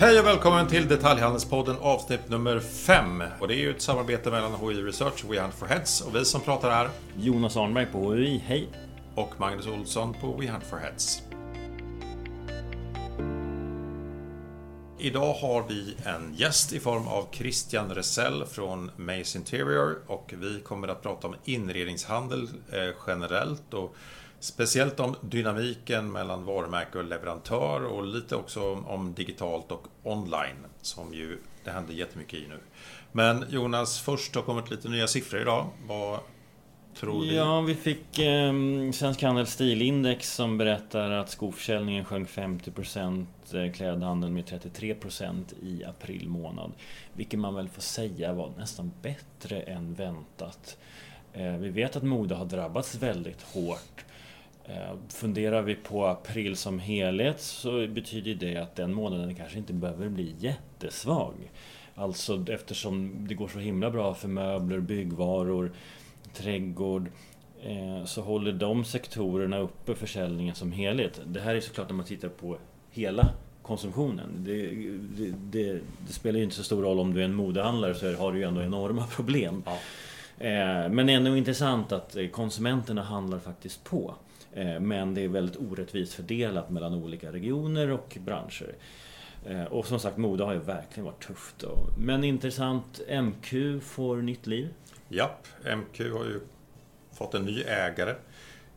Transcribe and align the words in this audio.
Hej 0.00 0.20
och 0.20 0.26
välkommen 0.26 0.66
till 0.66 0.88
Detaljhandelspodden 0.88 1.76
avsnitt 1.80 2.28
nummer 2.28 2.60
5. 2.60 3.22
Och 3.40 3.48
det 3.48 3.54
är 3.54 3.58
ju 3.58 3.70
ett 3.70 3.82
samarbete 3.82 4.30
mellan 4.30 4.54
HI 4.54 4.82
Research 4.82 5.24
och 5.24 5.32
We 5.32 5.40
Hunt 5.40 5.54
for 5.54 5.66
Heads. 5.66 6.00
Och 6.00 6.14
vi 6.14 6.24
som 6.24 6.40
pratar 6.40 6.70
här 6.70 6.90
Jonas 7.16 7.56
Arnberg 7.56 7.86
på 7.86 8.12
HI, 8.12 8.42
hej! 8.46 8.68
och 9.14 9.40
Magnus 9.40 9.66
Olsson 9.66 10.14
på 10.20 10.32
We 10.32 10.50
Hunt 10.50 10.64
for 10.64 10.76
Heads. 10.76 11.22
Idag 14.98 15.34
har 15.34 15.64
vi 15.68 15.96
en 16.04 16.34
gäst 16.34 16.72
i 16.72 16.80
form 16.80 17.08
av 17.08 17.26
Christian 17.32 17.94
Resell 17.94 18.44
från 18.46 18.90
Mace 18.96 19.38
Interior 19.38 19.98
och 20.06 20.34
vi 20.38 20.60
kommer 20.60 20.88
att 20.88 21.02
prata 21.02 21.26
om 21.26 21.34
inredningshandel 21.44 22.48
eh, 22.72 22.94
generellt 23.06 23.74
och 23.74 23.96
speciellt 24.40 25.00
om 25.00 25.16
dynamiken 25.20 26.12
mellan 26.12 26.44
varumärke 26.44 26.98
och 26.98 27.04
leverantör 27.04 27.84
och 27.84 28.06
lite 28.06 28.36
också 28.36 28.72
om, 28.86 29.14
digitalt 29.14 29.72
och 29.72 29.86
online 30.02 30.66
som 30.82 31.14
ju 31.14 31.38
det 31.64 31.70
händer 31.70 31.94
jättemycket 31.94 32.38
i 32.38 32.46
nu. 32.48 32.58
Men 33.12 33.44
Jonas, 33.50 34.00
först 34.00 34.34
har 34.34 34.42
kommit 34.42 34.70
lite 34.70 34.88
nya 34.88 35.06
siffror 35.06 35.40
idag. 35.40 35.66
Vad 35.86 36.18
tror 36.94 37.24
du? 37.24 37.34
Ja, 37.34 37.60
vi 37.60 37.74
fick 37.74 38.18
eh, 38.18 38.52
Svensk 38.92 39.22
Handels 39.22 39.50
stilindex 39.50 40.34
som 40.34 40.58
berättar 40.58 41.10
att 41.10 41.30
skoförsäljningen 41.30 42.04
sjönk 42.04 42.28
50% 42.28 43.26
eh, 43.52 43.72
klädhandeln 43.72 44.34
med 44.34 44.44
33% 44.44 45.44
i 45.62 45.84
april 45.84 46.28
månad. 46.28 46.72
Vilket 47.12 47.40
man 47.40 47.54
väl 47.54 47.68
får 47.68 47.82
säga 47.82 48.32
var 48.32 48.52
nästan 48.58 48.92
bättre 49.02 49.60
än 49.60 49.94
väntat. 49.94 50.78
Eh, 51.32 51.52
vi 51.52 51.68
vet 51.68 51.96
att 51.96 52.02
mode 52.02 52.34
har 52.34 52.44
drabbats 52.44 52.94
väldigt 52.94 53.42
hårt. 53.42 54.04
Eh, 54.70 54.96
funderar 55.08 55.62
vi 55.62 55.74
på 55.74 56.06
april 56.06 56.56
som 56.56 56.78
helhet 56.78 57.40
så 57.40 57.86
betyder 57.86 58.34
det 58.34 58.56
att 58.56 58.76
den 58.76 58.94
månaden 58.94 59.34
kanske 59.34 59.58
inte 59.58 59.72
behöver 59.72 60.08
bli 60.08 60.34
jättesvag. 60.38 61.34
Alltså 61.94 62.44
eftersom 62.48 63.26
det 63.28 63.34
går 63.34 63.48
så 63.48 63.58
himla 63.58 63.90
bra 63.90 64.14
för 64.14 64.28
möbler, 64.28 64.80
byggvaror, 64.80 65.72
trädgård 66.34 67.08
eh, 67.62 68.04
så 68.04 68.22
håller 68.22 68.52
de 68.52 68.84
sektorerna 68.84 69.58
uppe 69.58 69.94
försäljningen 69.94 70.54
som 70.54 70.72
helhet. 70.72 71.20
Det 71.26 71.40
här 71.40 71.54
är 71.54 71.60
såklart 71.60 71.88
när 71.88 71.96
man 71.96 72.06
tittar 72.06 72.28
på 72.28 72.56
hela 72.90 73.28
konsumtionen. 73.62 74.28
Det, 74.36 74.66
det, 75.16 75.34
det, 75.50 75.80
det 76.06 76.12
spelar 76.12 76.38
ju 76.38 76.44
inte 76.44 76.56
så 76.56 76.64
stor 76.64 76.82
roll 76.82 77.00
om 77.00 77.14
du 77.14 77.20
är 77.20 77.24
en 77.24 77.34
modehandlare 77.34 77.94
så 77.94 78.16
har 78.16 78.32
du 78.32 78.38
ju 78.38 78.44
ändå 78.44 78.62
enorma 78.62 79.06
problem. 79.06 79.62
Ja. 79.66 79.72
Eh, 80.46 80.90
Men 80.90 81.06
det 81.06 81.12
är 81.12 81.16
ändå 81.16 81.36
intressant 81.36 81.92
att 81.92 82.16
konsumenterna 82.32 83.02
handlar 83.02 83.38
faktiskt 83.38 83.84
på. 83.84 84.14
Eh, 84.52 84.80
men 84.80 85.14
det 85.14 85.24
är 85.24 85.28
väldigt 85.28 85.56
orättvist 85.56 86.14
fördelat 86.14 86.70
mellan 86.70 86.94
olika 86.94 87.32
regioner 87.32 87.90
och 87.90 88.18
branscher. 88.20 88.74
Eh, 89.46 89.64
och 89.64 89.86
som 89.86 90.00
sagt, 90.00 90.16
mode 90.16 90.44
har 90.44 90.52
ju 90.52 90.58
verkligen 90.58 91.04
varit 91.04 91.26
tufft. 91.26 91.54
då. 91.58 91.78
Men 91.98 92.24
intressant, 92.24 93.00
MQ 93.22 93.82
får 93.82 94.16
nytt 94.16 94.46
liv. 94.46 94.68
Japp, 95.08 95.46
MQ 95.76 96.00
har 96.00 96.24
ju 96.24 96.40
fått 97.12 97.34
en 97.34 97.42
ny 97.42 97.62
ägare 97.62 98.14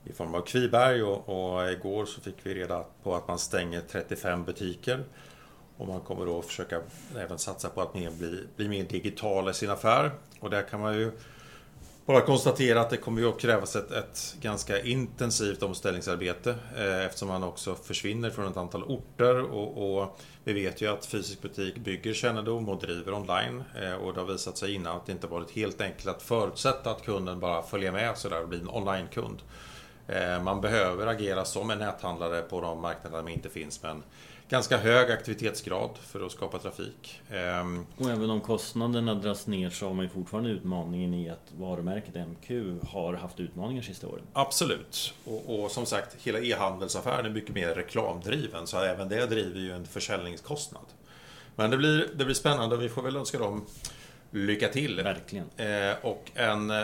i 0.05 0.13
form 0.13 0.35
av 0.35 0.41
Kviberg 0.41 1.03
och, 1.03 1.29
och 1.29 1.71
igår 1.71 2.05
så 2.05 2.21
fick 2.21 2.35
vi 2.43 2.53
reda 2.53 2.85
på 3.03 3.15
att 3.15 3.27
man 3.27 3.39
stänger 3.39 3.81
35 3.81 4.43
butiker. 4.43 5.03
Och 5.77 5.87
man 5.87 6.01
kommer 6.01 6.25
då 6.25 6.41
försöka 6.41 6.81
även 7.17 7.37
satsa 7.37 7.69
på 7.69 7.81
att 7.81 7.95
mer 7.95 8.11
bli, 8.11 8.43
bli 8.55 8.67
mer 8.67 8.83
digital 8.83 9.49
i 9.49 9.53
sin 9.53 9.69
affär. 9.69 10.11
Och 10.39 10.49
där 10.49 10.61
kan 10.61 10.79
man 10.79 10.93
ju 10.93 11.11
bara 12.05 12.21
konstatera 12.21 12.81
att 12.81 12.89
det 12.89 12.97
kommer 12.97 13.21
ju 13.21 13.29
att 13.29 13.39
krävas 13.39 13.75
ett, 13.75 13.91
ett 13.91 14.35
ganska 14.41 14.81
intensivt 14.81 15.63
omställningsarbete 15.63 16.55
eh, 16.77 17.05
eftersom 17.05 17.27
man 17.27 17.43
också 17.43 17.75
försvinner 17.75 18.29
från 18.29 18.47
ett 18.47 18.57
antal 18.57 18.83
orter 18.83 19.41
och, 19.41 19.99
och 20.01 20.19
vi 20.43 20.53
vet 20.53 20.81
ju 20.81 20.87
att 20.87 21.05
fysisk 21.05 21.41
butik 21.41 21.77
bygger 21.77 22.13
kännedom 22.13 22.69
och 22.69 22.81
driver 22.81 23.13
online 23.13 23.63
eh, 23.81 23.93
och 23.93 24.13
det 24.13 24.19
har 24.19 24.27
visat 24.27 24.57
sig 24.57 24.73
innan 24.73 24.95
att 24.97 25.05
det 25.05 25.11
inte 25.11 25.27
varit 25.27 25.51
helt 25.51 25.81
enkelt 25.81 26.07
att 26.07 26.21
förutsätta 26.21 26.91
att 26.91 27.05
kunden 27.05 27.39
bara 27.39 27.63
följer 27.63 27.91
med 27.91 28.17
sådär 28.17 28.41
och 28.41 28.49
blir 28.49 28.61
en 28.61 28.69
onlinekund. 28.69 29.41
Eh, 30.07 30.43
man 30.43 30.61
behöver 30.61 31.07
agera 31.07 31.45
som 31.45 31.69
en 31.69 31.79
näthandlare 31.79 32.41
på 32.41 32.61
de 32.61 32.81
marknader 32.81 33.17
där 33.17 33.23
man 33.23 33.31
inte 33.31 33.49
finns 33.49 33.83
men 33.83 34.03
ganska 34.53 34.77
hög 34.77 35.11
aktivitetsgrad 35.11 35.89
för 35.97 36.25
att 36.25 36.31
skapa 36.31 36.59
trafik. 36.59 37.21
Ehm, 37.31 37.85
Och 37.97 38.09
även 38.09 38.29
om 38.29 38.41
kostnaderna 38.41 39.15
dras 39.15 39.47
ner 39.47 39.69
så 39.69 39.87
har 39.87 39.93
man 39.93 40.05
ju 40.05 40.09
fortfarande 40.09 40.49
utmaningen 40.49 41.13
i 41.13 41.29
att 41.29 41.51
varumärket 41.57 42.15
MQ 42.15 42.51
har 42.89 43.13
haft 43.13 43.39
utmaningar 43.39 43.81
sista 43.81 44.07
åren. 44.07 44.23
Absolut. 44.33 45.13
Och, 45.25 45.63
och 45.63 45.71
som 45.71 45.85
sagt, 45.85 46.15
hela 46.23 46.39
e-handelsaffären 46.39 47.25
är 47.25 47.29
mycket 47.29 47.55
mer 47.55 47.67
reklamdriven, 47.67 48.67
så 48.67 48.79
även 48.79 49.09
det 49.09 49.25
driver 49.25 49.59
ju 49.59 49.71
en 49.71 49.85
försäljningskostnad. 49.85 50.85
Men 51.55 51.71
det 51.71 51.77
blir, 51.77 52.09
det 52.15 52.25
blir 52.25 52.35
spännande 52.35 52.75
och 52.75 52.81
vi 52.81 52.89
får 52.89 53.01
väl 53.01 53.15
önska 53.15 53.39
dem 53.39 53.65
lycka 54.31 54.67
till. 54.67 55.01
Verkligen. 55.03 55.45
Eh, 55.57 55.95
och 56.01 56.31
en 56.35 56.69
eh, 56.71 56.83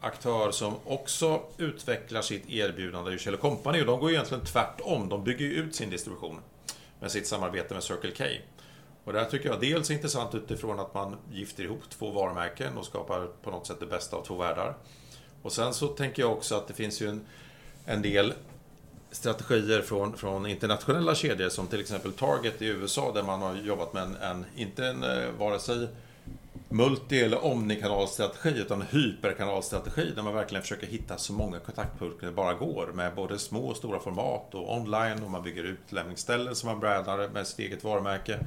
aktör 0.00 0.50
som 0.50 0.74
också 0.84 1.42
utvecklar 1.58 2.22
sitt 2.22 2.50
erbjudande 2.50 3.10
är 3.10 3.12
ju 3.12 3.18
Kjell 3.18 3.36
Company 3.36 3.80
och 3.80 3.86
de 3.86 4.00
går 4.00 4.10
ju 4.10 4.16
egentligen 4.16 4.44
tvärtom. 4.44 5.08
De 5.08 5.24
bygger 5.24 5.46
ju 5.46 5.52
ut 5.52 5.74
sin 5.74 5.90
distribution 5.90 6.40
med 7.04 7.12
sitt 7.12 7.26
samarbete 7.26 7.74
med 7.74 7.82
Circle 7.82 8.10
K. 8.10 8.24
Och 9.04 9.12
det 9.12 9.18
här 9.18 9.26
tycker 9.26 9.48
jag 9.48 9.60
dels 9.60 9.90
är 9.90 9.94
intressant 9.94 10.34
utifrån 10.34 10.80
att 10.80 10.94
man 10.94 11.16
gifter 11.32 11.64
ihop 11.64 11.90
två 11.90 12.10
varumärken 12.10 12.78
och 12.78 12.84
skapar 12.84 13.28
på 13.42 13.50
något 13.50 13.66
sätt 13.66 13.80
det 13.80 13.86
bästa 13.86 14.16
av 14.16 14.24
två 14.24 14.36
världar. 14.36 14.74
Och 15.42 15.52
sen 15.52 15.74
så 15.74 15.88
tänker 15.88 16.22
jag 16.22 16.32
också 16.32 16.54
att 16.54 16.68
det 16.68 16.74
finns 16.74 17.02
ju 17.02 17.08
en, 17.08 17.20
en 17.84 18.02
del 18.02 18.34
strategier 19.10 19.82
från, 19.82 20.16
från 20.16 20.46
internationella 20.46 21.14
kedjor 21.14 21.48
som 21.48 21.66
till 21.66 21.80
exempel 21.80 22.12
Target 22.12 22.62
i 22.62 22.66
USA 22.66 23.12
där 23.12 23.22
man 23.22 23.42
har 23.42 23.54
jobbat 23.54 23.92
med 23.92 24.02
en, 24.02 24.16
en 24.16 24.44
inte 24.56 24.86
en 24.86 25.02
eh, 25.02 25.30
vare 25.38 25.58
sig 25.58 25.88
multi 26.74 27.20
eller 27.20 27.44
omnikanalstrategi 27.44 28.60
utan 28.60 28.82
hyperkanalstrategi 28.82 30.12
där 30.16 30.22
man 30.22 30.34
verkligen 30.34 30.62
försöker 30.62 30.86
hitta 30.86 31.16
så 31.18 31.32
många 31.32 31.58
kontaktpunkter 31.58 32.26
det 32.26 32.32
bara 32.32 32.54
går 32.54 32.86
med 32.94 33.14
både 33.14 33.38
små 33.38 33.66
och 33.66 33.76
stora 33.76 33.98
format 33.98 34.54
och 34.54 34.76
online 34.76 35.22
och 35.22 35.30
man 35.30 35.42
bygger 35.42 35.64
utlämningsställen 35.64 36.54
som 36.54 36.68
man 36.68 36.80
brädar 36.80 37.28
med 37.28 37.46
sitt 37.46 37.58
eget 37.58 37.84
varumärke. 37.84 38.38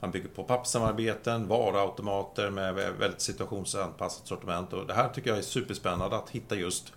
Man 0.00 0.10
bygger 0.10 0.28
på 0.28 0.44
pappsamarbeten, 0.44 1.48
varuautomater 1.48 2.50
med 2.50 2.74
väldigt 2.74 3.20
situationsanpassat 3.20 4.26
sortiment 4.26 4.72
och 4.72 4.86
det 4.86 4.94
här 4.94 5.08
tycker 5.08 5.30
jag 5.30 5.38
är 5.38 5.42
superspännande 5.42 6.16
att 6.16 6.30
hitta 6.30 6.54
just 6.56 6.92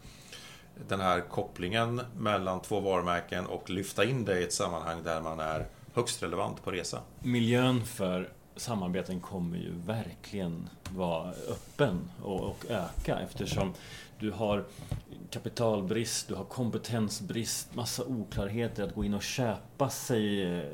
den 0.87 0.99
här 0.99 1.21
kopplingen 1.21 2.01
mellan 2.17 2.61
två 2.61 2.79
varumärken 2.79 3.45
och 3.45 3.69
lyfta 3.69 4.05
in 4.05 4.25
det 4.25 4.39
i 4.39 4.43
ett 4.43 4.53
sammanhang 4.53 5.03
där 5.03 5.21
man 5.21 5.39
är 5.39 5.65
högst 5.93 6.23
relevant 6.23 6.63
på 6.63 6.71
resa. 6.71 7.01
Miljön 7.23 7.85
för 7.85 8.29
samarbeten 8.57 9.19
kommer 9.19 9.57
ju 9.57 9.73
verkligen 9.85 10.69
vara 10.89 11.29
öppen 11.31 12.09
och, 12.23 12.41
och 12.41 12.65
öka 12.69 13.19
eftersom 13.19 13.73
du 14.19 14.31
har 14.31 14.65
kapitalbrist, 15.29 16.27
du 16.27 16.35
har 16.35 16.43
kompetensbrist, 16.43 17.75
massa 17.75 18.05
oklarheter. 18.05 18.83
Att 18.83 18.95
gå 18.95 19.03
in 19.03 19.13
och 19.13 19.23
köpa 19.23 19.89
sig 19.89 20.43
eh, 20.57 20.65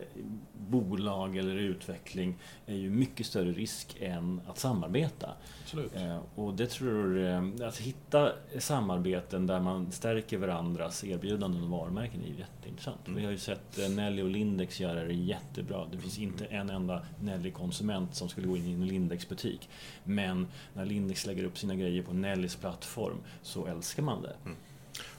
bolag 0.70 1.38
eller 1.38 1.56
utveckling 1.56 2.36
är 2.66 2.76
ju 2.76 2.90
mycket 2.90 3.26
större 3.26 3.52
risk 3.52 3.98
än 4.00 4.42
att 4.48 4.58
samarbeta. 4.60 5.30
Absolut. 5.64 5.96
Eh, 5.96 6.20
Och 6.36 6.54
det 6.54 6.68
tror 6.70 7.18
jag, 7.18 7.62
att 7.64 7.78
hitta 7.78 8.32
samarbeten 8.60 9.48
där 9.48 9.60
man 9.60 9.92
stärker 9.92 10.38
varandras 10.38 11.04
erbjudanden 11.04 11.64
och 11.64 11.70
varumärken 11.70 12.24
är 12.24 12.40
jätteintressant. 12.40 13.08
Mm. 13.08 13.20
Vi 13.20 13.26
har 13.26 13.32
ju 13.32 13.38
sett 13.38 13.80
eh, 13.80 13.90
Nelly 13.90 14.22
och 14.22 14.30
Lindex 14.30 14.80
göra 14.80 15.04
det 15.04 15.14
jättebra. 15.14 15.86
Det 15.92 15.98
finns 15.98 16.20
inte 16.20 16.46
en 16.46 16.70
enda 16.70 17.02
Nelly-konsument 17.22 18.16
som 18.16 18.30
skulle 18.30 18.48
gå 18.48 18.58
in 18.58 18.68
i 18.68 18.74
en 18.74 18.88
Lindex-butik. 18.88 19.70
Men 20.04 20.48
när 20.74 20.86
Lindex 20.86 21.26
lägger 21.26 21.44
upp 21.44 21.58
sina 21.58 21.76
grejer 21.76 22.04
på 22.04 22.14
Nellys 22.14 22.56
plattform 22.56 23.18
så 23.42 23.66
älskar 23.68 24.04
man 24.04 24.22
det. 24.22 24.36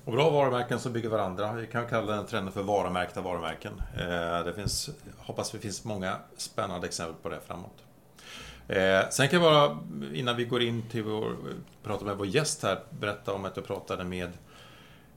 Och 0.04 0.12
bra 0.12 0.30
varumärken 0.30 0.80
som 0.80 0.92
bygger 0.92 1.08
varandra. 1.08 1.52
Vi 1.52 1.66
kan 1.66 1.86
kalla 1.86 2.16
den 2.16 2.26
trenden 2.26 2.52
för 2.52 2.62
varumärkta 2.62 3.20
varumärken. 3.20 3.82
Eh, 3.96 4.44
det 4.44 4.52
finns, 4.56 4.90
hoppas 5.18 5.50
det 5.50 5.58
finns 5.58 5.84
många 5.84 6.16
spännande 6.36 6.86
exempel 6.86 7.16
på 7.22 7.28
det 7.28 7.40
framåt. 7.46 7.84
Eh, 8.68 9.08
sen 9.10 9.28
kan 9.28 9.42
jag 9.42 9.52
bara, 9.52 9.78
innan 10.14 10.36
vi 10.36 10.44
går 10.44 10.62
in 10.62 10.82
till 10.90 11.02
vår, 11.02 11.36
prata 11.82 12.04
med 12.04 12.16
vår 12.16 12.26
gäst 12.26 12.62
här, 12.62 12.80
berätta 12.90 13.32
om 13.32 13.44
att 13.44 13.56
jag 13.56 13.66
pratade 13.66 14.04
med 14.04 14.32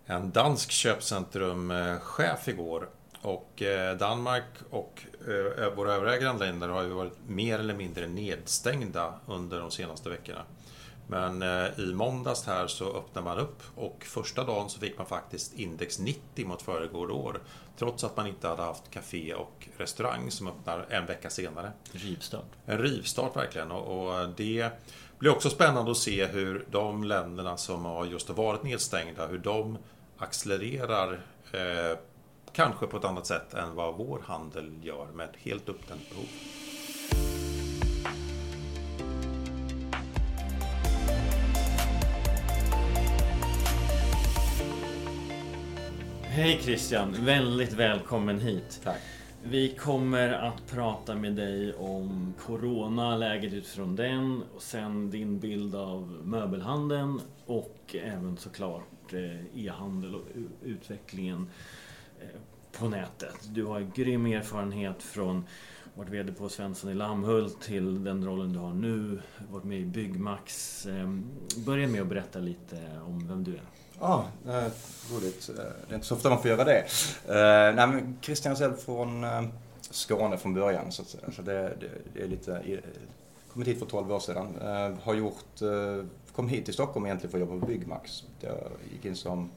en 0.06 0.32
dansk 0.32 0.72
köpcentrumchef 0.72 2.48
igår. 2.48 2.90
Och 3.22 3.62
eh, 3.62 3.98
Danmark 3.98 4.46
och 4.70 5.04
våra 5.76 5.94
övriga 5.94 6.18
grannländer 6.18 6.70
har 6.70 6.84
ju 6.84 6.90
varit 6.90 7.18
mer 7.28 7.60
eller 7.60 7.74
mindre 7.74 8.08
nedstängda 8.08 9.14
under 9.26 9.60
de 9.60 9.72
senaste 9.72 10.10
veckorna. 10.10 10.42
Men 11.08 11.42
eh, 11.42 11.80
i 11.80 11.94
måndags 11.94 12.46
här 12.46 12.68
så 12.68 12.98
öppnar 12.98 13.22
man 13.22 13.40
upp 13.40 13.64
och 13.76 14.04
första 14.06 14.44
dagen 14.44 14.70
så 14.70 14.80
fick 14.80 14.98
man 14.98 15.08
faktiskt 15.08 15.54
index 15.54 16.00
90 16.00 16.48
mot 16.48 16.62
föregående 16.62 17.14
år. 17.14 17.42
Trots 17.78 18.04
att 18.04 18.18
man 18.18 18.28
inte 18.28 18.48
hade 18.48 18.62
haft 18.62 18.92
café 18.92 19.34
och 19.34 19.68
restaurang 19.78 20.32
som 20.32 20.48
öppnar 20.48 20.86
en 20.90 21.06
vecka 21.06 21.30
senare. 21.30 21.72
Rivstart. 21.92 22.52
En 22.66 22.78
rivstart 22.78 23.36
verkligen 23.36 23.72
och, 23.72 24.30
det 24.38 24.72
blir 25.20 25.32
också 25.32 25.50
spännande 25.50 25.92
att 25.92 25.98
se 25.98 26.26
hur 26.26 26.66
de 26.72 27.04
länderna 27.04 27.58
som 27.58 27.86
har 27.86 28.06
just 28.06 28.30
varit 28.30 28.64
nedstängda, 28.64 29.28
hur 29.28 29.38
de 29.38 29.78
accelererar 30.18 31.22
eh, 31.52 31.98
kanske 32.52 32.88
på 32.88 32.98
ett 32.98 33.06
annat 33.06 33.28
sätt 33.28 33.54
än 33.54 33.76
vad 33.76 33.96
vår 33.96 34.22
handel 34.26 34.72
gör 34.82 35.06
med 35.06 35.30
helt 35.44 35.70
uppdämt 35.70 36.10
behov. 36.10 36.28
Hej 46.38 46.60
Christian, 46.62 47.16
väldigt 47.26 47.74
välkommen 47.74 48.40
hit. 48.40 48.82
Tack. 48.84 49.02
Vi 49.44 49.70
kommer 49.70 50.34
att 50.34 50.68
prata 50.68 51.16
med 51.16 51.36
dig 51.36 51.74
om 51.74 52.34
Corona, 52.46 53.18
läget 53.18 53.54
utifrån 53.54 53.96
den 53.96 54.44
och 54.56 54.62
sen 54.62 55.10
din 55.10 55.40
bild 55.40 55.76
av 55.76 56.22
möbelhandeln 56.24 57.22
och 57.46 57.96
även 58.04 58.38
såklart 58.38 59.14
eh, 59.14 59.66
e-handel 59.66 60.16
och 60.16 60.22
utvecklingen 60.64 61.50
eh, 62.20 62.28
på 62.80 62.90
nätet. 62.90 63.50
Du 63.50 63.66
har 63.66 63.92
grym 63.96 64.26
erfarenhet 64.26 65.04
från 65.04 65.46
varit 65.96 66.10
VD 66.10 66.34
på 66.34 66.50
Svensson 66.50 66.92
i 66.92 66.94
Lammhult 66.94 67.62
till 67.62 68.04
den 68.04 68.26
rollen 68.26 68.54
du 68.54 68.60
har 68.60 68.74
nu. 68.74 69.20
Varit 69.50 69.64
med 69.64 69.80
i 69.80 69.86
Byggmax. 69.86 70.86
Ehm, 70.86 71.26
börja 71.66 71.88
med 71.88 72.02
att 72.02 72.08
berätta 72.08 72.40
lite 72.40 72.76
om 73.06 73.28
vem 73.28 73.44
du 73.44 73.52
är. 73.52 73.77
Ja, 74.00 74.26
eh, 74.48 74.72
roligt. 75.14 75.50
Eh, 75.50 75.56
det 75.56 75.94
är 75.94 75.96
inte 75.96 76.08
så 76.08 76.16
ofta 76.16 76.30
man 76.30 76.42
får 76.42 76.52
göra 76.52 76.64
det. 76.64 76.80
Eh, 77.28 77.76
nej, 77.76 77.88
men 77.88 78.18
Christian 78.22 78.56
själv 78.56 78.76
från 78.76 79.24
eh, 79.24 79.44
Skåne 79.82 80.38
från 80.38 80.54
början 80.54 80.92
så 80.92 81.02
att 81.02 81.08
säga. 81.08 81.32
Så 81.36 81.42
det, 81.42 81.54
det, 81.62 81.90
det 82.14 82.22
är 82.22 82.28
lite... 82.28 82.82
Kommit 83.54 83.68
hit 83.68 83.80
för 83.80 83.86
12 83.86 84.12
år 84.12 84.20
sedan. 84.20 84.48
Eh, 84.62 85.04
har 85.04 85.14
gjort... 85.14 85.62
Eh, 85.62 86.06
kom 86.36 86.50
hit 86.50 86.66
till 86.66 86.74
Stockholm 86.74 87.06
egentligen 87.06 87.32
för 87.32 87.38
att 87.38 87.50
jobba 87.50 87.60
på 87.60 87.66
Byggmax. 87.66 88.24
Jag 88.40 88.58
gick 88.92 89.06
in 89.06 89.16
som 89.16 89.50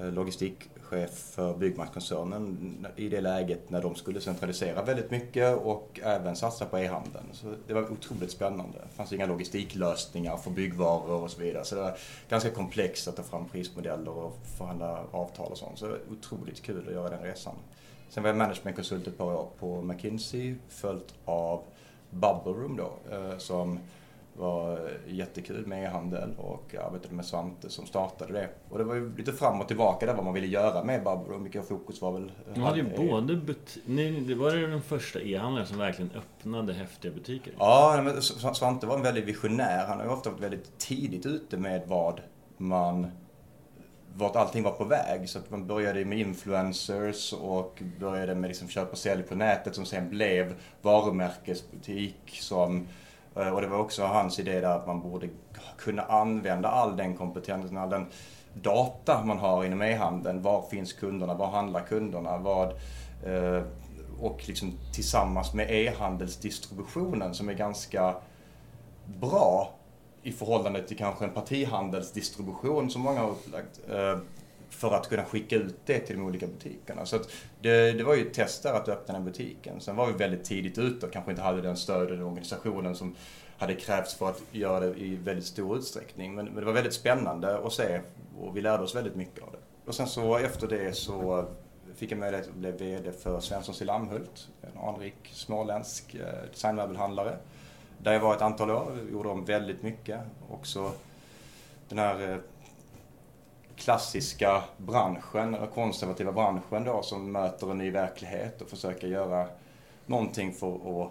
Eh, 0.00 0.12
logistikchef 0.12 1.10
för 1.10 1.54
Byggmaxkoncernen 1.54 2.86
i 2.96 3.08
det 3.08 3.20
läget 3.20 3.70
när 3.70 3.82
de 3.82 3.94
skulle 3.94 4.20
centralisera 4.20 4.82
väldigt 4.82 5.10
mycket 5.10 5.56
och 5.56 6.00
även 6.02 6.36
satsa 6.36 6.64
på 6.64 6.78
e-handeln. 6.78 7.26
Så 7.32 7.54
det 7.66 7.74
var 7.74 7.92
otroligt 7.92 8.30
spännande. 8.30 8.78
Det 8.78 8.96
fanns 8.96 9.12
inga 9.12 9.26
logistiklösningar 9.26 10.36
för 10.36 10.50
byggvaror 10.50 11.22
och 11.22 11.30
så 11.30 11.40
vidare. 11.40 11.64
Så 11.64 11.74
det 11.74 11.80
var 11.80 11.96
ganska 12.28 12.50
komplext 12.50 13.08
att 13.08 13.16
ta 13.16 13.22
fram 13.22 13.48
prismodeller 13.48 14.10
och 14.10 14.38
förhandla 14.58 15.04
avtal 15.10 15.52
och 15.52 15.58
sånt. 15.58 15.78
Så 15.78 15.86
det 15.86 15.90
var 15.90 16.00
otroligt 16.10 16.62
kul 16.62 16.88
att 16.88 16.94
göra 16.94 17.10
den 17.10 17.22
resan. 17.22 17.54
Sen 18.10 18.22
var 18.22 18.30
jag 18.30 18.36
managementkonsult 18.36 19.06
ett 19.06 19.18
par 19.18 19.34
år 19.34 19.48
på 19.58 19.82
McKinsey 19.82 20.54
följt 20.68 21.14
av 21.24 21.62
Bubble 22.10 22.52
Room 22.52 22.76
då 22.76 22.92
eh, 23.16 23.38
som 23.38 23.78
var 24.38 24.90
jättekul 25.06 25.66
med 25.66 25.84
e-handel 25.84 26.34
och 26.38 26.74
arbetade 26.74 27.14
med 27.14 27.24
Svante 27.24 27.70
som 27.70 27.86
startade 27.86 28.32
det. 28.32 28.48
Och 28.68 28.78
det 28.78 28.84
var 28.84 28.94
ju 28.94 29.16
lite 29.16 29.32
fram 29.32 29.60
och 29.60 29.68
tillbaka 29.68 30.06
där 30.06 30.14
vad 30.14 30.24
man 30.24 30.34
ville 30.34 30.46
göra 30.46 30.84
med 30.84 31.04
Bubble 31.04 31.38
Mycket 31.38 31.68
fokus 31.68 32.00
var 32.00 32.12
väl... 32.12 32.32
De 32.54 32.60
hade 32.60 32.78
ju 32.78 32.96
både 32.96 33.34
but- 33.34 33.78
Nej, 33.86 34.20
det 34.20 34.34
var 34.34 34.50
den 34.50 34.82
första 34.82 35.20
e-handlaren 35.20 35.66
som 35.66 35.78
verkligen 35.78 36.10
öppnade 36.16 36.72
häftiga 36.72 37.12
butiker. 37.12 37.54
Ja, 37.58 38.00
men 38.04 38.22
Svante 38.22 38.86
var 38.86 38.96
en 38.96 39.02
väldigt 39.02 39.24
visionär. 39.24 39.86
Han 39.86 39.98
har 39.98 40.04
ju 40.04 40.10
ofta 40.10 40.30
varit 40.30 40.42
väldigt 40.42 40.78
tidigt 40.78 41.26
ute 41.26 41.56
med 41.56 41.82
vad 41.86 42.20
man 42.56 43.06
vart 44.14 44.36
allting 44.36 44.62
var 44.62 44.72
på 44.72 44.84
väg. 44.84 45.28
Så 45.28 45.38
att 45.38 45.50
man 45.50 45.66
började 45.66 46.04
med 46.04 46.18
influencers 46.18 47.32
och 47.32 47.82
började 48.00 48.34
med 48.34 48.48
liksom 48.48 48.68
köp 48.68 48.92
och 48.92 48.98
sälj 48.98 49.22
på 49.22 49.34
nätet 49.34 49.74
som 49.74 49.86
sen 49.86 50.10
blev 50.10 50.54
varumärkesbutik 50.82 52.38
som 52.40 52.88
Eh, 53.38 53.48
och 53.48 53.60
det 53.60 53.66
var 53.66 53.78
också 53.78 54.02
hans 54.02 54.38
idé 54.38 54.60
där 54.60 54.76
att 54.76 54.86
man 54.86 55.00
borde 55.00 55.28
kunna 55.78 56.02
använda 56.02 56.68
all 56.68 56.96
den 56.96 57.16
kompetensen, 57.16 57.76
all 57.76 57.90
den 57.90 58.06
data 58.54 59.24
man 59.24 59.38
har 59.38 59.64
inom 59.64 59.82
e-handeln. 59.82 60.42
Var 60.42 60.62
finns 60.62 60.92
kunderna? 60.92 61.34
Var 61.34 61.50
handlar 61.50 61.80
kunderna? 61.80 62.38
Vad, 62.38 62.68
eh, 63.24 63.62
och 64.20 64.48
liksom 64.48 64.72
tillsammans 64.94 65.54
med 65.54 65.70
e-handelsdistributionen 65.70 67.34
som 67.34 67.48
är 67.48 67.54
ganska 67.54 68.14
bra 69.20 69.70
i 70.22 70.32
förhållande 70.32 70.82
till 70.82 70.96
kanske 70.96 71.24
en 71.24 71.30
partihandelsdistribution 71.30 72.90
som 72.90 73.02
många 73.02 73.20
har 73.20 73.30
upplagt. 73.30 73.80
Eh, 73.90 74.18
för 74.70 74.94
att 74.94 75.08
kunna 75.08 75.24
skicka 75.24 75.56
ut 75.56 75.76
det 75.86 75.98
till 75.98 76.16
de 76.16 76.24
olika 76.24 76.46
butikerna. 76.46 77.06
Så 77.06 77.18
det, 77.60 77.92
det, 77.92 78.04
var 78.04 78.14
ju 78.14 78.26
ett 78.26 78.34
test 78.34 78.62
där 78.62 78.72
att 78.72 78.88
öppna 78.88 79.14
den 79.14 79.24
butiken. 79.24 79.80
Sen 79.80 79.96
var 79.96 80.06
vi 80.06 80.12
väldigt 80.12 80.44
tidigt 80.44 80.78
ute 80.78 81.06
och 81.06 81.12
kanske 81.12 81.30
inte 81.30 81.42
hade 81.42 81.62
den 81.62 81.76
stöd 81.76 82.10
och 82.10 82.28
organisationen 82.28 82.94
som 82.94 83.14
hade 83.58 83.74
krävts 83.74 84.14
för 84.14 84.28
att 84.28 84.42
göra 84.52 84.80
det 84.80 85.00
i 85.00 85.16
väldigt 85.16 85.46
stor 85.46 85.76
utsträckning. 85.76 86.34
Men, 86.34 86.44
men, 86.44 86.54
det 86.54 86.64
var 86.64 86.72
väldigt 86.72 86.94
spännande 86.94 87.58
att 87.58 87.72
se 87.72 88.00
och 88.40 88.56
vi 88.56 88.60
lärde 88.60 88.82
oss 88.82 88.94
väldigt 88.94 89.16
mycket 89.16 89.42
av 89.42 89.52
det. 89.52 89.58
Och 89.84 89.94
sen 89.94 90.06
så 90.06 90.36
efter 90.36 90.66
det 90.66 90.96
så 90.96 91.48
fick 91.94 92.12
jag 92.12 92.18
möjlighet 92.18 92.48
att 92.48 92.54
bli 92.54 92.70
VD 92.70 93.12
för 93.12 93.40
Svenssons 93.40 93.82
i 93.82 93.84
Lammhult, 93.84 94.48
en 94.62 94.78
anrik 94.80 95.14
småländsk 95.32 96.14
eh, 96.14 96.50
designmöbelhandlare. 96.50 97.36
Där 97.98 98.12
jag 98.12 98.20
var 98.20 98.34
ett 98.34 98.42
antal 98.42 98.70
år, 98.70 98.98
gjorde 99.12 99.28
om 99.28 99.44
väldigt 99.44 99.82
mycket. 99.82 100.20
Också 100.50 100.92
den 101.88 101.98
här 101.98 102.30
eh, 102.30 102.36
klassiska 103.78 104.62
branschen, 104.76 105.54
eller 105.54 105.66
konservativa 105.66 106.32
branschen 106.32 106.84
då 106.84 107.02
som 107.02 107.32
möter 107.32 107.70
en 107.70 107.78
ny 107.78 107.90
verklighet 107.90 108.62
och 108.62 108.70
försöker 108.70 109.08
göra 109.08 109.46
någonting 110.06 110.52
för 110.52 111.02
att 111.02 111.10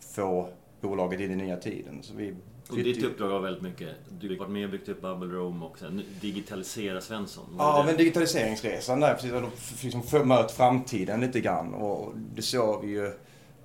få 0.00 0.48
bolaget 0.80 1.20
in 1.20 1.30
i 1.30 1.36
nya 1.36 1.56
tiden. 1.56 2.02
Så 2.02 2.14
vi 2.14 2.34
och 2.70 2.76
ditt 2.76 3.04
uppdrag 3.04 3.28
var 3.28 3.40
väldigt 3.40 3.62
mycket, 3.62 3.88
du 4.20 4.28
har 4.28 4.36
varit 4.36 4.50
med 4.50 4.64
och 4.64 4.70
byggt 4.70 4.88
upp 4.88 5.02
Bubble 5.02 5.34
Room 5.34 5.62
och 5.62 5.78
sen 5.78 6.02
digitalisera 6.20 7.00
Svensson. 7.00 7.44
Ja, 7.58 7.78
det? 7.78 7.86
men 7.86 7.96
digitaliseringsresan 7.96 9.00
där, 9.00 9.14
precis, 9.14 9.84
liksom 9.84 10.28
mött 10.28 10.52
framtiden 10.52 11.20
lite 11.20 11.40
grann 11.40 11.74
och 11.74 12.12
det 12.34 12.42
såg 12.42 12.84
vi 12.84 12.90
ju 12.90 13.12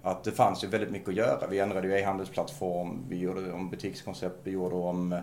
att 0.01 0.24
det 0.24 0.31
fanns 0.31 0.63
ju 0.63 0.68
väldigt 0.68 0.92
mycket 0.92 1.10
att 1.10 1.16
göra. 1.16 1.48
Vi 1.48 1.60
ändrade 1.60 1.88
ju 1.88 1.94
e-handelsplattform, 1.94 3.06
vi 3.10 3.18
gjorde 3.18 3.51
om 3.51 3.69
butikskoncept, 3.69 4.39
vi 4.44 4.51
gjorde 4.51 4.75
om 4.75 5.13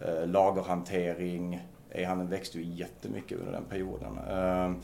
eh, 0.00 0.26
lagerhantering, 0.26 1.60
Eh, 1.92 2.02
E-handeln 2.02 2.30
växte 2.30 2.58
ju 2.58 2.64
jättemycket 2.64 3.38
under 3.38 3.52
den 3.52 3.64
perioden. 3.64 4.18
Ehm, 4.18 4.76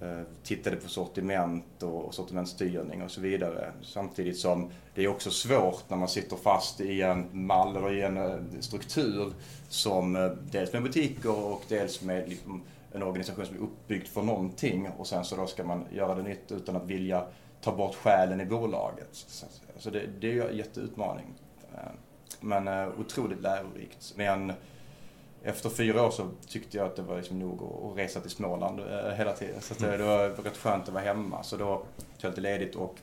eh, 0.00 0.26
tittade 0.42 0.76
på 0.76 0.88
sortiment 0.88 1.82
och 1.82 2.14
sortimentsstyrning 2.14 3.02
och 3.02 3.10
så 3.10 3.20
vidare. 3.20 3.72
Samtidigt 3.82 4.38
som 4.38 4.70
det 4.94 5.04
är 5.04 5.08
också 5.08 5.30
svårt 5.30 5.90
när 5.90 5.96
man 5.96 6.08
sitter 6.08 6.36
fast 6.36 6.80
i 6.80 7.02
en 7.02 7.46
mall 7.46 7.76
eller 7.76 7.92
i 7.92 8.02
en 8.02 8.16
eh, 8.16 8.38
struktur 8.60 9.32
som 9.68 10.36
dels 10.50 10.72
med 10.72 10.82
butiker 10.82 11.46
och 11.46 11.62
dels 11.68 12.02
med 12.02 12.28
liksom 12.28 12.62
en 12.92 13.02
organisation 13.02 13.46
som 13.46 13.56
är 13.56 13.60
uppbyggd 13.60 14.06
för 14.06 14.22
någonting 14.22 14.88
och 14.98 15.06
sen 15.06 15.24
så 15.24 15.36
då 15.36 15.46
ska 15.46 15.64
man 15.64 15.84
göra 15.92 16.14
det 16.14 16.22
nytt 16.22 16.52
utan 16.52 16.76
att 16.76 16.86
vilja 16.86 17.26
ta 17.60 17.76
bort 17.76 17.94
själen 17.94 18.40
i 18.40 18.44
bolaget. 18.44 19.26
Så 19.78 19.90
det, 19.90 20.06
det 20.20 20.28
är 20.28 20.32
ju 20.32 20.48
en 20.48 20.56
jätteutmaning. 20.56 21.26
Ehm, 21.74 21.96
men 22.40 22.92
otroligt 22.98 23.40
lärorikt. 23.40 24.14
Men 24.16 24.52
efter 25.42 25.70
fyra 25.70 26.06
år 26.06 26.10
så 26.10 26.28
tyckte 26.46 26.76
jag 26.76 26.86
att 26.86 26.96
det 26.96 27.02
var 27.02 27.16
liksom 27.16 27.38
nog 27.38 27.62
att 27.62 27.98
resa 27.98 28.20
till 28.20 28.30
Småland 28.30 28.80
eh, 28.80 29.10
hela 29.10 29.32
tiden. 29.32 29.60
Så 29.60 29.74
det 29.74 29.96
var 29.96 30.28
rätt 30.28 30.56
skönt 30.56 30.88
att 30.88 30.94
vara 30.94 31.04
hemma. 31.04 31.42
Så 31.42 31.56
då 31.56 31.66
tog 31.76 31.84
jag 32.20 32.30
lite 32.30 32.40
ledigt 32.40 32.74
och 32.74 32.96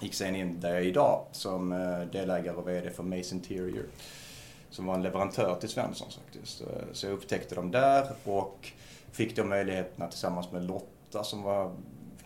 gick 0.00 0.14
sen 0.14 0.36
in 0.36 0.60
där 0.60 0.68
jag 0.68 0.78
är 0.78 0.86
idag 0.86 1.26
som 1.32 1.72
eh, 1.72 2.00
delägare 2.00 2.56
och 2.56 2.68
VD 2.68 2.90
för 2.90 3.02
Mace 3.02 3.34
Interior. 3.34 3.84
Som 4.70 4.86
var 4.86 4.94
en 4.94 5.02
leverantör 5.02 5.56
till 5.60 5.68
Svenssons 5.68 6.16
faktiskt. 6.16 6.62
Så 6.92 7.06
jag 7.06 7.12
upptäckte 7.12 7.54
dem 7.54 7.70
där 7.70 8.06
och 8.24 8.72
fick 9.12 9.36
då 9.36 9.44
möjligheterna 9.44 10.08
tillsammans 10.08 10.52
med 10.52 10.64
Lotta 10.64 11.24
som 11.24 11.42
var, 11.42 11.72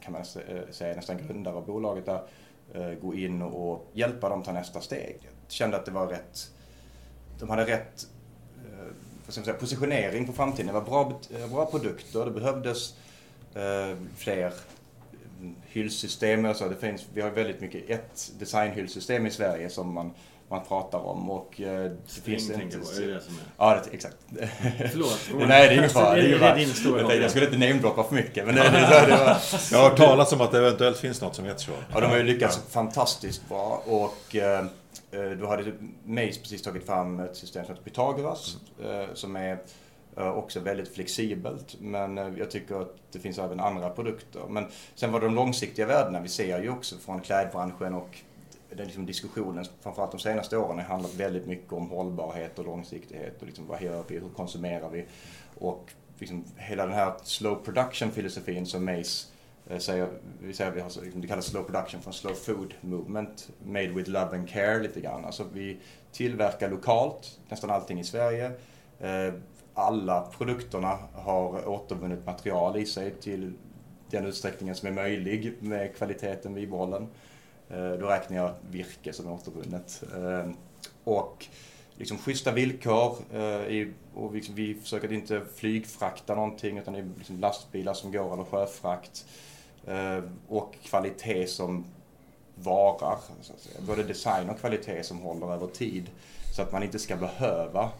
kan 0.00 0.12
man 0.12 0.24
säga, 0.70 0.96
nästan 0.96 1.18
grundare 1.18 1.54
av 1.54 1.66
bolaget 1.66 2.06
där, 2.06 2.94
gå 3.00 3.14
in 3.14 3.42
och 3.42 3.86
hjälpa 3.92 4.28
dem 4.28 4.42
ta 4.42 4.52
nästa 4.52 4.80
steg. 4.80 5.18
Jag 5.22 5.52
kände 5.52 5.76
att 5.76 5.84
det 5.84 5.90
var 5.90 6.06
rätt, 6.06 6.50
de 7.38 7.50
hade 7.50 7.66
rätt 7.66 8.06
säga, 9.32 9.56
positionering 9.56 10.26
på 10.26 10.32
framtiden. 10.32 10.66
Det 10.66 10.72
var 10.72 10.80
bra, 10.80 11.20
eh, 11.30 11.50
bra 11.50 11.66
produkter, 11.66 12.24
det 12.24 12.30
behövdes 12.30 12.94
eh, 13.54 13.96
fler 14.16 14.52
mm, 15.40 15.54
hyllsystem. 15.66 16.44
Alltså 16.44 16.68
det 16.68 16.76
finns, 16.76 17.06
vi 17.14 17.20
har 17.20 17.30
väldigt 17.30 17.60
mycket 17.60 17.90
ett 17.90 18.32
designhyllsystem 18.38 19.26
i 19.26 19.30
Sverige 19.30 19.70
som 19.70 19.94
man, 19.94 20.10
man 20.48 20.64
pratar 20.68 20.98
om. 20.98 21.30
Och, 21.30 21.60
eh, 21.60 21.90
det 22.14 22.20
finns 22.24 22.50
inte... 22.50 22.78
På, 22.78 22.84
är 22.84 23.06
det 23.06 23.20
som 23.20 23.34
är? 23.34 23.44
Ja, 23.56 23.80
det, 23.84 23.94
exakt. 23.94 24.16
Förlåt. 24.92 25.18
Nej, 25.48 25.68
det 25.68 25.74
är 25.74 25.78
ingen 25.78 25.90
fara. 25.90 26.14
Det 26.14 26.20
är, 26.20 26.38
det 26.38 26.46
är 26.46 26.56
din 26.56 26.68
stora 26.68 27.00
jag, 27.00 27.16
jag 27.16 27.30
skulle 27.30 27.46
inte 27.46 27.58
namedroppa 27.58 28.04
för 28.04 28.14
mycket. 28.14 28.46
Men 28.46 28.54
det, 28.54 28.62
det, 28.70 29.06
det, 29.06 29.16
var, 29.16 29.36
jag 29.72 29.78
har 29.78 29.88
hört 29.88 29.98
talas 29.98 30.32
om 30.32 30.40
att 30.40 30.52
det 30.52 30.58
eventuellt 30.58 30.98
finns 30.98 31.20
något 31.20 31.34
som 31.34 31.44
heter 31.44 31.60
så. 31.60 31.72
Ja, 31.94 32.00
de 32.00 32.06
har 32.06 32.16
ju 32.16 32.22
lyckats 32.22 32.60
ja. 32.64 32.70
fantastiskt 32.70 33.48
bra. 33.48 33.82
Och, 33.86 34.36
eh, 34.36 34.64
Eh, 35.10 35.30
då 35.30 35.46
hade 35.46 35.72
Mace 36.04 36.40
precis 36.40 36.62
tagit 36.62 36.86
fram 36.86 37.20
ett 37.20 37.36
system 37.36 37.64
som 37.64 37.74
heter 37.74 37.90
Pythagoras 37.90 38.56
mm. 38.84 39.08
som 39.14 39.36
är 39.36 39.58
eh, 40.16 40.28
också 40.28 40.60
väldigt 40.60 40.94
flexibelt. 40.94 41.76
Men 41.80 42.16
jag 42.16 42.50
tycker 42.50 42.80
att 42.80 42.96
det 43.12 43.18
finns 43.18 43.38
även 43.38 43.60
andra 43.60 43.90
produkter. 43.90 44.42
Men 44.48 44.66
sen 44.94 45.12
var 45.12 45.20
det 45.20 45.26
de 45.26 45.34
långsiktiga 45.34 45.86
värdena. 45.86 46.20
Vi 46.20 46.28
ser 46.28 46.62
ju 46.62 46.70
också 46.70 46.96
från 46.96 47.20
klädbranschen 47.20 47.94
och 47.94 48.18
den 48.76 48.86
liksom 48.86 49.06
diskussionen, 49.06 49.64
framförallt 49.80 50.12
de 50.12 50.20
senaste 50.20 50.56
åren, 50.56 50.78
har 50.78 50.84
handlat 50.84 51.14
väldigt 51.14 51.46
mycket 51.46 51.72
om 51.72 51.90
hållbarhet 51.90 52.58
och 52.58 52.64
långsiktighet 52.64 53.40
och 53.40 53.46
liksom 53.46 53.66
vad 53.66 53.82
gör 53.82 54.04
vi, 54.08 54.18
hur 54.18 54.28
konsumerar 54.28 54.90
vi? 54.90 55.04
Och 55.58 55.92
liksom 56.18 56.44
hela 56.56 56.86
den 56.86 56.94
här 56.94 57.12
slow 57.22 57.54
production 57.54 58.10
filosofin 58.10 58.66
som 58.66 58.84
Mace 58.84 59.26
eh, 59.66 59.78
säger, 59.78 60.08
vi 60.40 60.54
säger 60.54 60.70
vi 60.70 60.80
har, 60.80 61.02
liksom, 61.02 61.20
det 61.20 61.28
kallas 61.28 61.46
slow 61.46 61.62
production 61.62 62.02
från 62.02 62.12
slow 62.12 62.34
food 62.34 62.74
movement, 62.80 63.48
made 63.64 63.88
with 63.88 64.10
love 64.10 64.36
and 64.36 64.48
care 64.48 64.82
lite 64.82 65.00
grann. 65.00 65.24
Alltså 65.24 65.44
vi 65.52 65.76
tillverkar 66.12 66.70
lokalt, 66.70 67.40
nästan 67.48 67.70
allting 67.70 68.00
i 68.00 68.04
Sverige. 68.04 68.52
Eh, 69.00 69.34
alla 69.74 70.20
produkterna 70.38 70.98
har 71.14 71.68
återvunnet 71.68 72.26
material 72.26 72.76
i 72.76 72.86
sig 72.86 73.10
till 73.10 73.52
den 74.10 74.26
utsträckningen 74.26 74.74
som 74.74 74.88
är 74.88 74.92
möjlig 74.92 75.54
med 75.60 75.96
kvaliteten 75.96 76.54
bibehållen. 76.54 77.08
Eh, 77.70 77.92
då 77.92 78.06
räknar 78.06 78.36
jag 78.36 78.54
virke 78.70 79.12
som 79.12 79.32
återvunnet. 79.32 80.02
Eh, 80.16 80.50
och 81.04 81.46
liksom 81.96 82.18
schyssta 82.18 82.52
villkor 82.52 83.16
eh, 83.32 83.88
och 84.14 84.34
vi, 84.34 84.50
vi 84.54 84.74
försöker 84.74 85.12
inte 85.12 85.42
flygfrakta 85.54 86.34
någonting 86.34 86.78
utan 86.78 86.94
det 86.94 87.00
är 87.00 87.08
liksom 87.18 87.40
lastbilar 87.40 87.94
som 87.94 88.12
går 88.12 88.32
eller 88.32 88.44
sjöfrakt. 88.44 89.26
Och 90.48 90.74
kvalitet 90.82 91.46
som 91.46 91.84
varar. 92.54 93.18
Både 93.80 94.02
design 94.02 94.50
och 94.50 94.58
kvalitet 94.58 95.02
som 95.02 95.18
håller 95.18 95.52
över 95.52 95.66
tid. 95.66 96.10
Så 96.56 96.62
att 96.62 96.72
man 96.72 96.82
inte 96.82 96.98
ska 96.98 97.16
behöva 97.16 97.90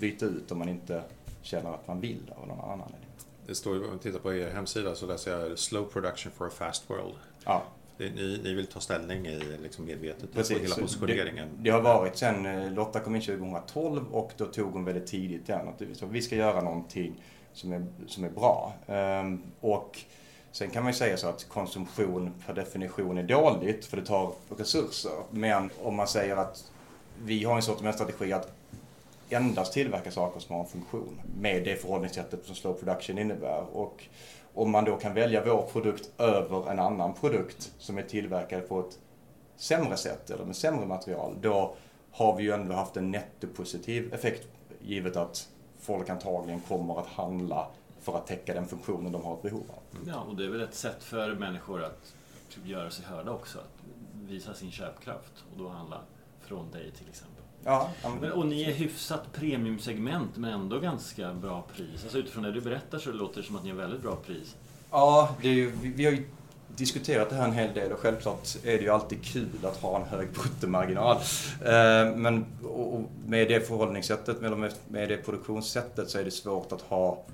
byta 0.00 0.26
ut 0.26 0.52
om 0.52 0.58
man 0.58 0.68
inte 0.68 1.02
känner 1.42 1.74
att 1.74 1.88
man 1.88 2.00
vill 2.00 2.32
av 2.36 2.48
någon 2.48 2.60
annan 2.60 2.80
anledning. 2.80 3.08
Det 3.46 3.54
står 3.54 3.74
ju, 3.74 3.84
om 3.84 3.88
man 3.90 3.98
tittar 3.98 4.18
på 4.18 4.34
er 4.34 4.50
hemsida 4.50 4.94
så 4.94 5.06
läser 5.06 5.38
jag 5.38 5.58
Slow 5.58 5.84
production 5.84 6.32
for 6.32 6.46
a 6.46 6.50
fast 6.50 6.90
world. 6.90 7.14
Ja. 7.44 7.62
Ni, 7.98 8.40
ni 8.44 8.54
vill 8.54 8.66
ta 8.66 8.80
ställning 8.80 9.26
i 9.26 9.40
liksom 9.62 9.84
medvetet 9.84 10.32
Precis. 10.32 10.56
på 10.56 10.62
hela 10.62 10.74
positioneringen? 10.74 11.48
Det, 11.56 11.62
det, 11.62 11.70
har 11.70 11.80
varit 11.80 12.16
sen 12.16 12.46
eh, 12.46 12.72
Lotta 12.72 13.00
kom 13.00 13.16
in 13.16 13.22
2012 13.22 14.06
och 14.12 14.32
då 14.36 14.46
tog 14.46 14.72
hon 14.72 14.84
väldigt 14.84 15.06
tidigt 15.06 15.46
den 15.46 15.68
att 15.68 15.82
vi 16.02 16.22
ska 16.22 16.36
göra 16.36 16.60
någonting 16.60 17.24
som 17.52 17.72
är, 17.72 17.86
som 18.06 18.24
är 18.24 18.30
bra. 18.30 18.74
Um, 18.86 19.42
och 19.60 19.98
Sen 20.52 20.70
kan 20.70 20.82
man 20.82 20.92
ju 20.92 20.98
säga 20.98 21.16
så 21.16 21.28
att 21.28 21.48
konsumtion 21.48 22.34
per 22.46 22.54
definition 22.54 23.18
är 23.18 23.22
dåligt 23.22 23.84
för 23.84 23.96
det 23.96 24.06
tar 24.06 24.32
resurser. 24.56 25.12
Men 25.30 25.70
om 25.82 25.96
man 25.96 26.08
säger 26.08 26.36
att 26.36 26.72
vi 27.24 27.44
har 27.44 27.56
en 27.56 27.62
sortimentsstrategi 27.62 28.32
att 28.32 28.52
endast 29.30 29.72
tillverka 29.72 30.10
saker 30.10 30.40
som 30.40 30.54
har 30.54 30.62
en 30.62 30.68
funktion 30.68 31.20
med 31.40 31.64
det 31.64 31.76
förhållningssättet 31.76 32.46
som 32.46 32.54
slow 32.54 32.72
production 32.72 33.18
innebär. 33.18 33.76
Och 33.76 34.04
om 34.58 34.70
man 34.70 34.84
då 34.84 34.96
kan 34.96 35.14
välja 35.14 35.44
vår 35.44 35.62
produkt 35.62 36.10
över 36.18 36.70
en 36.70 36.78
annan 36.78 37.14
produkt 37.14 37.72
som 37.78 37.98
är 37.98 38.02
tillverkad 38.02 38.68
på 38.68 38.80
ett 38.80 38.98
sämre 39.56 39.96
sätt 39.96 40.30
eller 40.30 40.44
med 40.44 40.56
sämre 40.56 40.86
material, 40.86 41.36
då 41.40 41.74
har 42.10 42.36
vi 42.36 42.42
ju 42.42 42.52
ändå 42.52 42.74
haft 42.74 42.96
en 42.96 43.10
nettopositiv 43.10 44.14
effekt 44.14 44.48
givet 44.80 45.16
att 45.16 45.48
folk 45.80 46.08
antagligen 46.10 46.60
kommer 46.60 47.00
att 47.00 47.06
handla 47.06 47.66
för 48.00 48.16
att 48.16 48.26
täcka 48.26 48.54
den 48.54 48.66
funktionen 48.66 49.12
de 49.12 49.24
har 49.24 49.34
ett 49.34 49.42
behov 49.42 49.64
av. 49.70 49.98
Ja, 50.06 50.20
och 50.20 50.36
det 50.36 50.44
är 50.44 50.48
väl 50.48 50.60
ett 50.60 50.74
sätt 50.74 51.02
för 51.02 51.34
människor 51.34 51.84
att 51.84 52.14
göra 52.64 52.90
sig 52.90 53.04
hörda 53.04 53.30
också, 53.30 53.58
att 53.58 53.84
visa 54.12 54.54
sin 54.54 54.70
köpkraft 54.70 55.44
och 55.52 55.58
då 55.58 55.68
handla 55.68 56.00
från 56.40 56.70
dig 56.70 56.90
till 56.90 57.08
exempel. 57.08 57.37
Ja, 57.64 57.90
men, 58.20 58.32
och 58.32 58.46
ni 58.46 58.62
är 58.62 58.72
hyfsat 58.72 59.32
premiumsegment 59.32 60.36
men 60.36 60.52
ändå 60.52 60.78
ganska 60.78 61.34
bra 61.34 61.64
pris. 61.76 62.02
Alltså 62.02 62.18
utifrån 62.18 62.42
det 62.42 62.52
du 62.52 62.60
berättar 62.60 62.98
så 62.98 63.12
låter 63.12 63.40
det 63.40 63.46
som 63.46 63.56
att 63.56 63.64
ni 63.64 63.70
har 63.70 63.76
väldigt 63.76 64.02
bra 64.02 64.16
pris. 64.16 64.56
Ja, 64.90 65.36
ju, 65.42 65.72
vi 65.82 66.04
har 66.04 66.12
ju 66.12 66.24
diskuterat 66.76 67.30
det 67.30 67.36
här 67.36 67.44
en 67.44 67.52
hel 67.52 67.74
del 67.74 67.92
och 67.92 67.98
självklart 67.98 68.48
är 68.64 68.76
det 68.76 68.82
ju 68.82 68.88
alltid 68.88 69.24
kul 69.24 69.58
att 69.62 69.76
ha 69.76 70.00
en 70.00 70.08
hög 70.08 70.28
bruttomarginal. 70.32 71.16
Eh, 71.64 72.16
men 72.16 72.46
med 73.26 73.48
det 73.48 73.68
förhållningssättet, 73.68 74.40
med 74.88 75.08
det 75.08 75.16
produktionssättet 75.16 76.10
så 76.10 76.18
är 76.18 76.24
det 76.24 76.30
svårt 76.30 76.72
att 76.72 76.82
ha 76.82 77.24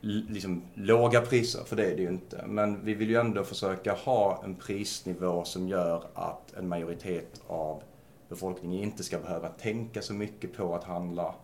liksom 0.00 0.62
låga 0.74 1.20
priser, 1.20 1.64
för 1.64 1.76
det 1.76 1.86
är 1.86 1.96
det 1.96 2.02
ju 2.02 2.08
inte. 2.08 2.44
Men 2.46 2.84
vi 2.84 2.94
vill 2.94 3.10
ju 3.10 3.20
ändå 3.20 3.44
försöka 3.44 3.92
ha 3.92 4.42
en 4.44 4.54
prisnivå 4.54 5.44
som 5.44 5.68
gör 5.68 6.04
att 6.14 6.54
en 6.58 6.68
majoritet 6.68 7.40
av 7.46 7.82
befolkningen 8.28 8.82
inte 8.82 9.04
ska 9.04 9.18
behöva 9.18 9.48
tänka 9.48 10.02
så 10.02 10.14
mycket 10.14 10.56
på 10.56 10.74
att 10.74 10.84
handla 10.84 11.34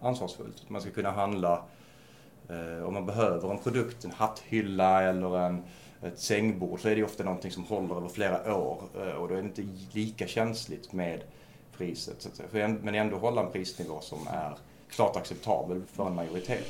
ansvarsfullt. 0.00 0.70
Man 0.70 0.80
ska 0.80 0.90
kunna 0.90 1.10
handla 1.10 1.64
eh, 2.48 2.84
om 2.84 2.94
man 2.94 3.06
behöver 3.06 3.50
en 3.50 3.58
produkt, 3.58 4.04
en 4.04 4.10
hatthylla 4.10 5.02
eller 5.02 5.38
en, 5.38 5.62
ett 6.02 6.18
sängbord 6.18 6.80
så 6.80 6.88
är 6.88 6.96
det 6.96 7.04
ofta 7.04 7.24
någonting 7.24 7.50
som 7.50 7.64
håller 7.64 7.96
över 7.96 8.08
flera 8.08 8.54
år 8.54 8.82
eh, 8.96 9.12
och 9.12 9.28
då 9.28 9.34
är 9.34 9.42
det 9.42 9.48
inte 9.48 9.68
lika 9.92 10.26
känsligt 10.26 10.92
med 10.92 11.20
priset. 11.76 12.42
Men 12.52 12.94
ändå 12.94 13.16
hålla 13.16 13.42
en 13.42 13.52
prisnivå 13.52 14.00
som 14.00 14.18
är 14.26 14.58
klart 14.88 15.16
acceptabel 15.16 15.82
för 15.92 16.06
en 16.06 16.14
majoritet. 16.14 16.66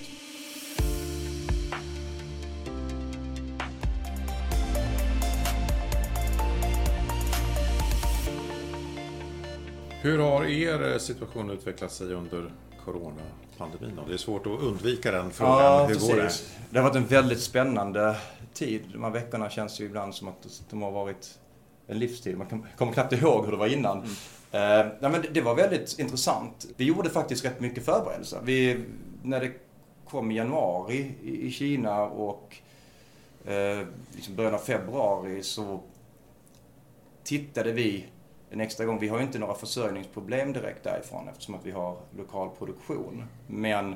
Hur 10.02 10.19
har 10.19 10.45
er 10.45 10.99
situation 10.99 11.50
utvecklat 11.50 11.92
sig 11.92 12.14
under 12.14 12.52
coronapandemin? 12.85 14.00
Det 14.09 14.12
är 14.12 14.16
svårt 14.16 14.47
att 14.47 14.61
undvika 14.61 15.11
den 15.11 15.30
frågan. 15.30 15.64
Ja, 15.64 15.87
Hur 15.87 15.95
går 15.95 16.16
det? 16.16 16.30
Det 16.71 16.78
har 16.78 16.88
varit 16.88 16.97
en 16.97 17.07
väldigt 17.07 17.40
spännande 17.40 18.16
tid. 18.52 18.83
De 18.92 19.02
här 19.02 19.11
veckorna 19.11 19.50
känns 19.50 19.80
ju 19.80 19.85
ibland 19.85 20.14
som 20.14 20.28
att 20.28 20.62
de 20.71 20.83
har 20.83 20.90
varit 20.90 21.38
en 21.87 21.99
livstid. 21.99 22.38
Man 22.38 22.64
kommer 22.76 22.92
knappt 22.92 23.12
ihåg 23.12 23.45
hur 23.45 23.52
det 23.52 23.59
var 23.59 23.66
innan. 23.66 23.99
Mm. 23.99 24.11
Nej, 25.00 25.11
men 25.11 25.25
det 25.33 25.40
var 25.40 25.54
väldigt 25.54 25.99
intressant. 25.99 26.66
Vi 26.76 26.85
gjorde 26.85 27.11
faktiskt 27.11 27.45
rätt 27.45 27.61
mycket 27.61 27.85
förberedelser. 27.85 28.40
Vi, 28.45 28.85
när 29.23 29.40
det 29.40 29.52
kom 30.09 30.30
i 30.30 30.37
januari 30.37 31.14
i, 31.23 31.50
Kina 31.50 32.02
och 32.02 32.57
uh, 33.49 33.87
liksom 34.14 34.35
början 34.35 34.54
av 34.54 34.59
februari 34.59 35.42
så 35.42 35.80
tittade 37.25 37.73
vi 37.73 38.07
en 38.50 38.61
extra 38.61 38.87
gång. 38.87 38.99
Vi 38.99 39.09
har 39.09 39.19
ju 39.19 39.25
inte 39.25 39.38
några 39.38 39.54
försörjningsproblem 39.54 40.52
direkt 40.52 40.85
därifrån 40.85 41.28
eftersom 41.28 41.54
att 41.54 41.66
vi 41.66 41.71
har 41.71 41.97
lokal 42.16 42.50
produktion. 42.59 43.25
Men 43.47 43.92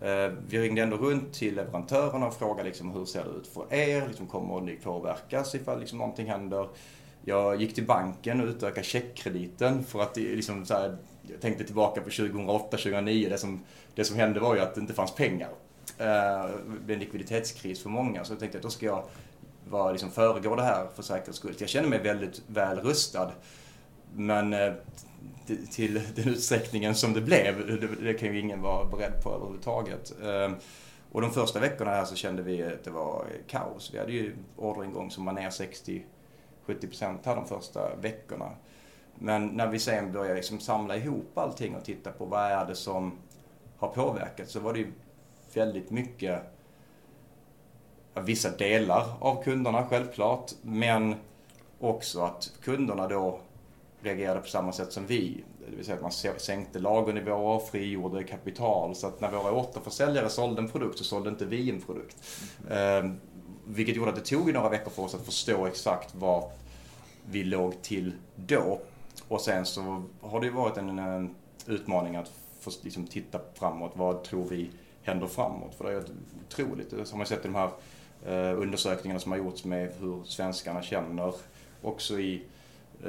eh, 0.00 0.32
vi 0.48 0.58
ringde 0.58 0.82
ändå 0.82 0.96
runt 0.96 1.34
till 1.34 1.54
leverantörerna 1.54 2.26
och 2.26 2.34
frågade 2.34 2.68
liksom, 2.68 2.90
hur 2.90 3.04
ser 3.04 3.24
det 3.24 3.30
ut 3.30 3.46
för 3.46 3.74
er? 3.74 4.06
Liksom, 4.08 4.26
kommer 4.26 4.60
ni 4.60 4.76
påverkas 4.76 5.54
ifall 5.54 5.80
liksom, 5.80 5.98
någonting 5.98 6.26
händer? 6.26 6.68
Jag 7.24 7.60
gick 7.60 7.74
till 7.74 7.86
banken 7.86 8.40
och 8.40 8.46
utökade 8.46 8.86
checkkrediten 8.86 9.84
för 9.84 10.02
att 10.02 10.16
eh, 10.16 10.22
liksom, 10.22 10.66
så 10.66 10.74
här, 10.74 10.96
jag 11.22 11.40
tänkte 11.40 11.64
tillbaka 11.64 12.00
på 12.00 12.10
2008-2009. 12.10 13.28
Det 13.28 13.38
som, 13.38 13.64
det 13.94 14.04
som 14.04 14.16
hände 14.16 14.40
var 14.40 14.54
ju 14.54 14.60
att 14.60 14.74
det 14.74 14.80
inte 14.80 14.94
fanns 14.94 15.14
pengar. 15.14 15.48
Eh, 15.98 16.46
det 16.66 16.80
blev 16.84 16.96
en 16.96 17.00
likviditetskris 17.00 17.82
för 17.82 17.90
många 17.90 18.24
så 18.24 18.32
jag 18.32 18.40
tänkte 18.40 18.58
att 18.58 18.62
då 18.62 18.70
ska 18.70 18.86
jag 18.86 19.04
vara, 19.70 19.92
liksom, 19.92 20.10
föregå 20.10 20.56
det 20.56 20.62
här 20.62 20.86
för 20.94 21.02
säkerhets 21.02 21.38
skull. 21.38 21.54
Jag 21.58 21.68
känner 21.68 21.88
mig 21.88 21.98
väldigt 21.98 22.42
väl 22.46 22.80
rustad. 22.80 23.32
Men 24.16 24.52
eh, 24.52 24.72
till 25.70 25.94
den 26.14 26.28
utsträckningen 26.28 26.94
som 26.94 27.12
det 27.12 27.20
blev, 27.20 27.80
det, 28.02 28.14
kan 28.14 28.34
ju 28.34 28.40
ingen 28.40 28.62
vara 28.62 28.84
beredd 28.84 29.22
på 29.22 29.34
överhuvudtaget. 29.34 30.12
Ehm, 30.24 30.54
och 31.12 31.20
de 31.20 31.30
första 31.30 31.60
veckorna 31.60 31.90
här 31.90 32.04
så 32.04 32.14
kände 32.14 32.42
vi 32.42 32.62
att 32.62 32.84
det 32.84 32.90
var 32.90 33.26
kaos. 33.48 33.90
Vi 33.94 33.98
hade 33.98 34.12
ju 34.12 34.36
orderingång 34.56 35.10
som 35.10 35.24
var 35.24 35.32
ner 35.32 35.50
60-70% 35.50 37.18
här 37.24 37.36
de 37.36 37.46
första 37.46 37.96
veckorna. 37.96 38.50
Men 39.14 39.46
när 39.46 39.66
vi 39.66 39.78
sen 39.78 40.12
började 40.12 40.34
liksom 40.34 40.60
samla 40.60 40.96
ihop 40.96 41.38
allting 41.38 41.76
och 41.76 41.84
titta 41.84 42.12
på 42.12 42.24
vad 42.24 42.40
är 42.40 42.66
det 42.66 42.74
som 42.74 43.12
har 43.78 43.88
påverkat 43.88 44.50
så 44.50 44.60
var 44.60 44.72
det 44.72 44.78
ju 44.78 44.92
väldigt 45.54 45.90
mycket 45.90 46.42
vissa 48.14 48.50
delar 48.50 49.06
av 49.20 49.42
kunderna 49.42 49.86
självklart, 49.86 50.52
men 50.62 51.14
också 51.80 52.20
att 52.20 52.52
kunderna 52.62 53.08
då 53.08 53.40
reagerade 54.04 54.40
på 54.40 54.46
samma 54.46 54.72
sätt 54.72 54.92
som 54.92 55.06
vi. 55.06 55.44
Det 55.70 55.76
vill 55.76 55.84
säga 55.84 55.96
att 55.96 56.02
man 56.02 56.38
sänkte 56.38 56.78
lagernivåer, 56.78 57.58
frigjorde 57.58 58.24
kapital. 58.24 58.94
Så 58.94 59.06
att 59.06 59.20
när 59.20 59.30
våra 59.30 59.52
återförsäljare 59.52 60.28
sålde 60.28 60.62
en 60.62 60.68
produkt 60.68 60.98
så 60.98 61.04
sålde 61.04 61.30
inte 61.30 61.44
vi 61.44 61.70
en 61.70 61.80
produkt. 61.80 62.16
Mm. 62.70 63.06
Eh, 63.06 63.12
vilket 63.66 63.96
gjorde 63.96 64.10
att 64.10 64.16
det 64.16 64.24
tog 64.24 64.52
några 64.52 64.68
veckor 64.68 64.90
för 64.90 65.02
oss 65.02 65.14
att 65.14 65.24
förstå 65.24 65.66
exakt 65.66 66.14
var 66.14 66.50
vi 67.30 67.44
låg 67.44 67.82
till 67.82 68.12
då. 68.36 68.80
Och 69.28 69.40
sen 69.40 69.66
så 69.66 70.02
har 70.20 70.40
det 70.40 70.46
ju 70.46 70.52
varit 70.52 70.76
en, 70.76 70.98
en 70.98 71.34
utmaning 71.66 72.16
att 72.16 72.32
få, 72.60 72.70
liksom, 72.82 73.06
titta 73.06 73.40
framåt. 73.54 73.92
Vad 73.94 74.24
tror 74.24 74.48
vi 74.48 74.70
händer 75.02 75.26
framåt? 75.26 75.74
För 75.74 75.84
det 75.84 75.92
är 75.92 76.04
otroligt. 76.46 76.90
Det 76.90 77.10
har 77.10 77.16
man 77.18 77.26
sett 77.26 77.44
i 77.44 77.48
de 77.48 77.54
här 77.54 77.70
eh, 78.26 78.60
undersökningarna 78.60 79.20
som 79.20 79.32
har 79.32 79.38
gjorts 79.38 79.64
med 79.64 79.92
hur 80.00 80.24
svenskarna 80.24 80.82
känner. 80.82 81.34
Också 81.82 82.18
i 82.18 82.42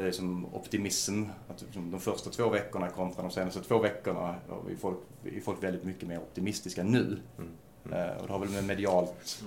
liksom 0.03 0.55
optimism. 0.55 1.23
Att 1.47 1.61
liksom 1.61 1.91
de 1.91 1.99
första 1.99 2.29
två 2.29 2.49
veckorna 2.49 2.89
kontra 2.89 3.21
de 3.21 3.31
senaste 3.31 3.61
två 3.61 3.79
veckorna 3.79 4.35
är 4.71 4.75
folk, 4.75 4.97
är 5.23 5.41
folk 5.41 5.63
väldigt 5.63 5.83
mycket 5.83 6.07
mer 6.07 6.17
optimistiska 6.17 6.83
nu. 6.83 7.19
Mm. 7.37 7.49
Mm. 7.85 8.17
Och 8.17 8.27
det 8.27 8.33
har 8.33 8.39
väl 8.39 8.49
med 8.49 8.63
medialt 8.63 9.43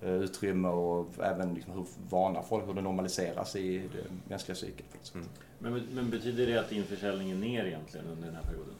mm. 0.00 0.22
utrymme 0.22 0.68
och 0.68 1.08
även 1.22 1.54
liksom 1.54 1.72
hur 1.72 1.86
vana 2.10 2.42
folk, 2.42 2.66
hur 2.66 2.74
det 2.74 2.82
normaliseras 2.82 3.56
i 3.56 3.78
det 3.78 4.28
mänskliga 4.28 4.54
psyket. 4.54 5.12
Mm. 5.14 5.26
Men, 5.58 5.82
men 5.92 6.10
betyder 6.10 6.46
det 6.46 6.60
att 6.60 6.68
din 6.68 6.84
försäljning 6.84 7.30
är 7.30 7.34
ner 7.34 7.64
egentligen 7.64 8.06
under 8.06 8.26
den 8.26 8.34
här 8.36 8.42
perioden? 8.42 8.74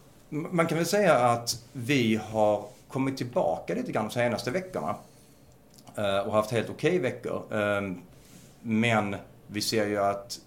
Man 0.57 0.67
kan 0.67 0.79
väl 0.79 0.87
säga 0.87 1.15
att 1.15 1.65
vi 1.73 2.17
har 2.17 2.65
kommit 2.89 3.17
tillbaka 3.17 3.75
lite 3.75 3.93
grann 3.93 4.05
de 4.05 4.15
senaste 4.15 4.51
veckorna 4.51 4.97
och 6.27 6.33
haft 6.33 6.51
helt 6.51 6.71
okej 6.71 6.99
okay 6.99 7.11
veckor. 7.11 7.43
Ehm, 7.53 8.01
men 8.63 9.17
vi 9.47 9.61
ser 9.61 9.87
ju 9.87 9.99
att 9.99 10.41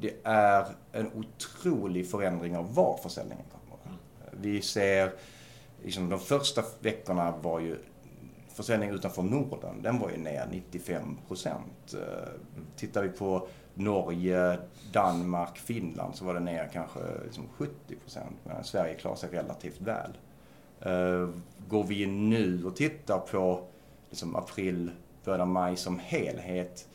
det 0.00 0.14
är 0.22 0.66
en 0.92 1.10
otrolig 1.14 2.10
förändring 2.10 2.56
av 2.56 2.74
var 2.74 2.96
försäljningen 3.02 3.44
kommer. 3.50 3.98
Vi 4.30 4.62
ser 4.62 5.12
liksom, 5.82 6.08
de 6.08 6.18
första 6.18 6.62
veckorna 6.80 7.34
var 7.42 7.60
ju 7.60 7.76
försäljningen 8.48 8.94
utanför 8.94 9.22
Norden, 9.22 9.82
den 9.82 9.98
var 9.98 10.10
ju 10.10 10.16
ner 10.16 10.46
95 10.50 11.18
procent. 11.28 11.94
Eh, 11.94 12.28
tittar 12.76 13.02
vi 13.02 13.08
på 13.08 13.48
Norge, 13.74 14.58
Danmark, 14.92 15.58
Finland 15.58 16.14
så 16.14 16.24
var 16.24 16.34
det 16.34 16.40
ner 16.40 16.70
kanske 16.72 17.00
liksom 17.24 17.44
70 17.56 17.72
procent 18.02 18.36
medan 18.44 18.64
Sverige 18.64 18.94
klarar 18.94 19.16
sig 19.16 19.30
relativt 19.30 19.80
väl. 19.80 20.10
Eh, 20.80 21.28
går 21.68 21.84
vi 21.84 22.06
nu 22.06 22.64
och 22.64 22.76
tittar 22.76 23.18
på 23.18 23.64
liksom 24.10 24.36
april, 24.36 24.90
början 25.24 25.40
av 25.40 25.48
maj 25.48 25.76
som 25.76 25.98
helhet 25.98 26.88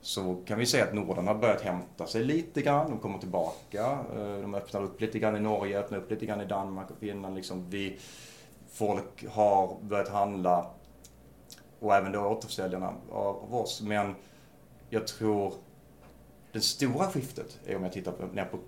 så 0.00 0.42
kan 0.46 0.58
vi 0.58 0.66
se 0.66 0.80
att 0.80 0.94
Norden 0.94 1.26
har 1.26 1.34
börjat 1.34 1.60
hämta 1.60 2.06
sig 2.06 2.24
lite 2.24 2.62
grann. 2.62 2.90
De 2.90 2.98
kommer 2.98 3.18
tillbaka. 3.18 3.98
Eh, 4.14 4.40
de 4.40 4.54
öppnar 4.54 4.82
upp 4.82 5.00
lite 5.00 5.18
grann 5.18 5.36
i 5.36 5.40
Norge, 5.40 5.78
öppnar 5.78 5.98
upp 5.98 6.10
lite 6.10 6.26
grann 6.26 6.40
i 6.40 6.44
Danmark 6.44 6.90
och 6.90 6.98
Finland. 6.98 7.34
Liksom 7.34 7.70
vi, 7.70 7.98
folk 8.68 9.26
har 9.30 9.76
börjat 9.82 10.08
handla 10.08 10.66
och 11.80 11.94
även 11.94 12.12
då 12.12 12.20
återförsäljarna 12.20 12.92
av 13.12 13.54
oss. 13.54 13.82
Men 13.82 14.14
jag 14.90 15.06
tror 15.06 15.52
det 16.52 16.60
stora 16.60 17.06
skiftet 17.06 17.58
är 17.66 17.76
om 17.76 17.82
jag 17.82 17.92
tittar 17.92 18.12
på, 18.12 18.26
ner 18.26 18.44
på 18.44 18.58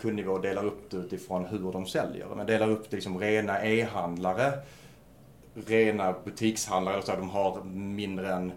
kundnivå 0.00 0.32
och 0.32 0.42
delar 0.42 0.64
upp 0.64 0.90
det 0.90 0.96
utifrån 0.96 1.44
hur 1.44 1.72
de 1.72 1.86
säljer. 1.86 2.26
Men 2.36 2.46
delar 2.46 2.70
upp 2.70 2.90
det 2.90 2.96
liksom 2.96 3.20
rena 3.20 3.64
e-handlare, 3.64 4.52
rena 5.54 6.14
butikshandlare, 6.24 7.02
så 7.02 7.12
de 7.12 7.30
har 7.30 7.64
mindre 7.74 8.32
än 8.32 8.52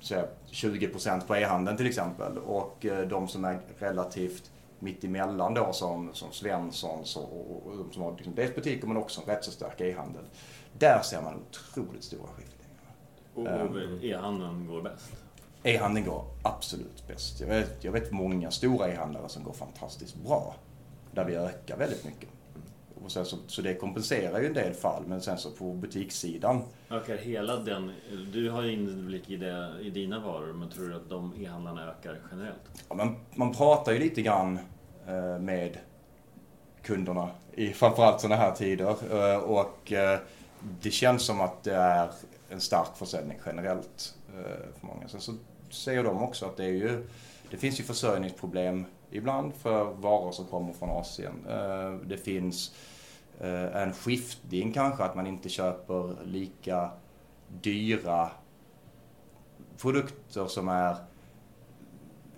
så 0.00 0.24
20% 0.50 1.26
på 1.26 1.36
e-handeln 1.36 1.76
till 1.76 1.86
exempel. 1.86 2.38
Och 2.38 2.86
eh, 2.86 3.08
de 3.08 3.28
som 3.28 3.44
är 3.44 3.60
relativt 3.78 4.50
mitt 4.78 5.04
emellan 5.04 5.54
då 5.54 5.72
som, 5.72 6.10
som 6.12 6.32
Svenssons 6.32 7.16
och, 7.16 7.22
och, 7.22 7.66
och 7.66 7.76
de 7.76 7.92
som 7.92 8.02
har 8.02 8.12
liksom 8.12 8.34
dels 8.34 8.54
butiker 8.54 8.86
men 8.86 8.96
också 8.96 9.20
rätt 9.26 9.44
så 9.44 9.50
stark 9.50 9.80
e-handel. 9.80 10.24
Där 10.78 11.02
ser 11.02 11.22
man 11.22 11.34
otroligt 11.34 12.04
stora 12.04 12.28
skiftningar. 12.28 12.70
Och, 13.34 13.42
och 13.42 13.80
ehm. 13.80 13.98
e-handeln 14.02 14.66
går 14.66 14.82
bäst? 14.82 15.12
E-handeln 15.62 16.06
går 16.06 16.24
absolut 16.42 17.06
bäst. 17.06 17.40
Jag 17.40 17.48
vet, 17.48 17.84
jag 17.84 17.92
vet 17.92 18.12
många 18.12 18.50
stora 18.50 18.88
e-handlare 18.88 19.28
som 19.28 19.44
går 19.44 19.52
fantastiskt 19.52 20.16
bra. 20.16 20.54
Där 21.12 21.24
vi 21.24 21.34
ökar 21.34 21.76
väldigt 21.76 22.04
mycket. 22.04 22.28
Och 23.04 23.12
sen 23.12 23.24
så, 23.24 23.36
så 23.46 23.62
det 23.62 23.74
kompenserar 23.74 24.40
ju 24.40 24.46
en 24.46 24.54
del 24.54 24.74
fall, 24.74 25.02
men 25.06 25.20
sen 25.20 25.38
så 25.38 25.50
på 25.50 25.72
butikssidan. 25.72 26.62
Ökar 26.90 27.16
hela 27.16 27.56
den, 27.56 27.92
du 28.32 28.50
har 28.50 28.62
ju 28.62 28.72
inblick 28.72 29.30
i, 29.30 29.36
det, 29.36 29.74
i 29.82 29.90
dina 29.90 30.20
varor, 30.20 30.52
men 30.52 30.70
tror 30.70 30.88
du 30.88 30.94
att 30.94 31.08
de 31.08 31.34
e-handlarna 31.44 31.90
ökar 31.90 32.18
generellt? 32.30 32.84
Ja, 32.88 32.94
man, 32.94 33.16
man 33.34 33.54
pratar 33.54 33.92
ju 33.92 33.98
lite 33.98 34.22
grann 34.22 34.58
eh, 35.06 35.38
med 35.38 35.78
kunderna 36.82 37.30
i 37.52 37.72
framförallt 37.72 38.20
sådana 38.20 38.42
här 38.42 38.52
tider. 38.52 38.96
Eh, 39.10 39.38
och 39.38 39.92
eh, 39.92 40.18
det 40.82 40.90
känns 40.90 41.22
som 41.22 41.40
att 41.40 41.62
det 41.62 41.74
är 41.74 42.10
en 42.48 42.60
stark 42.60 42.96
försäljning 42.96 43.38
generellt 43.46 44.14
för 44.80 44.86
många. 44.86 45.08
Sen 45.08 45.20
så 45.20 45.32
säger 45.70 46.04
de 46.04 46.22
också 46.22 46.46
att 46.46 46.56
det 46.56 46.64
är 46.64 46.68
ju, 46.68 47.06
det 47.50 47.56
finns 47.56 47.80
ju 47.80 47.84
försörjningsproblem 47.84 48.84
ibland 49.10 49.54
för 49.54 49.84
varor 49.84 50.32
som 50.32 50.46
kommer 50.46 50.72
från 50.72 50.90
Asien. 50.90 51.46
Eh, 51.48 51.92
det 52.06 52.16
finns 52.16 52.74
eh, 53.40 53.82
en 53.82 53.92
skiftning 53.92 54.72
kanske, 54.72 55.04
att 55.04 55.14
man 55.14 55.26
inte 55.26 55.48
köper 55.48 56.24
lika 56.24 56.90
dyra 57.62 58.30
produkter 59.78 60.46
som 60.46 60.68
är 60.68 60.96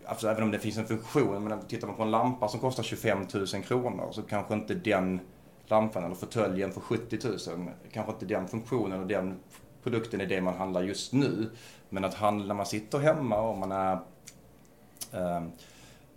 Alltså 0.07 0.29
även 0.29 0.43
om 0.43 0.51
det 0.51 0.59
finns 0.59 0.79
en 0.79 0.87
funktion, 0.87 1.45
men 1.45 1.67
tittar 1.67 1.87
man 1.87 1.97
på 1.97 2.03
en 2.03 2.11
lampa 2.11 2.49
som 2.49 2.61
kostar 2.61 2.83
25 2.83 3.27
000 3.35 3.47
kronor 3.47 4.09
så 4.13 4.23
kanske 4.23 4.55
inte 4.55 4.75
den 4.75 5.21
lampan 5.67 6.05
eller 6.05 6.15
fåtöljen 6.15 6.73
för 6.73 6.81
70 6.81 7.19
000, 7.51 7.71
kanske 7.93 8.13
inte 8.13 8.27
den 8.27 8.49
funktionen 8.49 9.01
och 9.01 9.07
den 9.07 9.41
produkten 9.83 10.21
är 10.21 10.27
det 10.27 10.41
man 10.41 10.55
handlar 10.55 10.83
just 10.83 11.13
nu. 11.13 11.51
Men 11.89 12.05
att 12.05 12.15
handla 12.15 12.47
när 12.47 12.55
man 12.55 12.67
sitter 12.67 12.99
hemma 12.99 13.41
och 13.41 13.59
man 13.59 13.73
är 13.73 13.99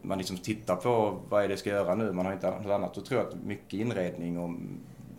man 0.02 0.18
liksom 0.18 0.38
tittar 0.38 0.76
på 0.76 1.20
vad 1.30 1.44
är 1.44 1.48
det 1.48 1.52
jag 1.52 1.60
ska 1.60 1.70
göra 1.70 1.96
nu, 1.96 2.12
man 2.12 2.26
har 2.26 2.34
inte 2.34 2.50
något 2.50 2.72
annat. 2.72 2.94
Då 2.94 3.02
tror 3.02 3.20
jag 3.20 3.30
att 3.30 3.36
mycket 3.44 3.74
inredning 3.74 4.40
och, 4.40 4.56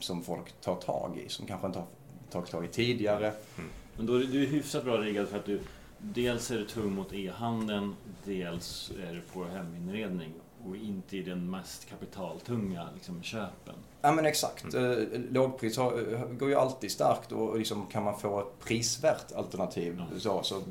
som 0.01 0.23
folk 0.23 0.61
tar 0.61 0.77
tag 0.77 1.19
i, 1.27 1.29
som 1.29 1.47
kanske 1.47 1.67
inte 1.67 1.79
har 1.79 1.87
tagit 2.31 2.51
tag 2.51 2.65
i 2.65 2.69
tidigare. 2.69 3.27
Mm. 3.27 3.71
Men 3.97 4.07
då 4.07 4.15
är 4.15 4.25
du 4.25 4.47
hyfsat 4.47 4.85
bra 4.85 4.97
riggad 4.97 5.29
för 5.29 5.39
att 5.39 5.47
du 5.47 5.61
dels 5.99 6.51
är 6.51 6.59
du 6.59 6.67
tung 6.67 6.95
mot 6.95 7.13
e-handeln, 7.13 7.97
dels 8.25 8.93
är 9.09 9.15
du 9.15 9.21
på 9.21 9.45
heminredning 9.45 10.33
och 10.65 10.77
inte 10.77 11.17
i 11.17 11.23
den 11.23 11.51
mest 11.51 11.89
kapitaltunga 11.89 12.89
liksom, 12.95 13.23
köpen. 13.23 13.75
Ja 14.03 14.13
men 14.13 14.27
exakt. 14.27 14.75
Mm. 14.75 14.93
Eh, 14.93 15.21
lågpris 15.31 15.77
har, 15.77 15.93
går 16.39 16.49
ju 16.49 16.55
alltid 16.55 16.91
starkt 16.91 17.33
och 17.33 17.59
liksom 17.59 17.87
kan 17.87 18.05
man 18.05 18.19
få 18.19 18.41
ett 18.41 18.59
prisvärt 18.65 19.33
alternativ 19.33 19.93
mm. 19.93 20.21
så, 20.21 20.43
så, 20.43 20.63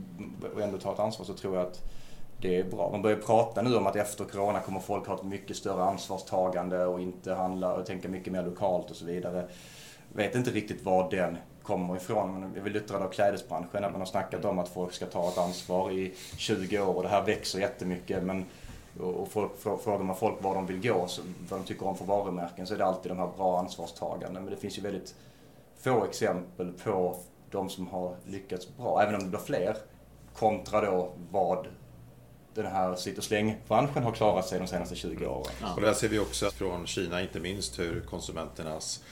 och 0.53 0.61
ändå 0.61 0.77
ta 0.77 0.93
ett 0.93 0.99
ansvar 0.99 1.25
så 1.25 1.33
tror 1.33 1.55
jag 1.55 1.65
att 1.65 1.91
det 2.41 2.59
är 2.59 2.63
bra. 2.63 2.91
Man 2.91 3.01
börjar 3.01 3.17
prata 3.17 3.61
nu 3.61 3.75
om 3.75 3.87
att 3.87 3.95
efter 3.95 4.25
Corona 4.25 4.59
kommer 4.59 4.79
folk 4.79 5.07
ha 5.07 5.15
ett 5.15 5.23
mycket 5.23 5.57
större 5.57 5.83
ansvarstagande 5.83 6.85
och 6.85 6.99
inte 6.99 7.33
handla 7.33 7.73
och 7.73 7.85
tänka 7.85 8.09
mycket 8.09 8.33
mer 8.33 8.43
lokalt 8.43 8.91
och 8.91 8.95
så 8.95 9.05
vidare. 9.05 9.47
Vet 10.13 10.35
inte 10.35 10.51
riktigt 10.51 10.83
var 10.83 11.11
den 11.11 11.37
kommer 11.63 11.95
ifrån. 11.95 12.39
Men 12.39 12.51
jag 12.55 12.61
vill 12.61 12.73
luttrad 12.73 13.01
av 13.01 13.09
klädesbranschen 13.09 13.83
att 13.83 13.91
man 13.91 14.01
har 14.01 14.05
snackat 14.05 14.45
om 14.45 14.59
att 14.59 14.69
folk 14.69 14.93
ska 14.93 15.05
ta 15.05 15.27
ett 15.29 15.37
ansvar 15.37 15.91
i 15.91 16.13
20 16.37 16.79
år 16.79 16.95
och 16.95 17.03
det 17.03 17.09
här 17.09 17.25
växer 17.25 17.59
jättemycket. 17.59 18.23
Men, 18.23 18.45
och 18.99 19.27
folk, 19.27 19.51
frågar 19.57 20.03
man 20.03 20.15
folk 20.15 20.43
var 20.43 20.55
de 20.55 20.65
vill 20.65 20.81
gå, 20.81 21.07
så, 21.07 21.21
vad 21.49 21.59
de 21.59 21.65
tycker 21.65 21.87
om 21.87 21.97
för 21.97 22.05
varumärken, 22.05 22.67
så 22.67 22.73
är 22.73 22.77
det 22.77 22.85
alltid 22.85 23.11
de 23.11 23.17
här 23.17 23.29
bra 23.37 23.59
ansvarstagande. 23.59 24.39
Men 24.39 24.49
det 24.49 24.57
finns 24.57 24.77
ju 24.77 24.81
väldigt 24.81 25.15
få 25.77 26.05
exempel 26.05 26.73
på 26.83 27.15
de 27.51 27.69
som 27.69 27.87
har 27.87 28.15
lyckats 28.25 28.77
bra, 28.77 29.01
även 29.01 29.15
om 29.15 29.21
det 29.21 29.29
blir 29.29 29.39
fler, 29.39 29.77
kontra 30.33 30.81
då 30.81 31.11
vad 31.31 31.67
den 32.55 32.71
här 32.71 32.95
sitt 32.95 33.17
och 33.17 33.23
släng-branschen 33.23 34.03
har 34.03 34.11
klarat 34.11 34.47
sig 34.47 34.59
de 34.59 34.67
senaste 34.67 34.95
20 34.95 35.25
åren. 35.25 35.53
Ja. 35.61 35.73
Och 35.75 35.81
där 35.81 35.93
ser 35.93 36.09
vi 36.09 36.19
också 36.19 36.51
från 36.51 36.87
Kina 36.87 37.21
inte 37.21 37.39
minst 37.39 37.79
hur 37.79 38.01
konsumenternas 38.01 39.03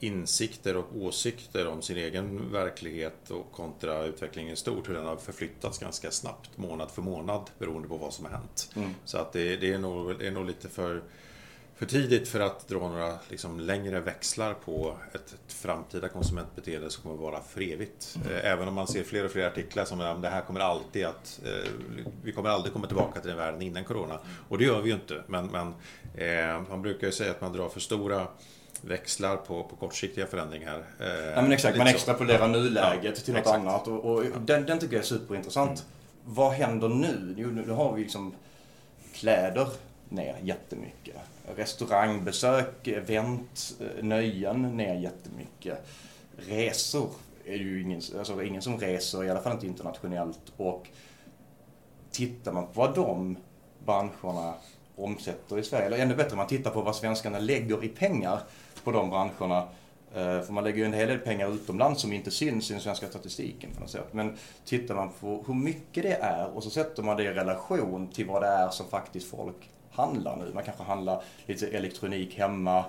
insikter 0.00 0.76
och 0.76 0.96
åsikter 0.96 1.66
om 1.66 1.82
sin 1.82 1.96
egen 1.96 2.52
verklighet 2.52 3.30
och 3.30 3.52
kontra 3.52 4.04
utvecklingen 4.04 4.52
i 4.52 4.56
stort, 4.56 4.88
hur 4.88 4.94
den 4.94 5.06
har 5.06 5.16
förflyttats 5.16 5.78
ganska 5.78 6.10
snabbt 6.10 6.50
månad 6.56 6.90
för 6.90 7.02
månad 7.02 7.50
beroende 7.58 7.88
på 7.88 7.96
vad 7.96 8.12
som 8.12 8.24
har 8.24 8.32
hänt. 8.32 8.70
Mm. 8.76 8.90
Så 9.04 9.18
att 9.18 9.32
det, 9.32 9.56
det, 9.56 9.72
är 9.72 9.78
nog, 9.78 10.18
det 10.18 10.26
är 10.26 10.30
nog 10.30 10.46
lite 10.46 10.68
för 10.68 11.02
för 11.82 11.86
tidigt 11.86 12.28
för 12.28 12.40
att 12.40 12.68
dra 12.68 12.78
några 12.78 13.14
liksom, 13.28 13.60
längre 13.60 14.00
växlar 14.00 14.54
på 14.54 14.96
ett, 15.12 15.32
ett 15.32 15.52
framtida 15.52 16.08
konsumentbeteende 16.08 16.90
som 16.90 17.02
kommer 17.02 17.16
vara 17.16 17.40
för 17.40 17.60
evigt. 17.60 18.16
Mm. 18.16 18.36
Eh, 18.36 18.52
även 18.52 18.68
om 18.68 18.74
man 18.74 18.86
ser 18.86 19.04
fler 19.04 19.24
och 19.24 19.30
fler 19.30 19.46
artiklar 19.46 19.84
som 19.84 20.00
att 20.00 20.22
det 20.22 20.28
här 20.28 20.40
kommer 20.40 20.60
alltid 20.60 21.06
att... 21.06 21.40
Eh, 21.44 21.70
vi 22.22 22.32
kommer 22.32 22.50
aldrig 22.50 22.72
komma 22.72 22.86
tillbaka 22.86 23.20
till 23.20 23.28
den 23.28 23.38
världen 23.38 23.62
innan 23.62 23.84
Corona. 23.84 24.18
Och 24.48 24.58
det 24.58 24.64
gör 24.64 24.80
vi 24.80 24.88
ju 24.88 24.94
inte. 24.94 25.22
Men, 25.26 25.46
men 25.46 25.74
eh, 26.14 26.62
man 26.70 26.82
brukar 26.82 27.06
ju 27.06 27.12
säga 27.12 27.30
att 27.30 27.40
man 27.40 27.52
drar 27.52 27.68
för 27.68 27.80
stora 27.80 28.26
växlar 28.80 29.36
på, 29.36 29.64
på 29.64 29.76
kortsiktiga 29.76 30.26
förändringar. 30.26 30.84
Eh, 31.00 31.06
ja 31.08 31.42
men 31.42 31.52
exakt, 31.52 31.78
man 31.78 31.86
extrapolerar 31.86 32.48
nuläget 32.48 33.04
ja, 33.04 33.24
till 33.24 33.34
något 33.34 33.40
exakt. 33.40 33.58
annat. 33.58 33.88
Och, 33.88 34.04
och 34.04 34.24
den, 34.40 34.66
den 34.66 34.78
tycker 34.78 34.94
jag 34.94 35.02
är 35.02 35.06
superintressant. 35.06 35.70
Mm. 35.70 36.34
Vad 36.34 36.52
händer 36.52 36.88
nu? 36.88 37.34
Jo, 37.38 37.48
nu 37.48 37.70
har 37.70 37.92
vi 37.92 38.02
liksom 38.02 38.34
kläder 39.14 39.68
ner 40.08 40.36
jättemycket 40.42 41.16
restaurangbesök, 41.56 42.88
event, 42.88 43.74
eh, 43.80 44.04
nöjen 44.04 44.76
ner 44.76 44.94
jättemycket. 44.94 45.86
Resor 46.36 47.10
är 47.44 47.56
ju 47.56 47.82
ingen, 47.82 48.02
alltså 48.18 48.42
ingen 48.42 48.62
som 48.62 48.78
reser, 48.78 49.24
i 49.24 49.30
alla 49.30 49.40
fall 49.40 49.52
inte 49.52 49.66
internationellt. 49.66 50.52
Och 50.56 50.88
tittar 52.10 52.52
man 52.52 52.66
på 52.66 52.72
vad 52.74 52.94
de 52.94 53.36
branscherna 53.84 54.54
omsätter 54.96 55.58
i 55.58 55.62
Sverige, 55.62 55.86
eller 55.86 55.98
ännu 55.98 56.14
bättre, 56.14 56.36
man 56.36 56.46
tittar 56.46 56.70
på 56.70 56.80
vad 56.80 56.96
svenskarna 56.96 57.38
lägger 57.38 57.84
i 57.84 57.88
pengar 57.88 58.40
på 58.84 58.92
de 58.92 59.10
branscherna. 59.10 59.68
Eh, 60.14 60.40
för 60.40 60.52
man 60.52 60.64
lägger 60.64 60.78
ju 60.78 60.84
en 60.84 60.92
hel 60.92 61.08
del 61.08 61.18
pengar 61.18 61.54
utomlands 61.54 62.00
som 62.00 62.12
inte 62.12 62.30
syns 62.30 62.70
i 62.70 62.72
den 62.72 62.82
svenska 62.82 63.06
statistiken 63.06 63.70
på 63.74 63.80
något 63.80 63.90
sätt. 63.90 64.12
Men 64.12 64.36
tittar 64.64 64.94
man 64.94 65.10
på 65.20 65.44
hur 65.46 65.54
mycket 65.54 66.02
det 66.02 66.14
är 66.14 66.56
och 66.56 66.62
så 66.62 66.70
sätter 66.70 67.02
man 67.02 67.16
det 67.16 67.22
i 67.22 67.28
relation 67.28 68.08
till 68.08 68.26
vad 68.26 68.42
det 68.42 68.48
är 68.48 68.70
som 68.70 68.88
faktiskt 68.88 69.30
folk 69.30 69.71
handlar 69.92 70.36
nu. 70.36 70.50
Man 70.54 70.64
kanske 70.64 70.82
handlar 70.82 71.22
lite 71.46 71.66
elektronik 71.66 72.38
hemma. 72.38 72.84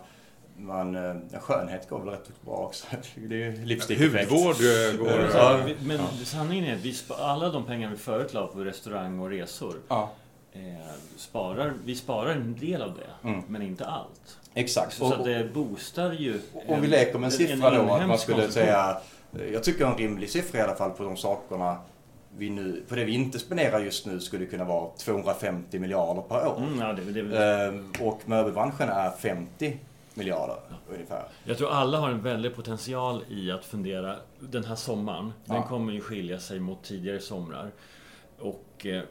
Man, 0.57 0.95
eh, 0.95 1.39
skönhet 1.39 1.89
går 1.89 1.99
väl 1.99 2.09
rätt 2.09 2.41
bra 2.41 2.55
också. 2.55 2.85
Det 3.15 3.43
är 3.43 3.51
lipstick 3.51 3.99
Hudvård 3.99 4.55
eh, 4.55 4.97
går... 4.99 5.29
Ja, 5.33 5.59
men 5.83 5.99
sanningen 6.25 6.65
är 6.65 6.73
att 6.73 6.81
vi 6.81 6.95
alla 7.09 7.49
de 7.49 7.65
pengar 7.65 7.89
vi 7.89 7.97
förut 7.97 8.33
la 8.33 8.47
på 8.47 8.59
restaurang 8.59 9.19
och 9.19 9.29
resor 9.29 9.75
ja. 9.87 10.11
eh, 10.53 10.61
sparar, 11.17 11.73
vi 11.85 11.95
sparar 11.95 12.31
en 12.31 12.57
del 12.59 12.81
av 12.81 12.93
det, 12.93 13.29
mm. 13.29 13.43
men 13.47 13.61
inte 13.61 13.85
allt. 13.85 14.39
Exakt. 14.53 14.93
Så, 14.93 15.03
och, 15.05 15.09
så 15.09 15.15
att 15.15 15.25
det 15.25 15.53
boostar 15.53 16.13
ju... 16.13 16.41
Om 16.67 16.81
vi 16.81 16.87
leker 16.87 17.19
med 17.19 17.25
en 17.25 17.31
siffra 17.31 17.75
en 17.75 17.87
då, 17.87 17.93
att 17.93 18.07
man 18.07 18.17
skulle 18.17 18.51
säga... 18.51 18.97
Jag 19.51 19.63
tycker 19.63 19.85
en 19.85 19.97
rimlig 19.97 20.29
siffra 20.29 20.59
i 20.59 20.61
alla 20.61 20.75
fall 20.75 20.91
på 20.91 21.03
de 21.03 21.17
sakerna 21.17 21.77
vi 22.37 22.49
nu, 22.49 22.83
på 22.89 22.95
det 22.95 23.05
vi 23.05 23.11
inte 23.13 23.39
spenderar 23.39 23.79
just 23.79 24.05
nu 24.05 24.19
skulle 24.19 24.45
kunna 24.45 24.63
vara 24.63 24.89
250 24.97 25.79
miljarder 25.79 26.21
per 26.21 26.47
år. 26.47 26.57
Mm, 26.57 26.79
ja, 26.79 26.93
det, 26.93 27.21
det. 27.21 27.67
Ehm, 27.67 27.91
och 28.01 28.21
möbelbranschen 28.25 28.89
är 28.89 29.11
50 29.11 29.77
miljarder 30.13 30.55
ungefär. 30.89 31.23
Jag 31.43 31.57
tror 31.57 31.69
alla 31.69 31.99
har 31.99 32.09
en 32.09 32.21
väldig 32.21 32.55
potential 32.55 33.23
i 33.29 33.51
att 33.51 33.65
fundera, 33.65 34.15
den 34.39 34.63
här 34.63 34.75
sommaren, 34.75 35.33
Ja. 35.45 35.53
den 35.53 35.63
kommer 35.63 35.93
ju 35.93 36.01
skilja 36.01 36.39
sig 36.39 36.59
mot 36.59 36.83
tidigare 36.83 37.19
somrar. 37.19 37.71
Och 38.39 38.85
eh, 38.85 39.01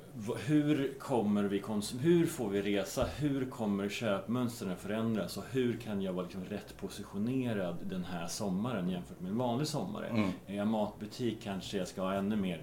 hur 0.46 0.98
kommer 0.98 1.42
vi 1.42 1.62
hur 2.00 2.26
får 2.26 2.48
vi 2.48 2.62
resa? 2.62 3.06
Hur 3.16 3.44
kommer 3.50 3.88
köpmönstren 3.88 4.76
förändras? 4.76 5.37
Och 5.37 5.44
hur 5.50 5.76
kan 5.76 6.02
jag 6.02 6.12
vara 6.12 6.24
liksom 6.24 6.44
rätt 6.44 6.76
positionerad 6.80 7.76
den 7.82 8.04
här 8.04 8.26
sommaren 8.26 8.90
jämfört 8.90 9.20
med 9.20 9.30
en 9.30 9.38
vanlig 9.38 9.66
sommare? 9.68 10.06
Mm. 10.06 10.30
Är 10.46 10.56
jag 10.56 10.66
matbutik 10.66 11.38
kanske 11.42 11.78
jag 11.78 11.88
ska 11.88 12.02
ha 12.02 12.14
ännu 12.14 12.37
mer 12.37 12.62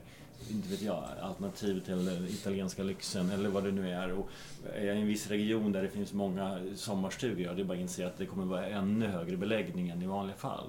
inte 0.52 0.70
vet 0.70 0.82
jag, 0.82 1.04
alternativ 1.22 1.80
till 1.80 2.06
den 2.06 2.28
italienska 2.28 2.84
lyxen 2.84 3.30
eller 3.32 3.50
vad 3.50 3.64
det 3.64 3.72
nu 3.72 3.90
är. 3.92 4.14
Och 4.14 4.30
är 4.76 4.86
jag 4.86 4.96
i 4.96 5.00
en 5.02 5.08
viss 5.08 5.28
region 5.28 5.72
där 5.72 5.82
det 5.82 5.90
finns 5.90 6.14
många 6.14 6.60
sommarstugor, 6.76 7.54
det 7.54 7.62
är 7.62 7.66
bara 7.66 7.74
att 7.74 7.80
inse 7.80 8.08
att 8.08 8.18
det 8.18 8.26
kommer 8.26 8.46
vara 8.46 8.68
ännu 8.68 9.08
högre 9.08 9.38
beläggning 9.38 9.90
än 9.90 10.02
i 10.02 10.08
vanliga 10.08 10.38
fall. 10.38 10.66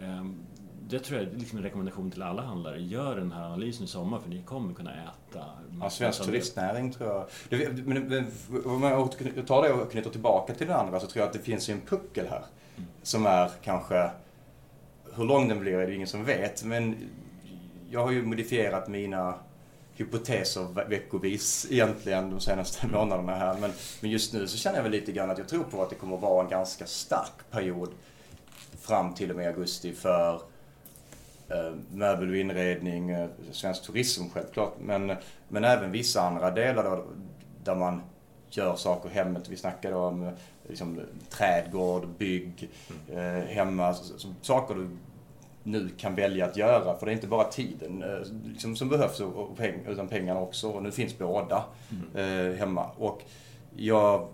Ehm, 0.00 0.36
Det 0.88 0.98
tror 0.98 1.20
jag 1.20 1.28
är 1.28 1.36
liksom 1.36 1.58
en 1.58 1.64
rekommendation 1.64 2.10
till 2.10 2.22
alla 2.22 2.42
handlare. 2.42 2.80
Gör 2.82 3.16
den 3.16 3.32
här 3.32 3.44
analysen 3.44 3.84
i 3.84 3.88
sommar 3.88 4.18
för 4.18 4.30
ni 4.30 4.42
kommer 4.42 4.74
kunna 4.74 4.92
äta. 4.92 5.44
Ja, 5.80 5.90
svensk 5.90 6.24
turistnäring 6.24 6.92
tror 6.92 7.10
jag. 7.10 7.26
Det, 7.48 7.86
men, 7.86 8.08
men, 8.08 8.26
om 8.64 8.82
jag 8.82 9.46
tar 9.46 9.62
det 9.62 9.72
och 9.72 9.90
knyter 9.90 10.10
tillbaka 10.10 10.54
till 10.54 10.66
det 10.66 10.76
andra 10.76 11.00
så 11.00 11.06
tror 11.06 11.20
jag 11.20 11.26
att 11.26 11.32
det 11.32 11.38
finns 11.38 11.68
en 11.68 11.80
puckel 11.80 12.26
här. 12.30 12.44
Som 13.02 13.26
är 13.26 13.50
kanske, 13.62 14.10
hur 15.14 15.24
lång 15.24 15.48
den 15.48 15.60
blir 15.60 15.78
är 15.78 15.86
det 15.86 15.94
ingen 15.94 16.08
som 16.08 16.24
vet. 16.24 16.64
Men 16.64 16.96
jag 17.94 18.02
har 18.02 18.10
ju 18.10 18.22
modifierat 18.22 18.88
mina 18.88 19.34
hypoteser 19.94 20.62
ve- 20.74 20.84
veckovis 20.84 21.66
egentligen 21.70 22.30
de 22.30 22.40
senaste 22.40 22.86
månaderna 22.92 23.34
här. 23.34 23.58
Men, 23.60 23.72
men 24.00 24.10
just 24.10 24.32
nu 24.32 24.46
så 24.48 24.56
känner 24.56 24.76
jag 24.76 24.82
väl 24.82 24.92
lite 24.92 25.12
grann 25.12 25.30
att 25.30 25.38
jag 25.38 25.48
tror 25.48 25.64
på 25.64 25.82
att 25.82 25.90
det 25.90 25.96
kommer 25.96 26.16
vara 26.16 26.44
en 26.44 26.50
ganska 26.50 26.86
stark 26.86 27.50
period 27.50 27.90
fram 28.80 29.14
till 29.14 29.30
och 29.30 29.36
med 29.36 29.48
augusti 29.48 29.92
för 29.92 30.34
eh, 31.48 31.72
möbel 31.92 32.30
och 32.30 32.36
inredning, 32.36 33.10
eh, 33.10 33.28
svensk 33.52 33.82
turism 33.82 34.22
självklart, 34.32 34.74
men, 34.80 35.12
men 35.48 35.64
även 35.64 35.92
vissa 35.92 36.20
andra 36.20 36.50
delar 36.50 36.84
då, 36.84 37.04
där 37.64 37.74
man 37.74 38.02
gör 38.50 38.76
saker 38.76 39.08
hemmet. 39.08 39.48
Vi 39.48 39.56
snackade 39.56 39.96
om 39.96 40.22
eh, 40.22 40.32
liksom, 40.68 41.00
trädgård, 41.30 42.08
bygg, 42.18 42.70
eh, 43.12 43.44
hemma, 43.48 43.94
så, 43.94 44.18
så, 44.18 44.34
saker 44.42 44.74
du 44.74 44.88
nu 45.64 45.88
kan 45.88 46.14
välja 46.14 46.46
att 46.46 46.56
göra. 46.56 46.98
För 46.98 47.06
det 47.06 47.12
är 47.12 47.14
inte 47.14 47.26
bara 47.26 47.44
tiden 47.44 48.02
eh, 48.02 48.48
liksom, 48.52 48.76
som 48.76 48.88
behövs 48.88 49.20
och, 49.20 49.56
peng, 49.56 49.86
utan 49.88 50.08
pengarna 50.08 50.40
också. 50.40 50.68
Och 50.68 50.82
nu 50.82 50.92
finns 50.92 51.18
båda 51.18 51.64
eh, 52.14 52.58
hemma. 52.58 52.90
Och 52.98 53.22
jag 53.76 54.28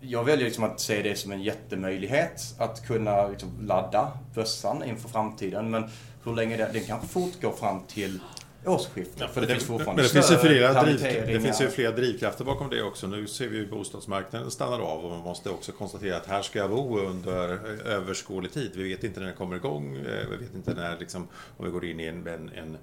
jag 0.00 0.24
väljer 0.24 0.44
liksom 0.44 0.64
att 0.64 0.80
se 0.80 1.02
det 1.02 1.16
som 1.16 1.32
en 1.32 1.42
jättemöjlighet 1.42 2.54
att 2.58 2.86
kunna 2.86 3.28
liksom 3.28 3.48
ladda 3.60 4.12
bössan 4.34 4.84
inför 4.84 5.08
framtiden. 5.08 5.70
Men 5.70 5.84
hur 6.24 6.34
länge 6.34 6.56
det, 6.56 6.70
den 6.72 6.84
kanske 6.84 7.08
fortgår 7.08 7.52
fram 7.52 7.80
till 7.88 8.20
årsskiftet. 8.64 9.30
för 9.30 9.40
det, 9.40 9.46
finns 9.46 9.64
fortfarande 9.64 10.02
men 10.02 10.12
det 10.12 10.28
finns, 10.28 10.40
flera 10.40 10.82
driv, 10.82 11.00
det 11.26 11.40
finns 11.40 11.60
ju 11.60 11.68
flera 11.68 11.90
drivkrafter 11.92 12.44
bakom 12.44 12.70
det 12.70 12.82
också. 12.82 13.06
Nu 13.06 13.26
ser 13.26 13.48
vi 13.48 13.56
ju 13.56 13.66
bostadsmarknaden 13.70 14.50
stannar 14.50 14.80
av 14.80 15.04
och 15.04 15.10
man 15.10 15.20
måste 15.20 15.50
också 15.50 15.72
konstatera 15.72 16.16
att 16.16 16.26
här 16.26 16.42
ska 16.42 16.58
jag 16.58 16.70
bo 16.70 16.98
under 16.98 17.48
överskådlig 17.86 18.52
tid. 18.52 18.70
Vi 18.74 18.88
vet 18.88 19.04
inte 19.04 19.20
när 19.20 19.26
den 19.26 19.36
kommer 19.36 19.56
igång. 19.56 19.96
eh, 19.96 20.28
Vi 20.30 20.36
vet 20.36 20.54
inte 20.54 20.74
när, 20.74 20.98
liksom, 20.98 21.28
om 21.56 21.64
vi 21.64 21.70
går 21.70 21.84
in 21.84 22.00
i 22.00 22.04
en, 22.06 22.26
en, 22.26 22.48
en 22.48 22.78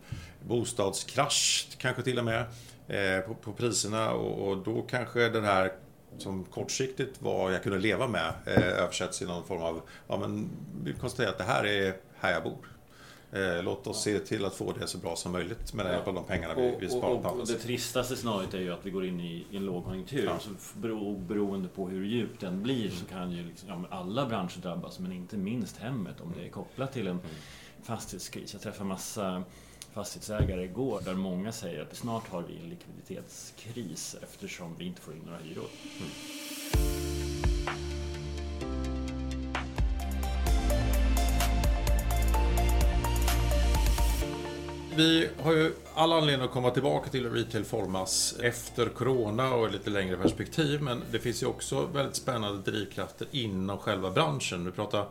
bostadskrasch 0.47 1.67
kanske 1.77 2.01
till 2.01 2.19
och 2.19 2.25
med 2.25 2.45
eh, 2.87 3.19
på, 3.27 3.33
på 3.35 3.51
priserna 3.53 4.11
och, 4.11 4.47
och 4.47 4.57
då 4.57 4.81
kanske 4.81 5.29
den 5.29 5.43
här 5.43 5.71
som 6.17 6.43
kortsiktigt 6.43 7.15
vad 7.19 7.53
jag 7.53 7.63
kunde 7.63 7.79
leva 7.79 8.07
med 8.07 8.33
eh, 8.45 8.67
översätts 8.83 9.21
i 9.21 9.25
någon 9.25 9.43
form 9.43 9.61
av, 9.61 9.81
ja 10.07 10.17
men 10.17 10.49
vi 10.83 10.93
konstaterar 10.93 11.29
att 11.31 11.37
det 11.37 11.43
här 11.43 11.65
är 11.65 11.93
här 12.19 12.31
jag 12.31 12.43
bor. 12.43 12.57
Eh, 13.31 13.63
låt 13.63 13.87
oss 13.87 14.01
se 14.01 14.19
till 14.19 14.45
att 14.45 14.53
få 14.53 14.71
det 14.79 14.87
så 14.87 14.97
bra 14.97 15.15
som 15.15 15.31
möjligt 15.31 15.73
med 15.73 15.85
hjälp 15.85 16.07
av 16.07 16.13
de 16.13 16.23
pengarna 16.23 16.53
vi, 16.55 16.75
vi 16.79 16.87
Och, 16.87 16.91
sparar 16.91 17.11
och, 17.13 17.21
på 17.23 17.27
och, 17.29 17.31
andra 17.33 17.45
det 17.45 17.53
tristaste 17.59 18.15
scenariot 18.15 18.53
är 18.53 18.59
ju 18.59 18.73
att 18.73 18.85
vi 18.85 18.89
går 18.91 19.05
in 19.05 19.19
i, 19.19 19.45
i 19.51 19.57
en 19.57 19.65
lågkonjunktur. 19.65 20.25
Ja. 20.25 20.39
Så 20.39 20.49
f- 20.57 20.73
bero, 20.77 21.17
beroende 21.17 21.67
på 21.67 21.87
hur 21.89 22.05
djup 22.05 22.39
den 22.39 22.63
blir 22.63 22.89
så 22.89 23.05
kan 23.05 23.31
ju 23.31 23.43
liksom, 23.47 23.69
ja, 23.69 23.97
alla 23.97 24.25
branscher 24.25 24.61
drabbas, 24.61 24.99
men 24.99 25.11
inte 25.11 25.37
minst 25.37 25.77
hemmet 25.77 26.21
om 26.21 26.33
det 26.37 26.45
är 26.45 26.49
kopplat 26.49 26.93
till 26.93 27.07
en 27.07 27.19
fastighetskris. 27.83 28.53
Jag 28.53 28.61
träffade 28.61 28.89
massa 28.89 29.43
fastighetsägare 29.93 30.63
igår 30.63 31.01
där 31.05 31.13
många 31.13 31.51
säger 31.51 31.81
att 31.81 31.95
snart 31.95 32.27
har 32.27 32.41
vi 32.41 32.57
en 32.63 32.69
likviditetskris 32.69 34.15
eftersom 34.23 34.75
vi 34.77 34.85
inte 34.85 35.01
får 35.01 35.13
in 35.13 35.21
några 35.25 35.37
hyror. 35.39 35.65
Vi 44.97 45.29
har 45.43 45.53
ju 45.53 45.73
alla 45.93 46.17
anledning 46.17 46.45
att 46.45 46.53
komma 46.53 46.69
tillbaka 46.69 47.09
till 47.09 47.31
Retail 47.31 47.65
Formas 47.65 48.35
efter 48.41 48.85
Corona 48.89 49.53
och 49.53 49.71
lite 49.71 49.89
längre 49.89 50.17
perspektiv. 50.17 50.81
Men 50.81 51.01
det 51.11 51.19
finns 51.19 51.43
ju 51.43 51.47
också 51.47 51.85
väldigt 51.85 52.15
spännande 52.15 52.71
drivkrafter 52.71 53.27
inom 53.31 53.77
själva 53.77 54.11
branschen. 54.11 54.65
Vi 54.65 54.71
pratar 54.71 55.07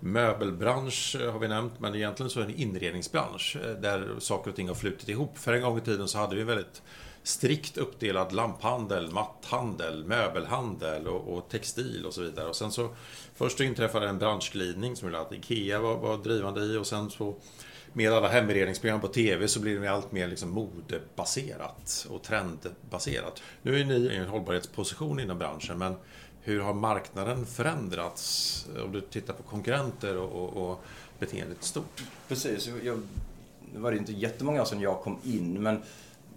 möbelbransch 0.00 1.16
eh, 1.20 1.32
har 1.32 1.38
vi 1.38 1.48
nämnt, 1.48 1.72
men 1.78 1.94
egentligen 1.94 2.30
så 2.30 2.40
är 2.40 2.44
det 2.44 2.52
en 2.52 2.58
inredningsbransch 2.58 3.56
eh, 3.64 3.70
där 3.80 4.08
saker 4.18 4.50
och 4.50 4.56
ting 4.56 4.68
har 4.68 4.74
flutit 4.74 5.08
ihop. 5.08 5.38
För 5.38 5.52
en 5.52 5.62
gång 5.62 5.78
i 5.78 5.80
tiden 5.80 6.08
så 6.08 6.18
hade 6.18 6.36
vi 6.36 6.42
väldigt 6.42 6.82
strikt 7.22 7.78
uppdelad 7.78 8.32
lamphandel, 8.32 9.10
matthandel, 9.10 10.04
möbelhandel 10.04 11.06
och, 11.06 11.38
och 11.38 11.48
textil 11.48 12.06
och 12.06 12.14
så 12.14 12.22
vidare. 12.22 12.48
Och 12.48 12.56
sen 12.56 12.72
så 12.72 12.88
först 13.34 13.58
så 13.58 13.64
inträffade 13.64 14.08
en 14.08 14.18
branschglidning 14.18 14.96
som 14.96 15.08
gjorde 15.08 15.20
att 15.20 15.32
IKEA 15.32 15.80
var, 15.80 15.96
var 15.96 16.16
drivande 16.16 16.60
i 16.60 16.76
och 16.76 16.86
sen 16.86 17.10
så 17.10 17.36
med 17.92 18.12
alla 18.12 18.28
heminredningsprogram 18.28 19.00
på 19.00 19.08
TV 19.08 19.48
så 19.48 19.60
blir 19.60 19.80
det 19.80 19.90
allt 19.90 20.12
mer 20.12 20.28
liksom 20.28 20.50
modebaserat 20.50 22.06
och 22.10 22.22
trendbaserat. 22.22 23.42
Nu 23.62 23.80
är 23.80 23.84
ni 23.84 23.94
i 23.94 24.16
en 24.16 24.26
hållbarhetsposition 24.28 25.20
inom 25.20 25.38
branschen, 25.38 25.78
men 25.78 25.94
hur 26.42 26.60
har 26.60 26.74
marknaden 26.74 27.46
förändrats? 27.46 28.66
Om 28.84 28.92
du 28.92 29.00
tittar 29.00 29.34
på 29.34 29.42
konkurrenter 29.42 30.16
och, 30.16 30.42
och, 30.42 30.70
och 30.70 30.84
beteendet 31.18 31.62
i 31.62 31.64
stort. 31.64 32.02
Precis. 32.28 32.70
Jag, 32.82 33.02
nu 33.74 33.80
var 33.80 33.90
det 33.90 33.98
inte 33.98 34.12
jättemånga 34.12 34.60
år 34.60 34.64
sedan 34.64 34.80
jag 34.80 35.00
kom 35.00 35.18
in, 35.24 35.62
men, 35.62 35.82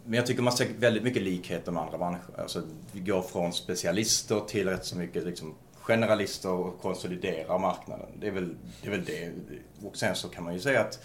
men 0.06 0.14
jag 0.14 0.26
tycker 0.26 0.42
man 0.42 0.54
ser 0.54 0.68
väldigt 0.80 1.04
mycket 1.04 1.22
likheter 1.22 1.72
med 1.72 1.84
andra 1.84 1.98
branscher. 1.98 2.22
Alltså, 2.38 2.62
vi 2.92 3.00
går 3.00 3.22
från 3.22 3.54
specialister 3.54 4.40
till 4.40 4.68
rätt 4.68 4.86
så 4.86 4.98
mycket 4.98 5.24
liksom, 5.24 5.56
generalister 5.74 6.50
och 6.50 6.82
konsoliderar 6.82 7.60
marknaden. 7.60 8.08
Det 8.20 8.28
är, 8.28 8.32
väl, 8.32 8.56
det 8.82 8.88
är 8.88 8.92
väl 8.92 9.06
det. 9.06 9.32
Och 9.88 9.98
sen 9.98 10.16
så 10.16 10.30
kan 10.30 10.44
man 10.44 10.54
ju 10.54 10.60
säga 10.60 10.82
att 10.82 11.04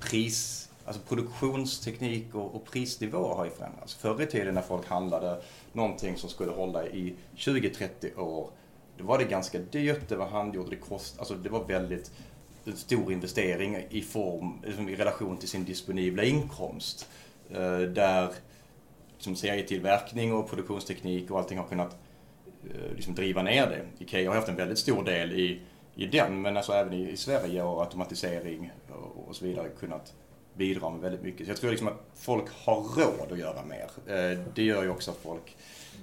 pris, 0.00 0.68
alltså 0.84 1.02
produktionsteknik 1.08 2.34
och, 2.34 2.54
och 2.54 2.64
prisnivåer 2.64 3.34
har 3.34 3.44
ju 3.44 3.50
förändrats. 3.50 3.94
Förr 3.94 4.22
i 4.22 4.26
tiden 4.26 4.54
när 4.54 4.62
folk 4.62 4.86
handlade 4.86 5.40
någonting 5.72 6.16
som 6.16 6.30
skulle 6.30 6.50
hålla 6.52 6.86
i 6.86 7.14
20-30 7.36 8.18
år, 8.18 8.50
då 8.98 9.04
var 9.04 9.18
det 9.18 9.24
ganska 9.24 9.58
dyrt, 9.58 10.08
det 10.08 10.16
var 10.16 10.26
handgjort, 10.26 10.70
det 10.70 10.76
kost, 10.76 11.18
alltså 11.18 11.34
det 11.34 11.48
var 11.48 11.64
väldigt 11.64 12.10
en 12.64 12.76
stor 12.76 13.12
investering 13.12 13.86
i 13.90 14.02
form, 14.02 14.62
liksom 14.66 14.88
i 14.88 14.96
relation 14.96 15.36
till 15.36 15.48
sin 15.48 15.64
disponibla 15.64 16.24
inkomst. 16.24 17.08
Eh, 17.50 17.78
Där 17.80 18.32
som 19.18 19.36
serietillverkning 19.36 20.32
och 20.32 20.50
produktionsteknik 20.50 21.30
och 21.30 21.38
allting 21.38 21.58
har 21.58 21.66
kunnat 21.66 21.96
eh, 22.64 22.94
liksom 22.94 23.14
driva 23.14 23.42
ner 23.42 23.66
det. 23.66 24.04
Ikea 24.04 24.30
har 24.30 24.36
haft 24.36 24.48
en 24.48 24.56
väldigt 24.56 24.78
stor 24.78 25.04
del 25.04 25.32
i, 25.32 25.60
i 25.98 26.06
den, 26.06 26.42
men 26.42 26.56
alltså 26.56 26.72
även 26.72 26.92
i, 26.92 27.10
i 27.10 27.16
Sverige 27.16 27.62
och 27.62 27.80
automatisering 27.82 28.70
och, 28.88 29.28
och 29.28 29.36
så 29.36 29.44
vidare 29.44 29.68
kunnat 29.68 30.14
bidra 30.54 30.90
med 30.90 31.00
väldigt 31.00 31.22
mycket. 31.22 31.46
Så 31.46 31.50
jag 31.50 31.56
tror 31.60 31.70
liksom 31.70 31.88
att 31.88 32.04
folk 32.14 32.44
har 32.64 32.74
råd 32.74 33.32
att 33.32 33.38
göra 33.38 33.64
mer. 33.64 33.90
Eh, 34.06 34.38
Det 34.54 34.62
gör 34.62 34.82
ju 34.82 34.90
också 34.90 35.10
att 35.10 35.16
folk 35.16 35.56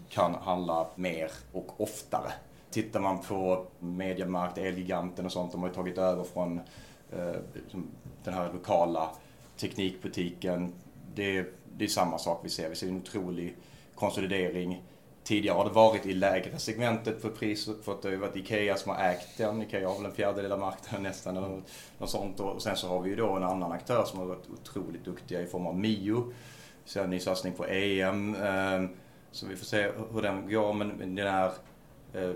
kan 0.10 0.34
handla 0.36 0.88
mer 0.96 1.32
och 1.52 1.82
oftare. 1.82 2.32
Tittar 2.72 3.00
man 3.00 3.20
på 3.22 3.66
Mediamarkt, 3.80 4.58
Elgiganten 4.58 5.26
och 5.26 5.32
sånt, 5.32 5.52
de 5.52 5.62
har 5.62 5.68
ju 5.70 5.76
tagit 5.76 5.98
över 5.98 6.24
från 6.24 6.60
eh, 7.12 7.36
liksom 7.54 7.88
den 8.24 8.34
här 8.34 8.54
lokala 8.54 9.10
teknikbutiken. 9.58 10.74
Det, 11.16 11.46
det 11.78 11.86
är 11.86 11.90
samma 11.90 12.18
sak 12.18 12.40
vi 12.44 12.50
ser. 12.50 12.70
Vi 12.70 12.76
ser 12.76 12.88
en 12.88 12.98
otrolig 12.98 13.56
konsolidering. 13.96 14.84
Tidigare 15.26 15.56
har 15.56 15.66
det 15.66 15.72
varit 15.72 16.06
i 16.06 16.14
lägre 16.14 16.60
segmentet 16.60 17.22
för 17.22 17.30
pris, 17.30 17.70
för 17.84 17.92
att 17.92 18.02
det 18.02 18.10
har 18.10 18.16
varit 18.16 18.36
Ikea 18.36 18.78
som 18.78 18.92
har 18.92 19.04
ägt 19.04 19.38
den. 19.38 19.62
Ikea 19.62 19.88
har 19.88 19.96
väl 19.96 20.06
en 20.06 20.12
fjärdedel 20.12 20.52
av 20.52 20.60
marknaden 20.60 21.04
nästan, 21.04 21.38
eller 21.38 21.62
något 21.98 22.10
sånt. 22.10 22.40
Och 22.40 22.62
sen 22.62 22.78
så 22.78 22.88
har 22.88 23.02
vi 23.02 23.10
ju 23.10 23.16
då 23.16 23.36
en 23.36 23.44
annan 23.44 23.72
aktör 23.72 24.04
som 24.04 24.20
har 24.20 24.26
varit 24.26 24.50
otroligt 24.50 25.06
duktiga 25.06 25.42
i 25.42 25.46
form 25.46 25.68
av 25.68 25.80
Mio. 25.80 26.34
Sen 26.86 27.10
ny 27.10 27.20
satsning 27.20 27.54
på 27.54 27.66
EM. 27.66 28.36
Ehm, 28.36 28.90
så 29.32 29.46
vi 29.48 29.56
får 29.56 29.66
se 29.66 29.92
hur 30.14 30.22
den 30.22 30.50
går. 30.50 30.74
Men 30.74 31.16
den 31.16 31.28
här, 31.28 31.52
eh, 32.14 32.32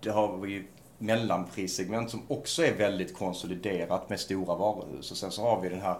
det 0.00 0.10
har 0.10 0.36
vi 0.36 0.52
ju 0.52 0.64
mellanprissegment 0.98 2.10
som 2.10 2.22
också 2.28 2.64
är 2.64 2.74
väldigt 2.74 3.14
konsoliderat 3.14 4.08
med 4.08 4.20
stora 4.20 4.54
varuhus. 4.54 5.10
Och 5.10 5.16
sen 5.16 5.30
så 5.30 5.42
har 5.42 5.60
vi 5.60 5.68
den 5.68 5.80
här 5.80 5.96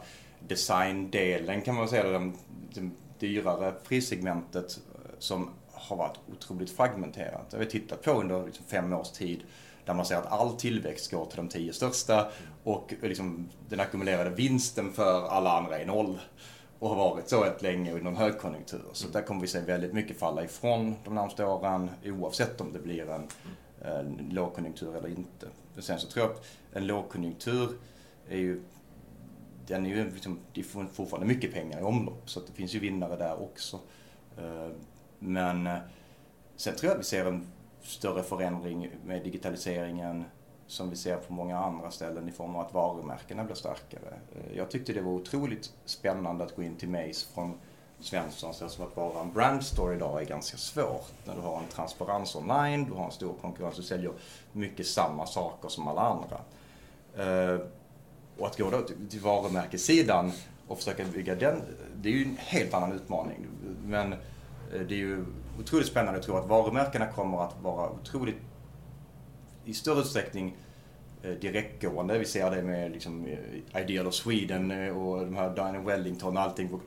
designdelen 0.49 1.63
kan 1.63 1.75
man 1.75 1.89
säga, 1.89 2.33
det, 2.75 2.91
dyrare 3.19 3.73
prissegmentet 3.73 4.81
eh, 4.95 5.11
som 5.19 5.51
har 5.89 5.97
varit 5.97 6.19
otroligt 6.33 6.71
fragmenterat. 6.71 7.51
Det 7.51 7.57
har 7.57 7.65
vi 7.65 7.71
tittat 7.71 8.03
på 8.03 8.11
under 8.11 8.47
liksom 8.47 8.67
fem 8.67 8.93
års 8.93 9.11
tid. 9.11 9.43
där 9.85 9.95
man 9.95 10.07
ser 10.07 10.17
att 10.17 10.33
all 10.33 10.57
tillväxt 10.57 11.11
går 11.11 11.27
till 11.27 11.37
de 11.37 11.49
tio 11.49 11.73
största 11.73 12.31
och 12.65 12.95
liksom 13.03 13.49
den 13.69 13.81
ackumulerade 13.81 14.31
vinsten 14.31 14.93
för 14.93 15.29
alla 15.29 15.59
andra 15.59 15.79
är 15.79 15.87
noll. 15.87 16.21
Och 16.79 16.89
har 16.89 16.97
varit 16.97 17.29
så 17.29 17.45
ett 17.45 17.63
länge 17.63 17.93
under 17.93 18.11
en 18.11 18.17
högkonjunktur. 18.17 18.85
Så 18.93 19.09
där 19.09 19.23
kommer 19.23 19.41
vi 19.41 19.47
se 19.47 19.61
väldigt 19.61 19.93
mycket 19.93 20.19
falla 20.19 20.45
ifrån 20.45 20.95
de 21.05 21.15
närmaste 21.15 21.45
åren 21.45 21.91
oavsett 22.05 22.61
om 22.61 22.73
det 22.73 22.79
blir 22.79 23.11
en, 23.11 23.29
en 23.83 24.29
lågkonjunktur 24.33 24.97
eller 24.97 25.09
inte. 25.09 25.47
För 25.75 25.83
sen 25.83 25.99
så 25.99 26.09
tror 26.09 26.27
jag 26.27 26.35
att 26.35 26.45
en 26.73 26.87
lågkonjunktur 26.87 27.69
är 28.29 28.39
ju 28.39 28.63
den 29.67 29.87
är 29.87 29.91
ju 29.91 30.11
liksom, 30.11 30.39
det 30.53 30.61
är 30.61 30.87
fortfarande 30.93 31.27
mycket 31.27 31.53
pengar 31.53 31.81
i 31.81 31.83
omlopp 31.83 32.31
så 32.31 32.41
det 32.41 32.53
finns 32.53 32.75
ju 32.75 32.79
vinnare 32.79 33.17
där 33.17 33.43
också. 33.43 33.81
Ehm, 34.39 34.73
men 35.25 35.67
eh, 35.67 35.79
sen 36.57 36.77
tror 36.77 36.89
jag 36.91 36.95
att 36.95 37.01
vi 37.01 37.09
ser 37.09 37.25
en 37.25 37.47
större 37.83 38.23
förändring 38.23 38.91
med 39.05 39.25
digitaliseringen 39.25 40.25
som 40.67 40.91
vi 40.91 40.97
ser 40.97 41.17
på 41.17 41.33
många 41.33 41.59
andra 41.59 41.91
ställen 41.91 42.29
i 42.29 42.33
form 42.33 42.57
av 42.57 42.67
att 42.67 42.75
varumärkena 42.75 43.45
blir 43.45 43.55
starkare. 43.55 44.15
Eh, 44.35 44.57
jag 44.57 44.71
tyckte 44.71 44.93
det 44.93 45.01
var 45.01 45.13
otroligt 45.13 45.73
spännande 45.85 46.45
att 46.45 46.57
gå 46.57 46.63
in 46.63 46.77
till 46.77 46.89
Mace 46.89 47.27
från 47.35 47.55
Svenssons 48.01 48.63
eftersom 48.63 48.87
att 48.87 48.97
vara 48.97 49.21
en 49.21 49.33
brandstore 49.33 49.95
idag 49.95 50.23
är 50.23 50.27
ganska 50.27 50.57
svårt. 50.57 51.13
När 51.25 51.35
du 51.35 51.41
har 51.41 51.59
en 51.59 51.69
transparens 51.73 52.37
online, 52.37 52.85
du 52.85 52.93
har 52.93 53.05
en 53.05 53.11
stor 53.11 53.35
konkurrens, 53.41 53.77
du 53.77 53.83
säljer 53.83 54.13
mycket 54.53 54.87
samma 54.87 55.27
saker 55.27 55.69
som 55.69 55.89
alla 55.89 56.01
andra. 56.01 56.41
Eh, 57.17 57.61
och 58.39 58.47
att 58.47 58.59
gå 58.59 58.71
då 58.71 58.83
till 59.11 59.21
varumärkessidan 59.21 60.33
och 60.69 60.79
försöka 60.79 61.05
bygga 61.05 61.35
den, 61.35 61.63
det 61.97 62.09
är 62.09 62.13
ju 62.13 62.23
en 62.23 62.37
helt 62.41 62.75
annan 62.75 62.93
utmaning. 62.93 63.47
Men 63.85 64.15
det 64.79 64.95
är 64.95 64.99
ju 64.99 65.25
otroligt 65.61 65.87
spännande 65.87 66.21
att 66.21 66.27
tro 66.27 66.37
att 66.37 66.49
varumärkena 66.49 67.07
kommer 67.07 67.45
att 67.45 67.57
vara 67.63 67.91
otroligt, 67.91 68.37
i 69.65 69.75
större 69.75 70.01
utsträckning 70.01 70.57
eh, 71.23 71.31
direktgående. 71.31 72.19
Vi 72.19 72.25
ser 72.25 72.51
det 72.51 72.63
med 72.63 72.91
liksom 72.93 73.27
eh, 73.27 73.83
Ideal 73.83 74.07
of 74.07 74.15
Sweden 74.15 74.91
och 74.91 75.21
de 75.21 75.37
här 75.37 75.55
Dine 75.55 75.85
Wellington 75.85 76.37
och 76.37 76.43
allting. 76.43 76.81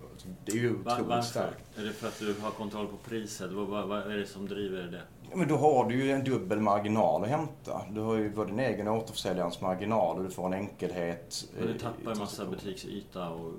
Det 0.45 0.51
är 0.51 0.55
ju 0.55 0.71
otroligt 0.71 1.07
Varför? 1.07 1.21
starkt. 1.21 1.77
Är 1.77 1.83
det 1.83 1.93
för 1.93 2.07
att 2.07 2.19
du 2.19 2.35
har 2.41 2.51
kontroll 2.51 2.87
på 2.87 2.97
priset? 3.09 3.51
Vad, 3.51 3.87
vad, 3.87 4.11
är 4.11 4.17
det 4.17 4.25
som 4.25 4.47
driver 4.47 4.83
det? 4.83 5.01
Ja, 5.29 5.37
men 5.37 5.47
då 5.47 5.57
har 5.57 5.89
du 5.89 6.03
ju 6.03 6.11
en 6.11 6.23
dubbel 6.23 6.59
marginal 6.59 7.23
att 7.23 7.29
hämta. 7.29 7.81
Du 7.91 8.01
har 8.01 8.15
ju 8.15 8.29
både 8.29 8.49
din 8.49 8.59
egen 8.59 8.87
återförsäljarens 8.87 9.61
marginal 9.61 10.17
och 10.17 10.23
du 10.23 10.29
får 10.29 10.45
en 10.45 10.53
enkelhet. 10.53 11.45
Men 11.57 11.67
du 11.67 11.79
tappar 11.79 12.11
en 12.11 12.17
massa 12.17 12.45
butiksyta 12.45 13.29
och, 13.29 13.53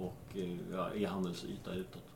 och 0.00 0.36
ja, 0.72 0.90
e-handelsyta 0.94 1.74
utåt. 1.74 2.11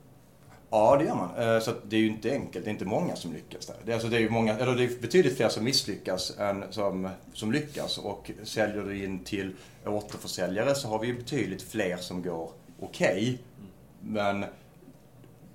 Ja, 0.70 0.96
det 0.96 1.04
gör 1.04 1.14
man. 1.14 1.36
Eh, 1.38 1.60
så 1.60 1.72
det 1.88 1.96
är 1.96 2.00
ju 2.00 2.06
inte 2.06 2.32
enkelt. 2.32 2.64
Det 2.64 2.70
är 2.70 2.72
inte 2.72 2.84
många 2.84 3.16
som 3.16 3.32
lyckas 3.32 3.66
där. 3.66 3.76
Det 3.84 3.90
är, 3.90 3.94
alltså, 3.94 4.08
det 4.08 4.18
är, 4.18 4.28
många, 4.28 4.56
eller 4.56 4.74
det 4.74 4.84
är 4.84 5.00
betydligt 5.00 5.36
fler 5.36 5.48
som 5.48 5.64
misslyckas 5.64 6.38
än 6.38 6.64
som, 6.70 7.08
som 7.32 7.52
lyckas. 7.52 7.98
Och 7.98 8.30
säljer 8.42 8.82
du 8.82 9.04
in 9.04 9.18
till 9.18 9.52
återförsäljare 9.86 10.74
så 10.74 10.88
har 10.88 10.98
vi 10.98 11.06
ju 11.06 11.16
betydligt 11.16 11.62
fler 11.62 11.96
som 11.96 12.22
går 12.22 12.50
okej. 12.80 13.12
Okay. 13.12 13.38
Men 14.00 14.44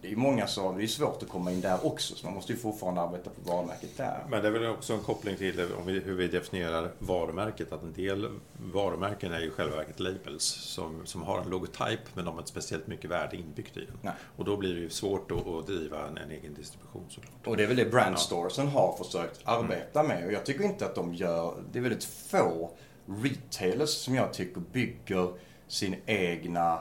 det 0.01 0.11
är 0.11 0.15
många 0.15 0.47
som, 0.47 0.77
det 0.77 0.83
är 0.83 0.87
svårt 0.87 1.23
att 1.23 1.29
komma 1.29 1.51
in 1.51 1.61
där 1.61 1.85
också, 1.85 2.15
så 2.15 2.25
man 2.25 2.35
måste 2.35 2.53
ju 2.53 2.59
fortfarande 2.59 3.01
arbeta 3.01 3.29
på 3.29 3.51
varumärket 3.51 3.97
där. 3.97 4.25
Men 4.29 4.41
det 4.41 4.47
är 4.47 4.51
väl 4.51 4.65
också 4.65 4.93
en 4.93 4.99
koppling 4.99 5.37
till 5.37 5.73
om 5.79 5.85
vi, 5.85 5.99
hur 5.99 6.13
vi 6.13 6.27
definierar 6.27 6.91
varumärket, 6.99 7.71
att 7.71 7.83
en 7.83 7.93
del 7.93 8.29
varumärken 8.73 9.33
är 9.33 9.39
ju 9.39 9.51
själva 9.51 9.75
verket 9.75 9.99
labels 9.99 10.43
som, 10.43 11.05
som 11.05 11.21
har 11.21 11.41
en 11.41 11.49
logotyp 11.49 11.99
men 12.13 12.25
de 12.25 12.31
har 12.31 12.39
inte 12.39 12.49
speciellt 12.49 12.87
mycket 12.87 13.09
värde 13.09 13.37
inbyggt 13.37 13.77
i 13.77 13.85
den. 13.85 13.97
Nej. 14.01 14.13
Och 14.37 14.45
då 14.45 14.57
blir 14.57 14.73
det 14.73 14.79
ju 14.79 14.89
svårt 14.89 15.31
att, 15.31 15.47
att 15.47 15.67
driva 15.67 16.07
en, 16.07 16.17
en, 16.17 16.31
egen 16.31 16.53
distribution 16.53 17.05
såklart. 17.09 17.47
Och 17.47 17.57
det 17.57 17.63
är 17.63 17.67
väl 17.67 17.77
det 17.77 17.91
brandstoresen 17.91 18.65
ja. 18.65 18.71
har 18.71 19.03
försökt 19.03 19.39
arbeta 19.43 19.99
mm. 19.99 20.17
med 20.17 20.27
och 20.27 20.33
jag 20.33 20.45
tycker 20.45 20.63
inte 20.63 20.85
att 20.85 20.95
de 20.95 21.13
gör, 21.13 21.53
det 21.71 21.79
är 21.79 21.83
väldigt 21.83 22.03
få 22.03 22.71
retailers 23.05 23.89
som 23.89 24.15
jag 24.15 24.33
tycker 24.33 24.61
bygger 24.61 25.33
sin 25.67 25.95
egna 26.05 26.79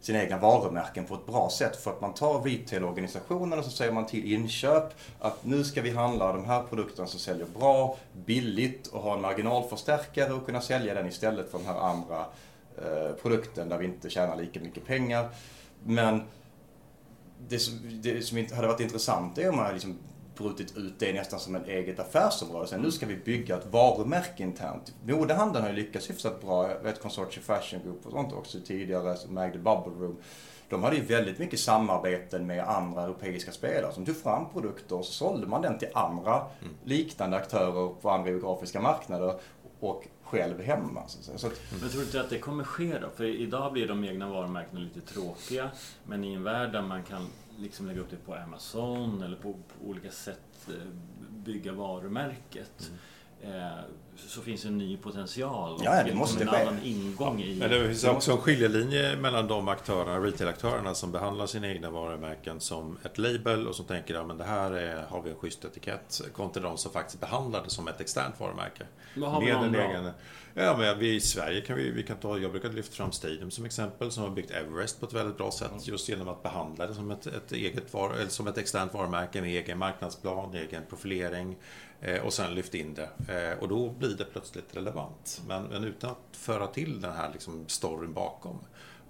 sina 0.00 0.22
egna 0.22 0.38
varumärken 0.38 1.04
på 1.04 1.14
ett 1.14 1.26
bra 1.26 1.50
sätt. 1.50 1.76
För 1.76 1.90
att 1.90 2.00
man 2.00 2.14
tar 2.14 2.42
retailorganisationen 2.42 3.58
och 3.58 3.64
så 3.64 3.70
säger 3.70 3.92
man 3.92 4.06
till 4.06 4.32
inköp 4.32 4.94
att 5.18 5.44
nu 5.44 5.64
ska 5.64 5.82
vi 5.82 5.90
handla 5.90 6.32
de 6.32 6.44
här 6.44 6.62
produkterna 6.62 7.08
som 7.08 7.20
säljer 7.20 7.46
bra, 7.58 7.96
billigt 8.12 8.86
och 8.86 9.02
ha 9.02 9.14
en 9.14 9.20
marginalförstärkare 9.20 10.32
och 10.32 10.46
kunna 10.46 10.60
sälja 10.60 10.94
den 10.94 11.06
istället 11.06 11.50
för 11.50 11.58
den 11.58 11.66
här 11.66 11.80
andra 11.80 12.24
eh, 12.78 13.12
produkten 13.22 13.68
där 13.68 13.78
vi 13.78 13.84
inte 13.84 14.10
tjänar 14.10 14.36
lika 14.36 14.60
mycket 14.60 14.86
pengar. 14.86 15.28
Men 15.84 16.22
det 17.48 17.58
som, 17.58 17.78
det 18.02 18.22
som 18.22 18.46
hade 18.54 18.68
varit 18.68 18.80
intressant 18.80 19.38
är 19.38 19.48
om 19.48 19.56
man 19.56 19.72
liksom 19.72 19.98
brutit 20.40 20.76
ut 20.76 20.94
det 20.98 21.12
nästan 21.12 21.40
som 21.40 21.54
ett 21.54 21.68
eget 21.68 22.00
affärsområde. 22.00 22.66
Sen 22.66 22.80
nu 22.80 22.90
ska 22.90 23.06
vi 23.06 23.16
bygga 23.16 23.56
ett 23.56 23.66
varumärke 23.72 24.42
internt. 24.42 24.94
Modehandeln 25.06 25.64
har 25.64 25.70
ju 25.70 25.76
lyckats 25.76 26.10
hyfsat 26.10 26.40
bra. 26.40 26.70
Jag 26.70 26.80
vet 26.80 27.02
Consortium 27.02 27.44
Fashion 27.44 27.80
Group 27.84 28.06
och 28.06 28.12
sånt 28.12 28.32
också 28.32 28.58
tidigare 28.66 29.16
som 29.16 29.38
ägde 29.38 29.58
Bubble 29.58 30.06
Room. 30.06 30.16
De 30.68 30.82
hade 30.82 30.96
ju 30.96 31.02
väldigt 31.02 31.38
mycket 31.38 31.60
samarbeten 31.60 32.46
med 32.46 32.68
andra 32.68 33.02
europeiska 33.02 33.52
spelare 33.52 33.92
som 33.92 34.06
tog 34.06 34.16
fram 34.16 34.48
produkter 34.52 34.96
och 34.96 35.04
så 35.04 35.12
sålde 35.12 35.46
man 35.46 35.62
den 35.62 35.78
till 35.78 35.88
andra 35.94 36.34
mm. 36.34 36.74
liknande 36.84 37.36
aktörer 37.36 37.94
på 38.00 38.10
andra 38.10 38.30
geografiska 38.30 38.80
marknader 38.80 39.34
och 39.80 40.08
själv 40.22 40.62
hemma. 40.62 41.08
Så 41.08 41.32
att, 41.32 41.40
så 41.40 41.46
att, 41.46 41.52
men 41.70 41.90
tror 41.90 42.00
du 42.00 42.06
inte 42.06 42.20
att 42.20 42.30
det 42.30 42.38
kommer 42.38 42.64
ske 42.64 42.98
då? 42.98 43.08
För 43.16 43.24
idag 43.24 43.72
blir 43.72 43.88
de 43.88 44.04
egna 44.04 44.28
varumärkena 44.28 44.80
lite 44.80 45.00
tråkiga. 45.00 45.70
Men 46.04 46.24
i 46.24 46.34
en 46.34 46.42
värld 46.42 46.72
där 46.72 46.82
man 46.82 47.02
kan 47.04 47.26
liksom 47.60 47.86
lägga 47.86 48.00
upp 48.00 48.10
det 48.10 48.16
på 48.16 48.34
Amazon 48.34 49.22
eller 49.22 49.36
på, 49.36 49.52
på 49.52 49.88
olika 49.88 50.10
sätt 50.10 50.68
eh, 50.68 50.74
bygga 51.30 51.72
varumärket. 51.72 52.90
Mm. 52.90 52.98
Eh, 53.42 53.78
så 54.16 54.40
finns 54.40 54.64
en 54.64 54.78
ny 54.78 54.96
potential 54.96 55.72
och 55.72 55.80
ja, 55.84 56.02
det 56.02 56.14
måste 56.14 56.42
en 56.42 56.48
ske. 56.48 56.56
annan 56.56 56.78
ingång 56.84 57.40
ja. 57.40 57.46
i... 57.46 57.58
Men 57.58 57.70
det 57.70 57.88
finns 57.88 58.04
också 58.04 58.32
en 58.32 58.38
skiljelinje 58.38 59.16
mellan 59.16 59.48
de 59.48 59.68
aktörerna, 59.68 60.18
retail-aktörerna 60.18 60.94
som 60.94 61.12
behandlar 61.12 61.46
sina 61.46 61.68
egna 61.68 61.90
varumärken 61.90 62.60
som 62.60 62.98
ett 63.02 63.18
label 63.18 63.66
och 63.66 63.74
som 63.74 63.84
tänker 63.84 64.14
att 64.14 64.28
ja, 64.28 64.34
det 64.34 64.44
här 64.44 64.72
är, 64.72 65.02
har 65.02 65.22
vi 65.22 65.30
en 65.30 65.36
schysst 65.36 65.64
etikett 65.64 66.20
kontra 66.32 66.62
de 66.62 66.78
som 66.78 66.92
faktiskt 66.92 67.20
behandlar 67.20 67.62
det 67.64 67.70
som 67.70 67.88
ett 67.88 68.00
externt 68.00 68.40
varumärke. 68.40 68.84
Vad 69.16 69.30
har 69.30 69.40
vi 69.40 69.52
någon 69.52 69.72
bra? 69.72 69.82
Egen, 69.82 70.10
Ja, 70.54 70.76
men 70.76 70.98
vi 70.98 71.14
i 71.14 71.20
Sverige 71.20 71.60
kan 71.60 71.76
vi, 71.76 71.90
vi 71.90 72.02
kan 72.02 72.16
ta, 72.16 72.38
jag 72.38 72.50
brukar 72.50 72.68
lyfta 72.68 72.94
fram 72.94 73.12
Stadium 73.12 73.50
som 73.50 73.64
exempel 73.64 74.10
som 74.10 74.22
har 74.22 74.30
byggt 74.30 74.50
Everest 74.50 75.00
på 75.00 75.06
ett 75.06 75.12
väldigt 75.12 75.36
bra 75.36 75.50
sätt 75.50 75.70
just 75.82 76.08
genom 76.08 76.28
att 76.28 76.42
behandla 76.42 76.86
det 76.86 76.94
som 76.94 77.10
ett, 77.10 77.26
ett 77.26 77.52
eget 77.52 77.92
var, 77.94 78.14
eller 78.14 78.28
som 78.28 78.46
ett 78.46 78.58
externt 78.58 78.94
varumärke 78.94 79.40
med 79.40 79.50
egen 79.50 79.78
marknadsplan, 79.78 80.54
egen 80.54 80.82
profilering 80.88 81.56
eh, 82.00 82.22
och 82.22 82.32
sen 82.32 82.54
lyft 82.54 82.74
in 82.74 82.94
det. 82.94 83.08
Eh, 83.34 83.62
och 83.62 83.68
då 83.68 83.90
blir 83.90 84.16
det 84.16 84.24
plötsligt 84.24 84.76
relevant. 84.76 85.42
Men, 85.48 85.62
men 85.62 85.84
utan 85.84 86.10
att 86.10 86.36
föra 86.36 86.66
till 86.66 87.00
den 87.00 87.12
här 87.12 87.30
liksom 87.32 87.64
storyn 87.68 88.12
bakom. 88.12 88.58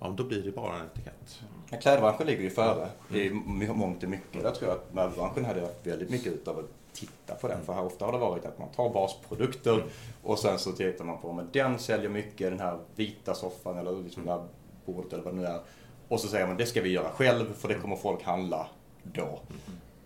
Ja, 0.00 0.14
då 0.16 0.24
blir 0.24 0.42
det 0.42 0.52
bara 0.52 0.76
en 0.76 0.86
etikett. 0.86 1.40
Ja, 1.70 1.78
klädbranschen 1.78 2.26
ligger 2.26 2.42
ju 2.42 2.50
före 2.50 2.88
i 3.10 3.30
mångt 3.30 4.02
och 4.02 4.08
mycket. 4.08 4.42
Där 4.42 4.50
tror 4.50 4.70
jag 4.70 4.78
att 4.78 4.94
möbelbranschen 4.94 5.44
hade 5.44 5.60
haft 5.60 5.86
väldigt 5.86 6.10
mycket 6.10 6.32
utav 6.32 6.68
titta 6.92 7.34
på 7.34 7.48
den. 7.48 7.54
Mm. 7.54 7.66
För 7.66 7.72
här 7.72 7.84
ofta 7.84 8.04
har 8.04 8.12
det 8.12 8.18
varit 8.18 8.44
att 8.44 8.58
man 8.58 8.68
tar 8.68 8.90
basprodukter 8.90 9.74
mm. 9.74 9.88
och 10.22 10.38
sen 10.38 10.58
så 10.58 10.72
tittar 10.72 11.04
man 11.04 11.18
på, 11.18 11.32
men 11.32 11.48
den 11.52 11.78
säljer 11.78 12.10
mycket, 12.10 12.50
den 12.50 12.60
här 12.60 12.78
vita 12.96 13.34
soffan 13.34 13.78
eller 13.78 14.02
liksom 14.02 14.24
det 14.24 14.32
här 14.32 14.44
bordet 14.86 15.12
eller 15.12 15.22
vad 15.22 15.34
det 15.34 15.40
nu 15.40 15.46
är. 15.46 15.60
Och 16.08 16.20
så 16.20 16.28
säger 16.28 16.46
man, 16.46 16.56
det 16.56 16.66
ska 16.66 16.82
vi 16.82 16.88
göra 16.88 17.10
själv 17.10 17.54
för 17.54 17.68
det 17.68 17.74
kommer 17.74 17.96
folk 17.96 18.22
handla 18.22 18.66
då. 19.02 19.22
Mm. 19.22 19.40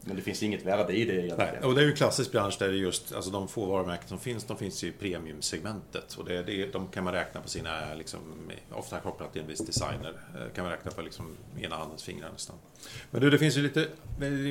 Men 0.07 0.17
det 0.17 0.23
finns 0.23 0.43
inget 0.43 0.67
värde 0.67 0.93
i 0.93 1.05
det 1.05 1.13
egentligen. 1.13 1.55
Nej, 1.55 1.63
och 1.63 1.75
det 1.75 1.81
är 1.81 1.85
ju 1.85 1.91
en 1.91 1.97
klassisk 1.97 2.33
bransch 2.33 2.57
där 2.59 2.69
det 2.69 2.77
just, 2.77 3.15
alltså 3.15 3.31
de 3.31 3.49
få 3.49 3.67
varumärken 3.67 4.09
som 4.09 4.19
finns, 4.19 4.45
de 4.45 4.57
finns 4.57 4.85
ju 4.85 4.89
i 4.89 4.93
premiumsegmentet. 4.93 6.15
Och 6.15 6.25
det, 6.25 6.43
det, 6.43 6.73
de 6.73 6.89
kan 6.89 7.05
man 7.05 7.13
räkna 7.13 7.41
på 7.41 7.49
sina, 7.49 7.95
liksom, 7.95 8.21
ofta 8.73 9.01
kopplat 9.01 9.33
till 9.33 9.43
en 9.43 9.49
viss 9.49 9.67
designer, 9.67 10.13
eh, 10.35 10.53
kan 10.55 10.65
man 10.65 10.73
räkna 10.73 10.91
på 10.91 11.03
liksom 11.03 11.27
ena 11.61 11.77
handens 11.77 12.03
fingrar 12.03 12.31
nästan. 12.33 12.57
Men 13.11 13.21
du, 13.21 13.31
det 13.31 13.39
finns 13.39 13.57
ju 13.57 13.63
lite, 13.63 13.87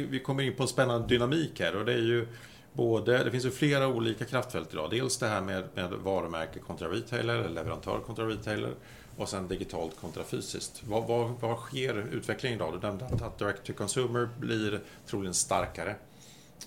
vi 0.09 0.21
kommer 0.25 0.43
in 0.43 0.55
på 0.55 0.63
en 0.63 0.69
spännande 0.69 1.07
dynamik 1.07 1.59
här 1.59 1.75
och 1.75 1.85
det 1.85 1.93
är 1.93 1.97
ju 2.01 2.27
både, 2.73 3.23
det 3.23 3.31
finns 3.31 3.45
ju 3.45 3.51
flera 3.51 3.87
olika 3.87 4.25
kraftfält 4.25 4.73
idag. 4.73 4.89
Dels 4.91 5.17
det 5.17 5.27
här 5.27 5.41
med, 5.41 5.63
med 5.73 5.91
varumärke 5.91 6.59
kontra 6.59 6.87
retailer, 6.87 7.35
eller 7.35 7.49
leverantör 7.49 7.99
kontra 7.99 8.29
retailer 8.29 8.73
och 9.17 9.29
sen 9.29 9.47
digitalt 9.47 9.97
kontra 10.01 10.23
fysiskt. 10.23 10.83
Vad, 10.83 11.07
vad, 11.07 11.31
vad 11.39 11.57
sker 11.57 11.97
utvecklingen 11.97 12.59
idag? 12.59 12.73
Du 12.73 12.87
nämnde 12.87 13.05
att 13.05 13.39
direct 13.39 13.63
to 13.63 13.73
consumer 13.73 14.29
blir 14.39 14.81
troligen 15.07 15.33
starkare. 15.33 15.95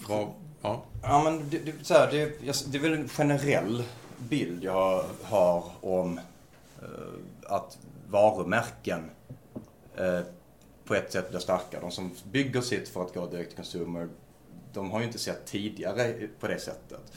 Vad, 0.08 0.28
ja. 0.62 0.82
ja, 1.02 1.22
men 1.24 1.50
det, 1.50 1.58
det, 1.58 1.72
så 1.82 1.94
här, 1.94 2.10
det, 2.10 2.42
det 2.72 2.78
är 2.78 2.82
väl 2.82 2.92
en 2.92 3.08
generell 3.08 3.82
bild 4.18 4.64
jag 4.64 5.04
har 5.22 5.64
om 5.80 6.18
eh, 6.82 6.84
att 7.42 7.78
varumärken 8.08 9.10
eh, 9.96 10.20
på 10.84 10.94
ett 10.94 11.12
sätt 11.12 11.30
blir 11.30 11.40
starka. 11.40 11.80
De 11.80 11.90
som 11.90 12.10
bygger 12.32 12.60
sitt 12.60 12.88
för 12.88 13.02
att 13.04 13.14
gå 13.14 13.26
direkt 13.26 13.48
till 13.48 13.56
consumer, 13.56 14.08
de 14.72 14.90
har 14.90 15.00
ju 15.00 15.06
inte 15.06 15.18
sett 15.18 15.46
tidigare 15.46 16.28
på 16.40 16.48
det 16.48 16.58
sättet. 16.58 17.12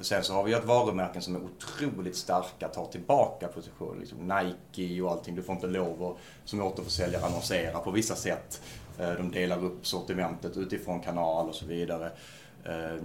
Sen 0.00 0.24
så 0.24 0.34
har 0.34 0.44
vi 0.44 0.50
ju 0.50 0.56
ett 0.56 0.64
varumärken 0.64 1.22
som 1.22 1.36
är 1.36 1.40
otroligt 1.40 2.16
starka, 2.16 2.68
tar 2.68 2.86
tillbaka 2.86 3.48
positioner. 3.48 4.00
Liksom 4.00 4.18
Nike 4.18 5.02
och 5.02 5.10
allting. 5.10 5.34
Du 5.34 5.42
får 5.42 5.54
inte 5.54 5.66
lov 5.66 6.04
att 6.04 6.16
som 6.44 6.62
återförsäljare 6.62 7.24
annonsera 7.24 7.78
på 7.78 7.90
vissa 7.90 8.14
sätt. 8.14 8.62
Eh, 8.98 9.12
de 9.12 9.30
delar 9.30 9.64
upp 9.64 9.86
sortimentet 9.86 10.56
utifrån 10.56 11.00
kanal 11.00 11.48
och 11.48 11.54
så 11.54 11.66
vidare. 11.66 12.10
Eh, 12.64 13.02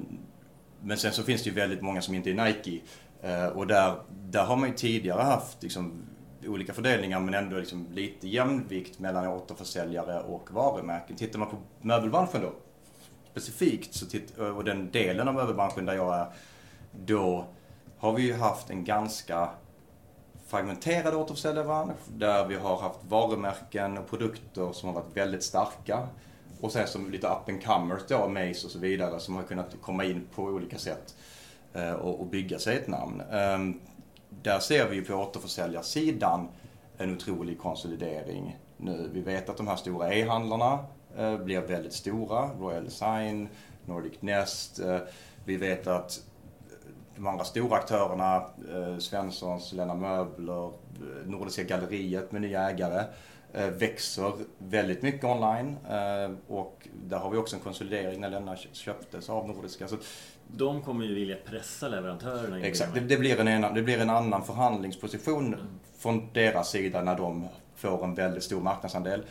men 0.82 0.98
sen 0.98 1.12
så 1.12 1.24
finns 1.24 1.44
det 1.44 1.50
ju 1.50 1.56
väldigt 1.56 1.82
många 1.82 2.02
som 2.02 2.14
inte 2.14 2.30
är 2.30 2.46
Nike. 2.46 2.80
Eh, 3.22 3.48
och 3.48 3.68
där, 3.68 3.96
där 4.10 4.44
har 4.44 4.56
man 4.56 4.70
ju 4.70 4.76
tidigare 4.76 5.22
haft 5.22 5.64
liksom, 5.64 6.04
olika 6.46 6.74
fördelningar 6.74 7.20
men 7.20 7.34
ändå 7.34 7.58
liksom 7.58 7.88
lite 7.94 8.28
jämvikt 8.28 9.00
mellan 9.00 9.28
återförsäljare 9.28 10.22
och 10.22 10.52
varumärken. 10.52 11.16
Tittar 11.16 11.40
man 11.40 11.50
på 11.50 11.58
möbelbranschen 11.82 12.42
då, 12.42 12.54
specifikt, 13.32 13.94
så 13.94 14.06
titt, 14.06 14.38
och 14.38 14.64
den 14.64 14.92
delen 14.92 15.28
av 15.28 15.34
möbelbranschen 15.34 15.86
där 15.86 15.94
jag 15.94 16.16
är, 16.16 16.28
då 16.92 17.46
har 17.98 18.14
vi 18.14 18.22
ju 18.22 18.34
haft 18.34 18.70
en 18.70 18.86
ganska 18.86 19.50
fragmenterad 20.48 21.16
återförsäljarbransch. 21.16 21.98
där 22.08 22.48
vi 22.48 22.56
har 22.56 22.78
haft 22.78 23.00
varumärken 23.08 23.98
och 23.98 24.10
produkter 24.10 24.72
som 24.72 24.90
har 24.90 24.96
varit 24.96 25.18
väldigt 25.18 25.44
starka. 25.44 26.08
Och 26.62 26.72
sen 26.72 26.88
som 26.88 27.12
lite 27.12 27.28
up 27.28 27.50
and 27.50 27.64
comers 27.66 28.02
då, 28.08 28.28
Mace 28.28 28.66
och 28.66 28.72
så 28.72 28.80
vidare, 28.80 29.20
som 29.20 29.36
har 29.36 29.44
kunnat 29.44 29.76
komma 29.82 30.04
in 30.04 30.28
på 30.36 30.44
olika 30.44 30.78
sätt 30.78 31.16
eh, 31.74 31.92
och, 31.92 32.26
bygga 32.26 32.60
sig 32.60 32.78
ett 32.78 32.88
namn. 32.88 33.22
Ehm, 33.32 33.80
där 34.30 34.60
ser 34.60 34.90
vi 34.90 34.96
ju 34.96 35.02
på 35.02 35.14
återförsäljarsidan 35.14 36.48
en 36.98 37.16
otrolig 37.16 37.60
konsolidering 37.60 38.58
nu. 38.78 39.10
Vi 39.14 39.22
vet 39.22 39.50
att 39.50 39.58
de 39.58 39.68
här 39.68 39.76
stora 39.76 40.14
e-handlarna 40.14 40.80
eh, 41.18 41.38
blir 41.38 41.62
väldigt 41.62 41.94
stora. 41.94 42.50
Royal 42.60 42.84
Design, 42.84 43.50
Nordic 43.86 44.22
Nest. 44.22 44.80
Eh, 44.80 45.00
vi 45.46 45.58
vet 45.58 45.88
att 45.88 46.20
de 47.18 47.28
andra 47.28 47.44
stora 47.44 47.78
aktörerna, 47.78 48.36
eh, 48.74 48.98
Svenssons, 48.98 49.74
Lena 49.74 49.96
Möbler, 49.96 50.66
eh, 50.66 50.72
Nordiska 51.26 51.64
Galleriet 51.64 52.32
med 52.32 52.42
nya 52.42 52.70
ägare, 52.70 53.04
eh, 53.54 53.68
växer 53.68 54.32
väldigt 54.58 55.02
mycket 55.02 55.24
online. 55.24 55.78
Och 56.48 56.88
där 56.94 57.18
har 57.18 57.30
vi 57.30 57.38
också 57.38 57.56
en 57.56 57.62
konsolidering 57.62 58.22
när 58.22 58.30
Lena 58.30 58.56
köptes 58.72 59.30
av 59.30 59.48
Nordiska. 59.48 59.88
Så 59.88 59.96
de 60.48 60.82
kommer 60.82 61.06
ju 61.06 61.16
vilja 61.16 61.36
pressa 61.46 61.88
leverantörerna. 61.88 62.60
Exakt, 62.60 62.94
det, 62.94 63.00
det, 63.00 63.18
blir 63.18 63.40
en, 63.40 63.74
det 63.74 63.82
blir 63.82 64.02
en 64.02 64.10
annan 64.10 64.44
förhandlingsposition 64.44 65.48
mm. 65.48 65.60
från 65.98 66.30
deras 66.34 66.70
sida 66.70 67.02
när 67.02 67.16
de 67.18 67.48
får 67.76 68.04
en 68.04 68.16
väldigt 68.16 68.44
stor 68.44 68.62
marknadsandel. 68.62 69.24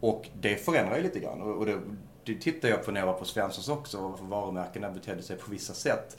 Och 0.00 0.28
det 0.40 0.56
förändrar 0.56 0.96
ju 0.96 1.02
lite 1.02 1.20
grann. 1.20 1.42
Och 1.42 1.66
det, 1.66 1.78
det 2.24 2.34
tittar 2.34 2.68
jag 2.68 2.84
på 2.84 2.90
när 2.90 3.00
jag 3.00 3.06
var 3.06 3.14
på 3.14 3.24
Svenssons 3.24 3.68
också, 3.68 4.18
varumärkena 4.20 4.90
betedde 4.90 5.22
sig 5.22 5.36
på 5.36 5.50
vissa 5.50 5.74
sätt. 5.74 6.16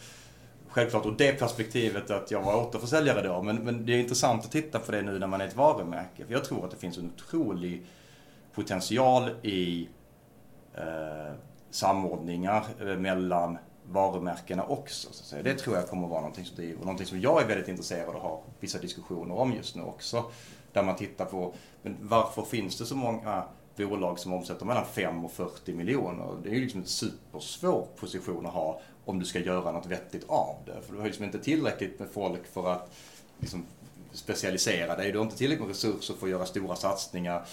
Självklart 0.76 1.06
ur 1.06 1.16
det 1.18 1.40
perspektivet 1.40 2.12
att 2.12 2.32
jag 2.32 2.42
var 2.42 2.56
återförsäljare 2.56 3.28
då, 3.28 3.42
men, 3.42 3.56
men 3.56 3.86
det 3.86 3.94
är 3.94 4.00
intressant 4.00 4.46
att 4.46 4.52
titta 4.52 4.80
på 4.80 4.92
det 4.92 5.02
nu 5.02 5.20
när 5.20 5.28
man 5.28 5.42
är 5.42 5.48
ett 5.48 5.56
varumärke. 5.56 6.26
För 6.26 6.34
jag 6.34 6.44
tror 6.44 6.66
att 6.66 6.72
det 6.72 6.78
finns 6.78 6.98
en 6.98 7.12
otrolig 7.16 7.86
potential 8.54 9.30
i 9.42 9.90
eh, 10.74 11.34
samordningar 11.70 12.66
eh, 12.82 12.86
mellan 12.86 13.58
varumärkena 13.92 14.64
också. 14.64 15.08
Så 15.12 15.36
det 15.36 15.54
tror 15.54 15.76
jag 15.76 15.88
kommer 15.88 16.04
att 16.04 16.10
vara 16.10 16.22
någonting 16.22 16.46
som 16.46 16.56
driver, 16.56 16.80
någonting 16.80 17.08
som 17.08 17.22
jag 17.22 17.42
är 17.42 17.48
väldigt 17.48 17.68
intresserad 17.68 18.10
av 18.10 18.16
att 18.16 18.22
ha 18.22 18.42
vissa 18.60 18.80
diskussioner 18.80 19.36
om 19.36 19.54
just 19.54 19.76
nu 19.76 19.82
också. 19.82 20.24
Där 20.74 20.84
man 20.84 20.96
tittar 20.96 21.26
på, 21.26 21.54
men 21.82 21.98
varför 22.02 22.42
finns 22.42 22.78
det 22.78 22.86
så 22.86 22.96
många 22.96 23.44
bolag 23.76 24.20
som 24.20 24.34
omsätter 24.34 24.66
mellan 24.66 24.86
5 24.86 25.26
och 25.26 25.32
40 25.32 25.74
miljoner? 25.74 26.38
Det 26.44 26.50
är 26.50 26.54
ju 26.54 26.62
liksom 26.62 26.82
en 26.82 26.88
supersvår 26.88 27.88
position 27.96 28.46
att 28.46 28.54
ha 28.54 28.82
om 29.06 29.20
du 29.20 29.26
ska 29.26 29.40
göra 29.40 29.72
något 29.72 29.86
vettigt 29.86 30.26
av 30.28 30.56
det. 30.66 30.82
För 30.82 30.94
du 30.94 31.00
har 31.00 31.06
liksom 31.06 31.26
inte 31.26 31.40
tillräckligt 31.40 32.00
med 32.00 32.10
folk 32.10 32.48
för 32.48 32.72
att 32.72 32.92
liksom 33.40 33.66
specialisera 34.12 34.96
dig. 34.96 35.12
Du 35.12 35.18
har 35.18 35.26
inte 35.26 35.38
tillräckligt 35.38 35.68
med 35.68 35.76
resurser 35.76 36.14
för 36.14 36.28
att 36.28 36.32
göra 36.32 36.46
stora 36.46 36.76
satsningar. 36.76 37.46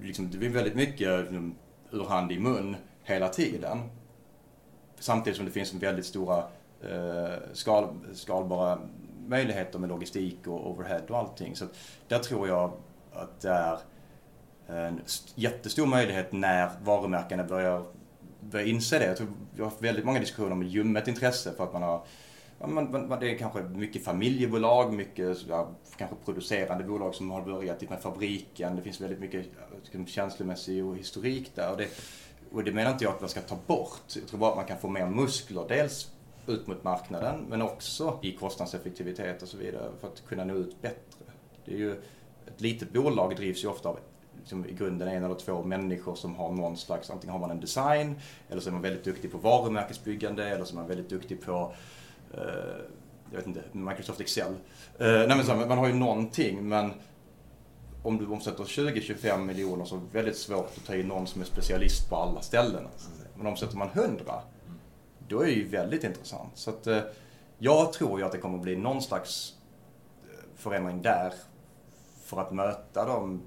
Liksom, 0.00 0.30
det 0.30 0.38
blir 0.38 0.48
väldigt 0.48 0.74
mycket 0.74 1.20
liksom, 1.20 1.54
ur 1.90 2.04
hand 2.04 2.32
i 2.32 2.38
mun 2.38 2.76
hela 3.02 3.28
tiden. 3.28 3.82
Samtidigt 4.98 5.36
som 5.36 5.46
det 5.46 5.52
finns 5.52 5.74
väldigt 5.74 6.06
stora 6.06 6.38
eh, 6.82 7.34
skal, 7.52 7.88
skalbara 8.14 8.78
möjligheter 9.26 9.78
med 9.78 9.88
logistik 9.88 10.46
och 10.46 10.70
overhead 10.70 11.02
och 11.08 11.18
allting. 11.18 11.56
Så 11.56 11.64
där 12.08 12.18
tror 12.18 12.48
jag 12.48 12.72
att 13.12 13.40
det 13.40 13.50
är 13.50 13.78
Eh, 14.68 14.86
en 14.86 15.00
jättestor 15.34 15.86
möjlighet 15.86 16.32
när 16.32 16.70
varumärkena 16.82 17.44
börjar, 17.44 17.84
börjar 18.40 18.66
inse 18.66 18.98
det. 18.98 19.06
Jag 19.06 19.16
tror 19.16 19.28
vi 19.54 19.62
har 19.62 19.70
haft 19.70 19.82
väldigt 19.82 20.04
många 20.04 20.20
diskussioner 20.20 20.54
med 20.54 20.68
ljummet 20.68 21.08
intresse 21.08 21.52
för 21.56 21.64
att 21.64 21.72
man 21.72 21.82
har 21.82 22.02
Ja, 22.58 22.66
man, 22.66 23.08
man, 23.08 23.20
det 23.20 23.30
är 23.30 23.38
kanske 23.38 23.62
mycket 23.62 24.04
familjebolag, 24.04 24.92
mycket 24.92 25.36
ja, 25.48 25.68
kanske 25.96 26.16
producerande 26.24 26.84
bolag 26.84 27.14
som 27.14 27.30
har 27.30 27.42
börjat 27.42 27.90
med 27.90 28.00
fabriken. 28.00 28.76
Det 28.76 28.82
finns 28.82 29.00
väldigt 29.00 29.20
mycket 29.20 29.46
liksom, 29.82 30.06
känslomässig 30.06 30.84
och 30.84 30.96
historik 30.96 31.52
där. 31.54 31.70
Och 31.70 31.76
det, 31.76 31.88
och 32.52 32.64
det 32.64 32.72
menar 32.72 32.92
inte 32.92 33.04
jag 33.04 33.14
att 33.14 33.20
man 33.20 33.30
ska 33.30 33.40
ta 33.40 33.58
bort. 33.66 34.02
Jag 34.14 34.28
tror 34.28 34.40
bara 34.40 34.50
att 34.50 34.56
man 34.56 34.66
kan 34.66 34.78
få 34.78 34.88
mer 34.88 35.06
muskler. 35.06 35.64
Dels 35.68 36.10
ut 36.46 36.66
mot 36.66 36.84
marknaden 36.84 37.44
men 37.48 37.62
också 37.62 38.18
i 38.22 38.32
kostnadseffektivitet 38.32 39.42
och 39.42 39.48
så 39.48 39.56
vidare 39.56 39.90
för 40.00 40.08
att 40.08 40.26
kunna 40.26 40.44
nå 40.44 40.54
ut 40.54 40.82
bättre. 40.82 41.24
Det 41.64 41.72
är 41.72 41.78
ju, 41.78 41.92
ett 42.46 42.60
litet 42.60 42.92
bolag 42.92 43.36
drivs 43.36 43.64
ju 43.64 43.68
ofta 43.68 43.88
av 43.88 43.98
liksom 44.46 44.66
i 44.66 44.72
grunden 44.72 45.08
en 45.08 45.24
eller 45.24 45.34
två 45.34 45.62
människor 45.62 46.14
som 46.14 46.34
har 46.34 46.52
någon 46.52 46.76
slags, 46.76 47.10
antingen 47.10 47.32
har 47.32 47.40
man 47.40 47.50
en 47.50 47.60
design 47.60 48.20
eller 48.48 48.60
så 48.60 48.68
är 48.68 48.72
man 48.72 48.82
väldigt 48.82 49.04
duktig 49.04 49.32
på 49.32 49.38
varumärkesbyggande 49.38 50.48
eller 50.48 50.64
så 50.64 50.74
är 50.74 50.76
man 50.76 50.88
väldigt 50.88 51.08
duktig 51.08 51.42
på 51.42 51.72
eh, 52.34 52.40
jag 53.30 53.38
vet 53.38 53.46
inte, 53.46 53.62
Microsoft 53.72 54.20
Excel. 54.20 54.54
Eh, 54.98 55.06
nej 55.28 55.44
så, 55.44 55.54
man 55.54 55.78
har 55.78 55.86
ju 55.86 55.94
någonting 55.94 56.68
men 56.68 56.92
om 58.02 58.18
du 58.18 58.26
omsätter 58.26 58.64
20-25 58.64 59.44
miljoner 59.44 59.84
så 59.84 59.96
är 59.96 60.00
det 60.00 60.06
väldigt 60.18 60.36
svårt 60.36 60.72
att 60.76 60.86
ta 60.86 60.94
in 60.94 61.08
någon 61.08 61.26
som 61.26 61.40
är 61.40 61.46
specialist 61.46 62.08
på 62.08 62.16
alla 62.16 62.42
ställen. 62.42 62.88
Men 63.36 63.46
omsätter 63.46 63.76
man 63.76 63.88
100, 63.92 64.42
då 65.28 65.40
är 65.40 65.46
det 65.46 65.52
ju 65.52 65.68
väldigt 65.68 66.04
intressant. 66.04 66.50
Så 66.54 66.70
att, 66.70 66.86
eh, 66.86 67.00
jag 67.58 67.92
tror 67.92 68.20
ju 68.20 68.26
att 68.26 68.32
det 68.32 68.38
kommer 68.38 68.56
att 68.56 68.62
bli 68.62 68.76
någon 68.76 69.02
slags 69.02 69.54
eh, 70.24 70.44
förändring 70.56 71.02
där 71.02 71.32
för 72.24 72.40
att 72.40 72.52
möta 72.52 73.04
dem, 73.04 73.42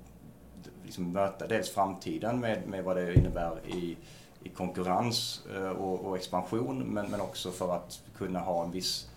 liksom 0.84 1.12
möta 1.12 1.48
dels 1.48 1.70
framtiden 1.70 2.40
med, 2.40 2.68
med 2.68 2.84
vad 2.84 2.96
det 2.96 3.14
innebär 3.14 3.60
i, 3.68 3.98
i 4.44 4.50
konkurrens 4.50 5.46
eh, 5.56 5.70
och, 5.70 6.06
och 6.06 6.18
expansion 6.18 6.80
men, 6.80 7.12
men 7.12 7.22
också 7.22 7.52
för 7.52 7.76
att 7.76 8.02
kunna 8.18 8.40
ha 8.40 8.66
en 8.66 8.72
viss 8.72 9.10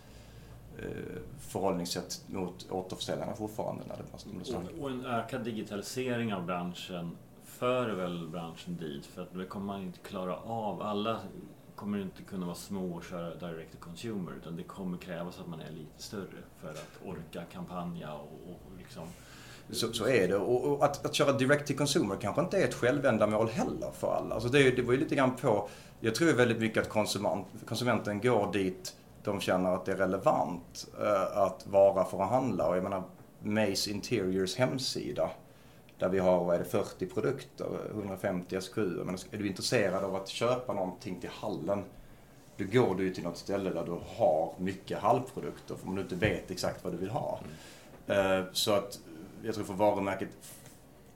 eh, 0.79 1.21
förhållningssätt 1.39 2.25
mot 2.27 2.71
återförsäljarna 2.71 3.35
fortfarande. 3.35 3.83
När 3.89 3.97
det 3.97 4.57
och, 4.57 4.83
och 4.83 4.91
en 4.91 5.07
ökad 5.07 5.45
digitalisering 5.45 6.35
av 6.35 6.47
branschen 6.47 7.17
för 7.45 7.89
väl 7.89 8.29
branschen 8.29 8.77
dit 8.77 9.07
för 9.07 9.23
att 9.23 9.35
det 9.35 9.45
kommer 9.45 9.67
man 9.67 9.83
inte 9.83 9.99
klara 9.99 10.37
av. 10.37 10.83
Alla 10.83 11.21
kommer 11.75 11.99
inte 11.99 12.23
kunna 12.23 12.47
vara 12.47 12.57
små 12.57 12.95
och 12.95 13.05
köra 13.05 13.35
direct 13.35 13.73
to 13.73 13.79
consumer 13.81 14.33
utan 14.33 14.57
det 14.57 14.63
kommer 14.63 14.99
krävas 14.99 15.41
att 15.41 15.49
man 15.49 15.61
är 15.61 15.71
lite 15.71 16.03
större 16.03 16.43
för 16.61 16.71
att 16.71 17.01
orka 17.05 17.45
kampanja 17.53 18.13
och, 18.13 18.33
och 18.49 18.79
liksom 18.79 19.09
så, 19.71 19.93
så 19.93 20.07
är 20.07 20.29
det. 20.29 20.37
Och, 20.37 20.65
och 20.65 20.85
att, 20.85 21.07
att, 21.07 21.15
köra 21.15 21.33
direct 21.33 21.69
to 21.69 21.75
consumer 21.75 22.17
kanske 22.21 22.41
inte 22.43 22.59
är 22.59 22.65
ett 22.65 22.75
självändamål 22.75 23.49
heller 23.49 23.91
för 23.99 24.15
alla. 24.15 24.35
Alltså 24.35 24.49
det, 24.49 24.71
det 24.71 24.83
var 24.83 24.93
ju 24.93 24.99
lite 24.99 25.15
grann 25.15 25.37
på, 25.37 25.69
jag 26.01 26.15
tror 26.15 26.33
väldigt 26.33 26.61
mycket 26.61 26.83
att 26.83 26.89
konsument, 26.89 27.47
konsumenten 27.67 28.21
går 28.21 28.53
dit 28.53 28.95
de 29.25 29.41
känner 29.41 29.75
att 29.75 29.85
det 29.85 29.93
är 29.93 29.97
relevant 29.97 30.89
uh, 31.01 31.39
att 31.39 31.67
vara 31.67 32.05
för 32.05 32.23
att 32.23 32.31
handla. 32.31 32.69
Och 32.69 32.77
jag 32.77 32.83
menar, 32.83 33.03
Mace 33.43 33.91
Interiors 33.91 34.57
hemsida 34.57 35.31
där 35.99 36.09
vi 36.09 36.19
har, 36.19 36.45
vad 36.45 36.55
är 36.55 36.59
det, 36.59 36.65
40 36.65 37.07
produkter, 37.07 37.67
150 37.91 38.61
SKU. 38.61 39.05
Men 39.05 39.15
är 39.15 39.39
du 39.39 39.47
intresserad 39.47 40.05
av 40.05 40.17
att 40.17 40.29
köpa 40.29 40.73
någonting 40.73 41.21
till 41.21 41.31
hallen, 41.31 41.85
då 42.57 42.65
går 42.65 42.95
du 42.95 43.15
till 43.15 43.25
något 43.25 43.37
ställe 43.37 43.71
där 43.71 43.85
du 43.85 43.99
har 44.17 44.55
mycket 44.59 44.99
halvprodukter, 44.99 45.75
för 45.75 45.89
om 45.89 45.95
du 45.95 46.03
inte 46.03 46.15
vet 46.15 46.51
exakt 46.51 46.85
vad 46.85 46.93
du 46.93 46.97
vill 46.97 47.11
ha. 47.11 47.41
Mm. 48.07 48.41
Uh, 48.41 48.47
så 48.53 48.73
att 48.73 48.99
jag 49.43 49.55
tror 49.55 49.65
för 49.65 49.75
varumärket 49.75 50.29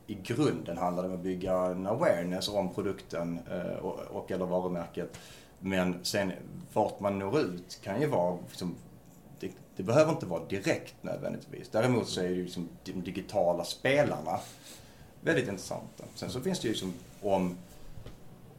i 0.06 0.14
grunden 0.14 0.78
handlar 0.78 1.02
det 1.02 1.08
om 1.08 1.14
att 1.14 1.20
bygga 1.20 1.54
en 1.54 1.86
awareness 1.86 2.48
om 2.48 2.74
produkten 2.74 3.38
eh, 3.50 3.76
och, 3.76 3.98
och 3.98 4.30
eller 4.30 4.46
varumärket. 4.46 5.18
Men 5.58 6.04
sen 6.04 6.32
vart 6.72 7.00
man 7.00 7.18
når 7.18 7.40
ut 7.40 7.80
kan 7.82 8.00
ju 8.00 8.06
vara, 8.06 8.38
liksom, 8.48 8.74
det, 9.40 9.50
det, 9.76 9.82
behöver 9.82 10.12
inte 10.12 10.26
vara 10.26 10.44
direkt 10.44 10.94
nödvändigtvis. 11.02 11.68
Däremot 11.68 12.08
så 12.08 12.20
är 12.20 12.28
ju 12.28 12.42
liksom 12.42 12.68
de 12.84 12.92
digitala 12.92 13.64
spelarna 13.64 14.40
väldigt 15.20 15.48
intressanta. 15.48 16.04
Sen 16.14 16.30
så 16.30 16.40
finns 16.40 16.60
det 16.60 16.68
ju 16.68 16.72
liksom, 16.72 16.94
om, 17.22 17.56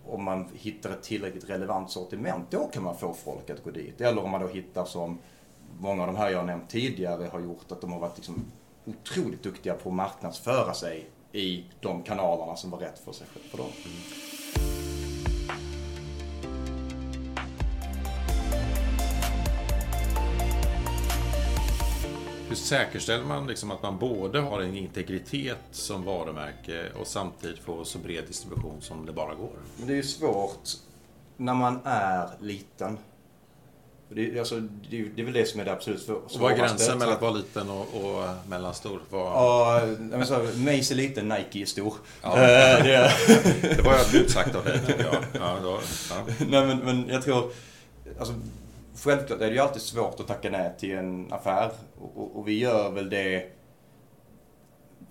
om 0.05 0.23
man 0.23 0.47
hittar 0.53 0.89
ett 0.89 1.03
tillräckligt 1.03 1.49
relevant 1.49 1.91
sortiment, 1.91 2.51
då 2.51 2.67
kan 2.67 2.83
man 2.83 2.97
få 2.97 3.13
folk 3.13 3.49
att 3.49 3.63
gå 3.63 3.71
dit. 3.71 4.01
Eller 4.01 4.23
om 4.23 4.31
man 4.31 4.41
då 4.41 4.47
hittar 4.47 4.85
som 4.85 5.17
många 5.79 6.01
av 6.01 6.07
de 6.07 6.15
här 6.15 6.29
jag 6.29 6.45
nämnt 6.45 6.69
tidigare 6.69 7.27
har 7.31 7.39
gjort, 7.39 7.71
att 7.71 7.81
de 7.81 7.91
har 7.91 7.99
varit 7.99 8.17
liksom 8.17 8.45
otroligt 8.87 9.43
duktiga 9.43 9.73
på 9.73 9.89
att 9.89 9.95
marknadsföra 9.95 10.73
sig 10.73 11.09
i 11.31 11.65
de 11.81 12.03
kanalerna 12.03 12.55
som 12.55 12.69
var 12.69 12.79
rätt 12.79 12.99
för, 12.99 13.11
sig, 13.11 13.27
för 13.51 13.57
dem. 13.57 13.67
Mm. 13.85 13.97
Hur 22.49 22.55
säkerställer 22.55 23.25
man 23.25 23.47
liksom 23.47 23.71
att 23.71 23.83
man 23.83 23.97
både 23.97 24.39
har 24.39 24.61
en 24.61 24.77
integritet 24.77 25.57
som 25.71 26.03
varumärke 26.03 26.91
och 26.99 27.07
samtidigt 27.07 27.59
får 27.59 27.83
så 27.83 27.99
bred 27.99 28.23
distribution 28.27 28.81
som 28.81 29.05
det 29.05 29.13
bara 29.13 29.35
går? 29.35 29.51
Det 29.77 29.91
är 29.91 29.95
ju 29.95 30.03
svårt 30.03 30.69
när 31.37 31.53
man 31.53 31.79
är 31.83 32.29
liten. 32.39 32.97
Det, 34.09 34.39
alltså, 34.39 34.59
det, 34.59 35.03
det 35.15 35.21
är 35.21 35.25
väl 35.25 35.33
det 35.33 35.45
som 35.45 35.59
är 35.59 35.65
det 35.65 35.71
absolut 35.71 36.01
svåraste. 36.01 36.39
Vad 36.39 36.51
är 36.51 36.57
gränsen 36.57 36.97
mellan 36.97 37.15
att 37.15 37.21
vara 37.21 37.31
liten 37.31 37.69
och, 37.69 37.81
och 37.81 38.23
mellanstor? 38.49 39.01
Var... 39.09 39.19
Ja, 39.19 39.81
men 39.97 40.25
så, 40.25 40.33
Mace 40.33 40.93
är 40.93 40.95
liten, 40.95 41.27
Nike 41.27 41.61
är 41.61 41.65
stor. 41.65 41.93
Ja. 42.21 42.33
Eh, 42.33 42.83
det... 42.83 43.11
det 43.75 43.81
var 43.81 43.93
ödmjukt 43.93 44.31
sagt 44.31 44.55
av 44.55 44.63
dig, 44.63 44.79
tycker 44.85 45.03
jag. 45.03 45.15
Ja, 45.33 45.57
då, 45.63 45.79
ja. 46.09 46.33
Nej, 46.39 46.67
men, 46.67 46.77
men 46.77 47.09
jag 47.09 47.23
tror... 47.23 47.51
Alltså, 48.19 48.33
självklart 48.95 49.41
är 49.41 49.47
det 49.47 49.53
ju 49.53 49.59
alltid 49.59 49.81
svårt 49.81 50.19
att 50.19 50.27
tacka 50.27 50.49
nej 50.49 50.73
till 50.79 50.97
en 50.97 51.33
affär. 51.33 51.71
Och, 52.01 52.17
och, 52.17 52.39
och 52.39 52.47
vi 52.47 52.59
gör 52.59 52.91
väl 52.91 53.09
det... 53.09 53.51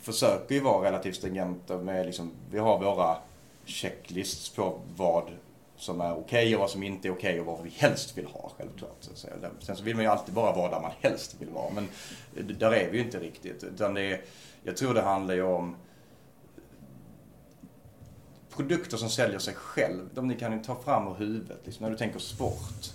Försöker 0.01 0.55
ju 0.55 0.61
vara 0.61 0.87
relativt 0.87 1.17
stringenta 1.17 1.79
med 1.79 2.07
liksom... 2.07 2.31
Vi 2.51 2.59
har 2.59 2.79
våra 2.79 3.17
checklists 3.65 4.49
på 4.49 4.81
vad 4.97 5.31
som 5.77 6.01
är 6.01 6.13
okej 6.13 6.21
okay 6.21 6.55
och 6.55 6.61
vad 6.61 6.71
som 6.71 6.83
inte 6.83 7.09
är 7.09 7.13
okej 7.13 7.31
okay 7.31 7.41
och 7.41 7.47
vad 7.47 7.63
vi 7.63 7.71
helst 7.71 8.19
vill 8.19 8.27
ha 8.27 8.51
självklart. 8.59 8.97
Så 9.01 9.11
Sen 9.61 9.77
så 9.77 9.83
vill 9.83 9.97
man 9.97 10.05
ju 10.05 10.11
alltid 10.11 10.35
bara 10.35 10.57
vara 10.57 10.71
där 10.71 10.81
man 10.81 10.93
helst 11.01 11.37
vill 11.41 11.49
vara 11.49 11.71
men 11.71 11.89
där 12.59 12.73
är 12.73 12.91
vi 12.91 12.99
ju 12.99 13.05
inte 13.05 13.21
riktigt. 13.21 13.65
Utan 13.65 13.95
det 13.95 14.03
är, 14.03 14.21
jag 14.63 14.77
tror 14.77 14.95
det 14.95 15.03
handlar 15.03 15.35
ju 15.35 15.43
om 15.43 15.77
produkter 18.57 18.97
som 18.97 19.09
säljer 19.09 19.39
sig 19.39 19.55
själv. 19.55 20.09
De 20.15 20.29
ni 20.29 20.35
kan 20.35 20.53
ju 20.53 20.63
ta 20.63 20.75
fram 20.75 21.09
ur 21.09 21.15
huvudet. 21.15 21.61
Liksom, 21.65 21.85
när 21.85 21.91
du 21.91 21.97
tänker 21.97 22.19
sport, 22.19 22.95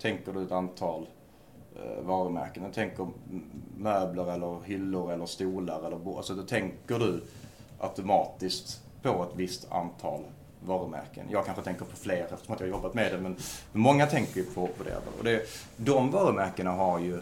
tänker 0.00 0.32
du 0.32 0.42
ett 0.42 0.52
antal 0.52 1.06
eh, 1.76 2.02
varumärken. 2.02 2.62
När 2.62 2.70
du 2.70 2.74
tänker 2.74 3.08
möbler 3.76 4.32
eller 4.32 4.60
hyllor 4.64 5.12
eller 5.12 5.26
stolar 5.26 5.86
eller 5.86 6.16
alltså 6.16 6.34
då 6.34 6.42
tänker 6.42 6.98
du 6.98 7.22
automatiskt 7.78 8.82
på 9.02 9.22
ett 9.22 9.36
visst 9.36 9.72
antal 9.72 10.20
varumärken. 10.66 11.26
Jag 11.30 11.44
kanske 11.44 11.62
tänker 11.62 11.84
på 11.84 11.96
fler 11.96 12.28
eftersom 12.32 12.56
jag 12.58 12.66
har 12.66 12.66
jobbat 12.66 12.94
med 12.94 13.12
det, 13.12 13.18
men 13.18 13.36
många 13.72 14.06
tänker 14.06 14.36
ju 14.36 14.44
på, 14.44 14.66
på 14.66 14.84
det. 14.84 14.96
Och 15.18 15.24
det, 15.24 15.42
de 15.76 16.10
varumärkena 16.10 16.70
har 16.70 16.98
ju 16.98 17.20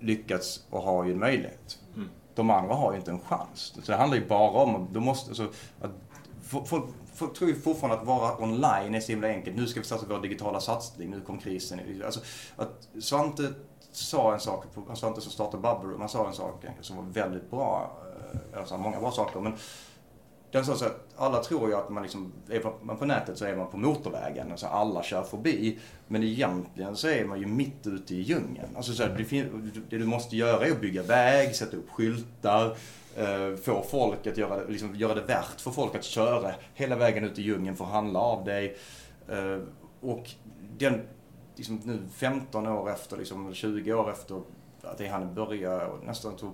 lyckats 0.00 0.64
och 0.70 0.82
har 0.82 1.04
ju 1.04 1.12
en 1.12 1.18
möjlighet. 1.18 1.78
Mm. 1.96 2.08
De 2.34 2.50
andra 2.50 2.74
har 2.74 2.92
ju 2.92 2.98
inte 2.98 3.10
en 3.10 3.20
chans. 3.20 3.74
Så 3.82 3.92
det 3.92 3.96
handlar 3.96 4.18
ju 4.18 4.26
bara 4.26 4.50
om, 4.50 4.88
de 4.92 5.04
måste, 5.04 5.30
alltså, 5.30 5.48
att, 5.80 5.90
folk, 6.66 6.84
folk 7.14 7.34
tror 7.34 7.50
ju 7.50 7.60
fortfarande 7.60 8.00
att 8.00 8.06
vara 8.06 8.42
online 8.42 8.94
är 8.94 9.00
så 9.00 9.12
himla 9.12 9.28
enkelt. 9.28 9.56
Nu 9.56 9.66
ska 9.66 9.80
vi 9.80 9.86
satsa 9.86 10.06
på 10.06 10.14
vår 10.14 10.22
digitala 10.22 10.60
satsning, 10.60 11.10
nu 11.10 11.20
kom 11.20 11.38
krisen. 11.38 11.80
Alltså, 12.04 12.20
att 12.56 12.88
Svante 13.00 13.52
sa 13.92 14.34
en 14.34 14.40
sak, 14.40 14.64
Svante 14.94 15.20
som 15.20 15.32
startade 15.32 15.62
Bubble 15.62 15.98
han 15.98 16.08
sa 16.08 16.26
en 16.28 16.34
sak 16.34 16.64
som 16.80 16.96
var 16.96 17.04
väldigt 17.04 17.50
bra. 17.50 17.90
Eh, 18.52 18.58
alltså 18.58 18.78
många 18.78 19.00
bra 19.00 19.10
saker. 19.10 19.40
Men 19.40 19.52
det 20.52 20.64
så 20.64 20.72
att 20.72 21.14
alla 21.16 21.42
tror 21.42 21.68
ju 21.68 21.76
att 21.76 21.90
man 21.90 22.02
liksom, 22.02 22.32
är 22.50 22.62
man 22.82 22.96
på 22.96 23.06
nätet 23.06 23.38
så 23.38 23.44
är 23.44 23.56
man 23.56 23.70
på 23.70 23.76
motorvägen, 23.76 24.50
alltså 24.50 24.66
alla 24.66 25.02
kör 25.02 25.22
förbi. 25.22 25.78
Men 26.08 26.22
egentligen 26.22 26.96
så 26.96 27.08
är 27.08 27.24
man 27.24 27.40
ju 27.40 27.46
mitt 27.46 27.86
ute 27.86 28.14
i 28.14 28.20
djungeln. 28.20 28.76
Alltså 28.76 28.92
så 28.92 29.02
här, 29.02 29.26
det, 29.30 29.46
det, 29.90 29.98
du 29.98 30.06
måste 30.06 30.36
göra 30.36 30.66
är 30.66 30.70
att 30.70 30.80
bygga 30.80 31.02
väg, 31.02 31.56
sätta 31.56 31.76
upp 31.76 31.90
skyltar, 31.90 32.76
eh, 33.16 33.56
få 33.62 33.84
folk 33.90 34.26
att 34.26 34.36
göra, 34.36 34.64
liksom, 34.68 34.96
göra 34.96 35.14
det 35.14 35.20
värt 35.20 35.60
för 35.60 35.70
folk 35.70 35.94
att 35.94 36.04
köra 36.04 36.54
hela 36.74 36.96
vägen 36.96 37.24
ut 37.24 37.38
i 37.38 37.42
djungeln 37.42 37.76
för 37.76 37.84
att 37.84 37.90
handla 37.90 38.20
av 38.20 38.44
dig. 38.44 38.76
Eh, 39.28 39.58
och 40.00 40.30
den, 40.78 41.00
liksom 41.56 41.80
nu 41.84 41.98
15 42.14 42.66
år 42.66 42.90
efter, 42.90 43.16
liksom 43.16 43.54
20 43.54 43.92
år 43.92 44.10
efter 44.10 44.42
att 44.82 44.98
det 44.98 45.06
han 45.06 45.34
började, 45.34 45.90
nästan 46.06 46.36
tog 46.36 46.52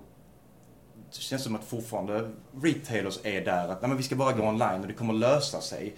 det 1.11 1.20
känns 1.20 1.44
som 1.44 1.54
att 1.56 1.64
fortfarande 1.64 2.30
retailers 2.62 3.18
är 3.22 3.44
där 3.44 3.68
att 3.68 3.80
nej, 3.82 3.88
men 3.88 3.96
vi 3.96 4.02
ska 4.02 4.16
bara 4.16 4.32
gå 4.32 4.42
online 4.42 4.80
och 4.80 4.86
det 4.86 4.92
kommer 4.92 5.14
lösa 5.14 5.61
sig. 5.61 5.94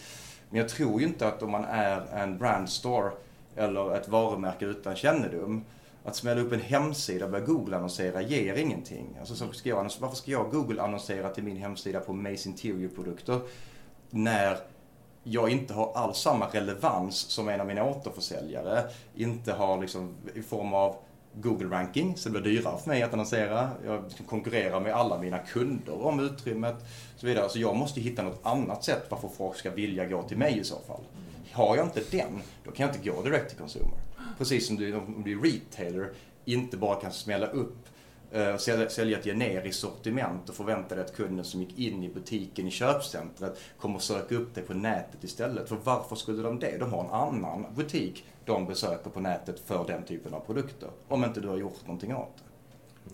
Men 0.50 0.61
jag 0.61 0.68
tror 0.68 1.00
ju 1.00 1.06
inte 1.06 1.28
att 1.28 1.42
om 1.42 1.50
man 1.50 1.64
är 1.64 2.06
en 2.12 2.38
brandstore 2.38 3.12
eller 3.56 3.96
ett 3.96 4.08
varumärke 4.08 4.64
utan 4.64 4.96
kännedom 4.96 5.64
att 6.04 6.16
smälla 6.16 6.40
upp 6.40 6.52
en 6.52 6.61
hemsida 6.61 7.24
och 7.24 7.30
börja 7.30 7.44
Google-annonsera 7.44 8.22
ger 8.22 8.54
ingenting. 8.54 9.16
Alltså, 9.20 9.34
så 9.34 9.52
ska 9.52 9.68
jag, 9.68 9.90
varför 10.00 10.16
ska 10.16 10.30
jag 10.30 10.50
Google-annonsera 10.50 11.28
till 11.28 11.44
min 11.44 11.56
hemsida 11.56 12.00
på 12.00 12.12
Mace 12.12 12.48
Interior-produkter 12.48 13.40
när 14.11 14.58
jag 15.22 15.50
inte 15.50 15.74
har 15.74 15.92
alls 15.94 16.18
samma 16.18 16.46
relevans 16.46 17.16
som 17.16 17.48
en 17.48 17.61
av 17.61 17.66
mina 17.66 17.84
återförsäljare. 17.84 18.84
Inte 19.14 19.52
har 19.52 19.80
liksom 19.80 20.14
i 20.34 20.42
form 20.42 20.74
av 20.74 20.96
Google-ranking, 21.35 22.16
så 22.16 22.28
det 22.28 22.41
blir 22.41 22.53
dyrare 22.53 22.78
för 22.78 22.89
mig 22.89 23.03
att 23.03 23.12
annonsera. 23.12 23.70
Jag 23.85 24.05
konkurrerar 24.26 24.81
med 24.81 24.95
alla 24.95 25.18
mina 25.18 25.39
kunder 25.39 26.07
om 26.07 26.20
utrymmet 26.20 26.76
och 27.14 27.20
så 27.20 27.26
vidare. 27.26 27.49
Så 27.49 27.59
jag 27.59 27.76
måste 27.76 28.01
hitta 28.01 28.22
något 28.22 28.41
annat 28.43 28.85
sätt 28.85 29.07
varför 29.09 29.28
folk 29.28 29.57
ska 29.57 29.70
vilja 29.70 30.07
gå 30.07 30.22
till 30.22 30.37
mig 30.37 30.59
i 30.59 30.64
så 30.64 30.78
fall. 30.87 31.03
Har 31.53 31.76
jag 31.76 31.87
inte 31.87 32.01
den, 32.11 32.41
då 32.64 32.70
kan 32.70 32.87
jag 32.87 32.97
inte 32.97 33.11
gå 33.11 33.22
direkt 33.22 33.49
till 33.49 33.59
consumer. 33.59 33.99
Precis 34.39 34.66
som 34.66 34.76
du, 34.76 34.95
om 34.95 35.22
du 35.24 35.33
är 35.33 35.43
retailer, 35.43 36.11
inte 36.45 36.76
bara 36.76 37.01
kan 37.01 37.12
smälla 37.12 37.47
upp 37.47 37.87
eh, 38.31 38.57
sälja 38.89 39.18
ett 39.18 39.24
generiskt 39.24 39.81
sortiment 39.81 40.49
och 40.49 40.55
förvänta 40.55 40.95
dig 40.95 41.05
att 41.05 41.16
kunden 41.16 41.45
som 41.45 41.61
gick 41.61 41.78
in 41.78 42.05
i 42.05 42.09
butiken 42.09 42.66
i 42.66 42.70
köpcentret 42.70 43.59
kommer 43.78 43.99
söka 43.99 44.35
upp 44.35 44.55
dig 44.55 44.64
på 44.64 44.74
nätet 44.74 45.24
istället. 45.24 45.68
För 45.68 45.76
varför 45.85 46.16
skulle 46.16 46.43
de 46.43 46.59
det? 46.59 46.78
De 46.78 46.93
har 46.93 47.05
en 47.05 47.11
annan 47.11 47.66
butik 47.74 48.24
de 48.51 48.66
besöker 48.66 49.11
på 49.11 49.20
nätet 49.20 49.61
för 49.61 49.86
den 49.86 50.05
typen 50.05 50.34
av 50.34 50.40
produkter. 50.40 50.90
Om 51.09 51.24
inte 51.24 51.40
du 51.40 51.48
har 51.48 51.57
gjort 51.57 51.86
någonting 51.86 52.14
åt 52.14 52.36
det. 52.36 52.44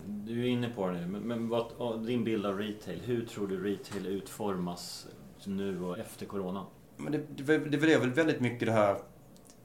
Du 0.07 0.43
är 0.43 0.47
inne 0.47 0.69
på 0.69 0.87
det 0.87 0.93
nu, 0.93 1.07
men, 1.07 1.21
men 1.21 1.49
vad, 1.49 1.65
din 2.05 2.23
bild 2.23 2.45
av 2.45 2.57
retail. 2.57 3.01
Hur 3.05 3.25
tror 3.25 3.47
du 3.47 3.63
retail 3.63 4.07
utformas 4.07 5.07
nu 5.43 5.83
och 5.83 5.99
efter 5.99 6.25
corona? 6.25 6.65
Men 6.97 7.11
det, 7.11 7.17
det, 7.17 7.57
det 7.57 7.93
är 7.93 7.99
väl 7.99 8.13
väldigt 8.13 8.39
mycket 8.39 8.67
det 8.67 8.71
här 8.71 8.97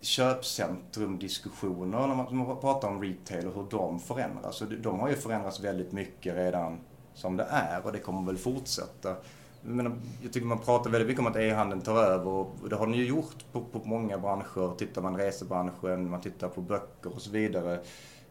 köpcentrumdiskussioner 0.01 2.07
när 2.07 2.14
man 2.14 2.61
pratar 2.61 2.89
om 2.89 3.03
retail 3.03 3.47
och 3.47 3.55
hur 3.55 3.66
de 3.70 4.01
förändras. 4.01 4.62
de 4.83 5.01
har 5.01 5.09
ju 5.09 5.16
förändrats 5.16 5.61
väldigt 5.61 5.93
mycket 5.93 6.37
redan 6.37 6.81
som 7.14 7.37
det 7.37 7.47
är 7.51 7.87
och 7.87 7.93
det 7.93 7.99
kommer 7.99 8.27
väl 8.27 8.37
fortsätta 8.37 9.16
menar, 9.63 9.93
jag 10.23 10.33
tycker 10.33 10.47
man 10.47 10.59
pratar 10.59 10.91
väldigt 10.91 11.09
mycket 11.09 11.21
om 11.21 11.27
att 11.27 11.37
e-handeln 11.37 11.83
tar 11.83 11.97
över 11.97 12.31
och 12.31 12.69
det 12.69 12.77
har 12.77 12.87
den 12.87 12.97
ju 12.97 13.07
gjort 13.07 13.45
på, 13.53 13.61
på 13.61 13.81
många 13.85 14.19
branscher. 14.19 14.77
Tittar 14.77 15.03
man 15.03 15.17
resebranschen, 15.17 16.11
man 16.11 16.21
tittar 16.21 16.49
på 16.49 16.61
böcker 16.61 17.15
och 17.15 17.23
så 17.23 17.31
vidare. 17.31 17.81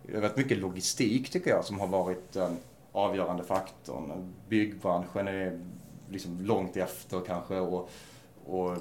Det 0.03 0.13
har 0.13 0.21
varit 0.21 0.37
mycket 0.37 0.57
logistik 0.57 1.29
tycker 1.29 1.49
jag 1.49 1.65
som 1.65 1.79
har 1.79 1.87
varit 1.87 2.31
den 2.31 2.57
avgörande 2.91 3.43
faktorn. 3.43 4.33
Byggbranschen 4.49 5.27
är 5.27 5.59
liksom 6.09 6.41
långt 6.41 6.77
efter 6.77 7.21
kanske 7.27 7.59
och, 7.59 7.89
och 8.45 8.77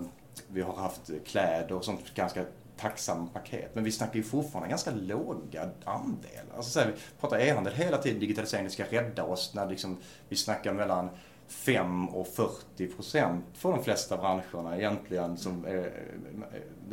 vi 0.49 0.63
har 0.63 0.75
haft 0.75 1.11
kläder 1.27 1.73
och 1.73 1.85
sånt 1.85 2.15
ganska 2.15 2.45
tacksamma 2.77 3.27
paket. 3.27 3.75
Men 3.75 3.85
vi 3.85 3.93
snackar 3.93 4.17
ju 4.17 4.23
fortfarande 4.23 4.71
ganska 4.71 4.91
låga 4.91 5.69
andelar. 5.85 6.57
Alltså 6.57 6.71
så 6.71 6.81
här, 6.81 6.87
vi 6.87 7.21
pratar 7.21 7.39
e-handel 7.39 7.75
hela 7.75 7.99
tiden, 7.99 8.21
digitaliseringen 8.21 8.71
ska 8.71 8.85
rädda 8.85 9.25
oss 9.25 9.55
när 9.55 9.67
liksom, 9.67 9.97
vi 10.29 10.37
snackar 10.37 10.73
mellan 10.73 11.09
5 11.51 12.09
och 12.09 12.27
40 12.27 12.87
procent 12.87 13.45
för 13.53 13.71
de 13.71 13.85
flesta 13.85 14.17
branscherna 14.17 14.77
egentligen 14.77 15.37
som 15.37 15.65
är, 15.65 15.93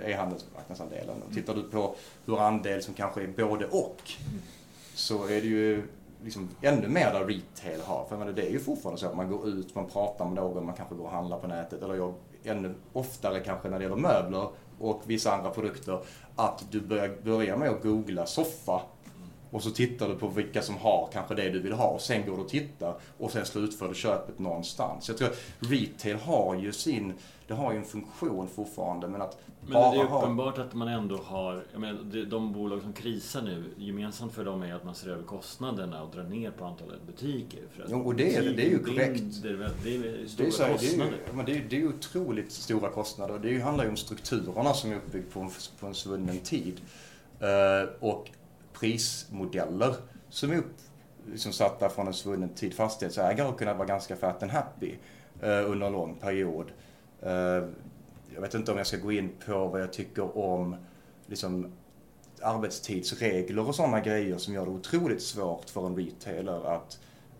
är 0.04 0.18
handelsmarknadsandelen. 0.18 1.22
Och 1.28 1.34
tittar 1.34 1.56
du 1.56 1.64
på 1.64 1.96
hur 2.26 2.40
andel 2.40 2.84
som 2.84 2.94
kanske 2.94 3.24
är 3.24 3.28
både 3.28 3.66
och 3.66 4.02
så 4.94 5.24
är 5.24 5.42
det 5.42 5.48
ju 5.48 5.84
liksom 6.24 6.50
ännu 6.62 6.88
mer 6.88 7.14
där 7.14 7.26
retail 7.26 7.82
har. 7.82 8.06
För 8.10 8.18
menar, 8.18 8.32
det 8.32 8.48
är 8.48 8.52
ju 8.52 8.60
fortfarande 8.60 9.00
så 9.00 9.08
att 9.08 9.16
man 9.16 9.30
går 9.30 9.48
ut, 9.48 9.76
man 9.76 9.86
pratar 9.86 10.26
med 10.26 10.34
någon, 10.34 10.66
man 10.66 10.76
kanske 10.76 10.96
går 10.96 11.04
och 11.04 11.12
handlar 11.12 11.40
på 11.40 11.48
nätet. 11.48 11.82
Eller 11.82 11.96
jag, 11.96 12.14
ännu 12.44 12.74
oftare 12.94 13.40
kanske 13.40 13.70
när 13.70 13.78
det 13.78 13.84
gäller 13.84 13.96
möbler 13.96 14.50
och 14.80 15.02
vissa 15.06 15.34
andra 15.34 15.50
produkter, 15.50 16.00
att 16.36 16.66
du 16.72 16.82
börjar, 16.82 17.18
börjar 17.24 17.58
med 17.58 17.70
att 17.70 17.84
googla 17.84 18.26
soffa 18.26 18.82
och 19.52 19.64
så 19.64 19.70
tittar 19.70 20.10
du 20.10 20.16
på 20.16 20.28
vilka 20.28 20.62
som 20.62 20.78
har 20.78 21.10
kanske 21.14 21.36
det 21.36 21.50
du 21.50 21.60
vill 21.60 21.74
ha. 21.74 21.88
Och 21.88 22.02
sen 22.02 22.26
går 22.26 22.36
du 22.36 22.44
och 22.44 22.50
tittar 22.50 22.96
och 23.18 23.32
sen 23.32 23.46
slutför 23.46 23.88
du 23.88 23.96
köpet 23.96 24.40
någonstans. 24.40 25.08
Jag 25.08 25.18
tror 25.18 25.30
att 25.30 25.38
retail 25.60 26.16
har 26.16 26.56
ju 26.56 26.72
sin, 26.72 27.14
det 27.48 27.54
har 27.54 27.72
ju 27.72 27.78
en 27.78 27.86
funktion 27.86 28.48
fortfarande 28.48 29.08
men 29.08 29.22
att 29.22 29.38
men 29.62 29.74
bara 29.74 29.92
det 29.92 29.98
är 30.00 30.04
uppenbart 30.04 30.58
ha... 30.58 30.64
att 30.64 30.74
man 30.74 30.88
ändå 30.88 31.18
har, 31.18 31.64
jag 31.72 31.82
menar, 31.82 32.26
de 32.26 32.54
bolag 32.54 32.82
som 32.82 32.94
krisar 32.94 33.42
nu, 33.42 33.64
gemensamt 33.78 34.34
för 34.34 34.46
dem 34.46 34.64
är 34.64 34.74
att 34.74 34.84
man 34.84 34.96
ser 34.96 35.10
över 35.10 35.24
kostnaderna 35.24 36.04
och 36.04 36.16
drar 36.16 36.24
ner 36.24 36.52
på 36.52 36.66
antalet 36.66 37.02
butiker. 37.08 37.60
För 37.72 37.86
jo, 37.90 38.02
och 38.02 38.16
det, 38.16 38.36
är, 38.36 38.42
det 38.42 38.66
är 38.66 38.70
ju 38.70 38.84
korrekt. 38.84 39.24
Det 39.44 39.50
är, 39.50 39.72
det 39.84 39.96
är 39.96 40.28
stora 40.28 40.48
det 40.48 40.74
är, 40.74 40.74
kostnader. 40.74 41.12
Det 41.26 41.32
är, 41.32 41.36
men 41.36 41.46
det 41.46 41.52
är, 41.52 41.66
det 41.70 41.76
är 41.76 41.80
ju 41.80 41.88
otroligt 41.88 42.52
stora 42.52 42.90
kostnader. 42.90 43.40
Det 43.40 43.60
handlar 43.60 43.84
ju 43.84 43.90
om 43.90 43.98
strukturerna 43.98 44.74
som 44.74 44.92
är 44.92 44.96
uppbyggda 44.96 45.32
på 45.32 45.40
en, 45.40 45.50
på 45.80 45.88
en 45.88 45.96
svunnen 45.96 46.40
tid. 46.40 46.82
Uh, 47.42 47.90
och 48.00 48.30
prismodeller 48.80 49.96
som 50.30 50.52
är 50.52 50.58
upp, 50.58 50.76
liksom 51.32 51.52
satta 51.52 51.90
från 51.90 52.08
en 52.08 52.14
svunnen 52.14 52.50
tid. 52.50 52.74
Fastighetsägare 52.74 53.48
har 53.48 53.54
kunnat 53.54 53.78
vara 53.78 53.88
ganska 53.88 54.16
fat 54.16 54.44
and 54.44 54.52
happy 54.52 54.96
eh, 55.42 55.72
under 55.72 55.88
en 55.88 55.94
lång 55.94 56.16
period. 56.16 56.72
Eh, 57.22 57.64
jag 58.34 58.42
vet 58.42 58.54
inte 58.54 58.72
om 58.72 58.78
jag 58.78 58.88
ska 58.88 58.98
gå 58.98 59.12
in 59.12 59.30
på 59.46 59.68
vad 59.68 59.82
jag 59.82 59.94
tycker 59.94 60.38
om 60.38 60.76
liksom, 61.28 61.72
arbetstidsregler 62.42 63.68
och 63.68 63.76
sådana 63.76 64.00
grejer 64.00 64.38
som 64.38 64.54
gör 64.54 64.66
det 64.66 64.72
otroligt 64.72 65.22
svårt 65.22 65.70
för 65.70 65.88
en 65.88 65.96
retailer 65.96 66.76
att 66.76 67.00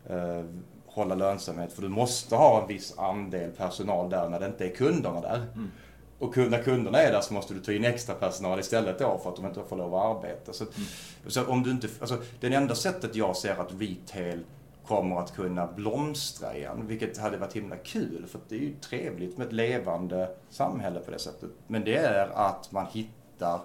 eh, 0.10 0.46
hålla 0.86 1.16
lönsamhet. 1.16 1.74
För 1.74 1.82
du 1.82 1.90
måste 1.90 2.36
ha 2.36 2.62
en 2.62 2.68
viss 2.68 2.98
andel 2.98 3.52
personal 3.52 4.10
där 4.10 4.30
när 4.30 4.40
det 4.40 4.46
inte 4.46 4.66
är 4.66 4.76
kunderna 4.76 5.22
där. 5.22 5.38
Mm. 5.38 5.72
Och 6.20 6.38
när 6.38 6.64
kunderna 6.64 7.02
är 7.02 7.12
där 7.12 7.22
så 7.22 7.34
måste 7.34 7.54
du 7.54 7.60
ta 7.60 7.72
in 7.72 7.86
extra 7.86 8.16
personal 8.16 8.60
istället 8.60 9.00
då 9.00 9.20
för 9.24 9.30
att 9.30 9.36
de 9.36 9.46
inte 9.46 9.64
får 9.70 9.76
lov 9.76 9.96
att 9.96 10.18
arbeta. 10.18 10.54
Så, 10.54 10.64
mm. 10.64 10.88
så 11.28 11.46
om 11.46 11.64
du 11.64 11.72
inte, 11.72 11.88
alltså, 12.00 12.18
det 12.40 12.54
enda 12.54 12.76
sättet 12.76 13.16
jag 13.16 13.38
ser 13.38 13.62
att 13.62 13.72
retail 13.80 14.44
kommer 14.88 15.20
att 15.20 15.36
kunna 15.36 15.68
blomstra 15.68 16.58
igen, 16.58 16.88
vilket 16.88 17.18
hade 17.18 17.38
varit 17.38 17.56
himla 17.56 17.76
kul 17.76 18.26
för 18.28 18.40
det 18.50 18.56
är 18.56 18.60
ju 18.60 18.76
trevligt 18.76 19.38
med 19.38 19.48
ett 19.48 19.54
levande 19.54 20.30
samhälle 20.50 21.00
på 21.00 21.12
det 21.12 21.20
sättet. 21.20 21.50
Men 21.68 21.84
det 21.84 21.96
är 21.96 22.28
att 22.28 22.72
man 22.72 22.86
hittar 22.86 23.60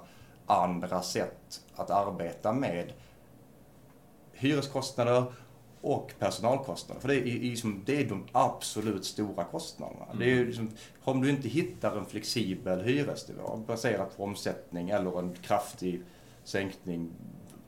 andra 0.47 1.03
sätt 1.03 1.61
att 1.75 1.91
arbeta 1.91 2.53
med 2.53 2.93
hyreskostnader 4.33 5.25
och 5.83 6.13
personalkostnader. 6.19 7.01
För 7.01 7.09
det 7.09 7.15
är, 7.15 7.25
liksom, 7.25 7.83
det 7.87 8.01
är 8.01 8.09
de 8.09 8.25
absolut 8.33 9.05
stora 9.05 9.45
kostnaderna. 9.45 10.05
Mm. 10.05 10.19
Det 10.19 10.33
är 10.33 10.47
liksom, 10.47 10.71
om 11.05 11.21
du 11.21 11.31
inte 11.31 11.49
hittar 11.49 11.97
en 11.97 12.07
flexibel 12.07 12.81
hyresnivå 12.81 13.57
baserat 13.67 14.17
på 14.17 14.25
omsättning 14.25 14.91
eller 14.91 15.19
en 15.19 15.35
kraftig 15.35 16.03
sänkning 16.45 17.11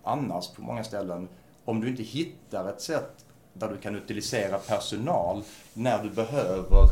annars 0.02 0.48
på 0.48 0.62
många 0.62 0.84
ställen. 0.84 1.28
Om 1.64 1.80
du 1.80 1.88
inte 1.88 2.02
hittar 2.02 2.68
ett 2.68 2.80
sätt 2.80 3.24
där 3.52 3.68
du 3.68 3.76
kan 3.76 3.96
utilisera 3.96 4.58
personal 4.58 5.42
när 5.74 6.02
du 6.02 6.10
behöver 6.10 6.88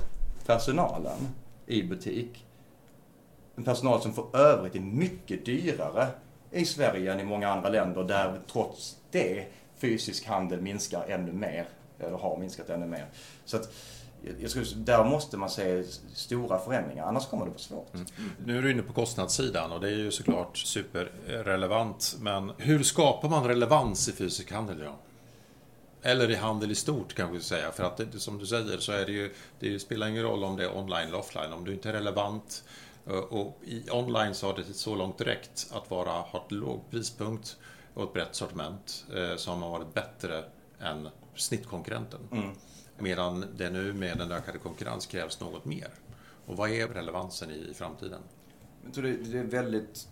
personalen 0.46 1.18
i 1.66 1.82
butik. 1.82 2.46
En 3.56 3.64
personal 3.64 4.00
som 4.00 4.12
för 4.12 4.36
övrigt 4.36 4.74
är 4.74 4.80
mycket 4.80 5.44
dyrare 5.44 6.06
i 6.50 6.64
Sverige 6.64 7.12
än 7.12 7.20
i 7.20 7.24
många 7.24 7.48
andra 7.48 7.68
länder 7.68 8.04
där 8.04 8.40
trots 8.52 8.96
det 9.10 9.46
fysisk 9.82 10.26
handel 10.26 10.60
minskar 10.60 11.04
ännu 11.08 11.32
mer, 11.32 11.68
eller 11.98 12.16
har 12.16 12.38
minskat 12.38 12.70
ännu 12.70 12.86
mer. 12.86 13.06
Så 13.44 13.56
att, 13.56 13.74
jag 14.40 14.50
skulle, 14.50 14.66
där 14.74 15.04
måste 15.04 15.36
man 15.36 15.50
se 15.50 15.84
stora 16.14 16.58
förändringar, 16.58 17.04
annars 17.04 17.26
kommer 17.26 17.44
det 17.44 17.50
vara 17.50 17.58
svårt. 17.58 17.94
Mm. 17.94 18.06
Nu 18.46 18.58
är 18.58 18.62
du 18.62 18.70
inne 18.70 18.82
på 18.82 18.92
kostnadssidan 18.92 19.72
och 19.72 19.80
det 19.80 19.88
är 19.88 19.96
ju 19.96 20.10
såklart 20.10 20.56
superrelevant. 20.56 22.16
Men 22.20 22.52
hur 22.58 22.82
skapar 22.82 23.28
man 23.28 23.48
relevans 23.48 24.08
i 24.08 24.12
fysisk 24.12 24.52
handel 24.52 24.80
idag? 24.80 24.96
Eller 26.02 26.30
i 26.30 26.34
handel 26.34 26.70
i 26.70 26.74
stort 26.74 27.14
kanske 27.14 27.36
vi 27.36 27.42
säga. 27.42 27.72
För 27.72 27.84
att 27.84 27.96
det, 27.96 28.20
som 28.20 28.38
du 28.38 28.46
säger 28.46 28.78
så 28.78 28.92
är 28.92 29.06
det 29.06 29.12
ju, 29.12 29.34
det 29.60 29.78
spelar 29.78 30.06
ingen 30.08 30.22
roll 30.22 30.44
om 30.44 30.56
det 30.56 30.64
är 30.64 30.76
online 30.76 31.08
eller 31.08 31.18
offline. 31.18 31.52
Om 31.52 31.64
du 31.64 31.72
inte 31.72 31.88
är 31.88 31.92
relevant 31.92 32.64
eh, 33.06 33.12
och 33.12 33.60
i 33.64 33.90
online 33.90 34.34
så 34.34 34.46
har 34.46 34.54
det 34.54 34.64
så 34.74 34.94
långt 34.94 35.18
direkt 35.18 35.66
att 35.72 35.90
vara, 35.90 36.10
ha 36.10 36.44
ett 36.46 36.52
låg 36.52 36.90
prispunkt 36.90 37.56
och 37.94 38.02
ett 38.02 38.12
brett 38.12 38.34
sortiment 38.34 39.04
eh, 39.14 39.36
så 39.36 39.50
har 39.50 39.58
man 39.58 39.70
varit 39.70 39.94
bättre 39.94 40.44
än 40.80 41.08
snittkonkurrenten. 41.34 42.20
Mm. 42.32 42.50
Medan 42.98 43.44
det 43.56 43.70
nu 43.70 43.92
med 43.92 44.18
den 44.18 44.32
ökade 44.32 44.58
konkurrens 44.58 45.06
krävs 45.06 45.40
något 45.40 45.64
mer. 45.64 45.88
Och 46.46 46.56
vad 46.56 46.70
är 46.70 46.88
relevansen 46.88 47.50
i 47.50 47.74
framtiden? 47.74 48.20
Jag 48.84 48.94
tror 48.94 49.04
det 49.04 49.38
är 49.38 49.44
väldigt, 49.44 50.08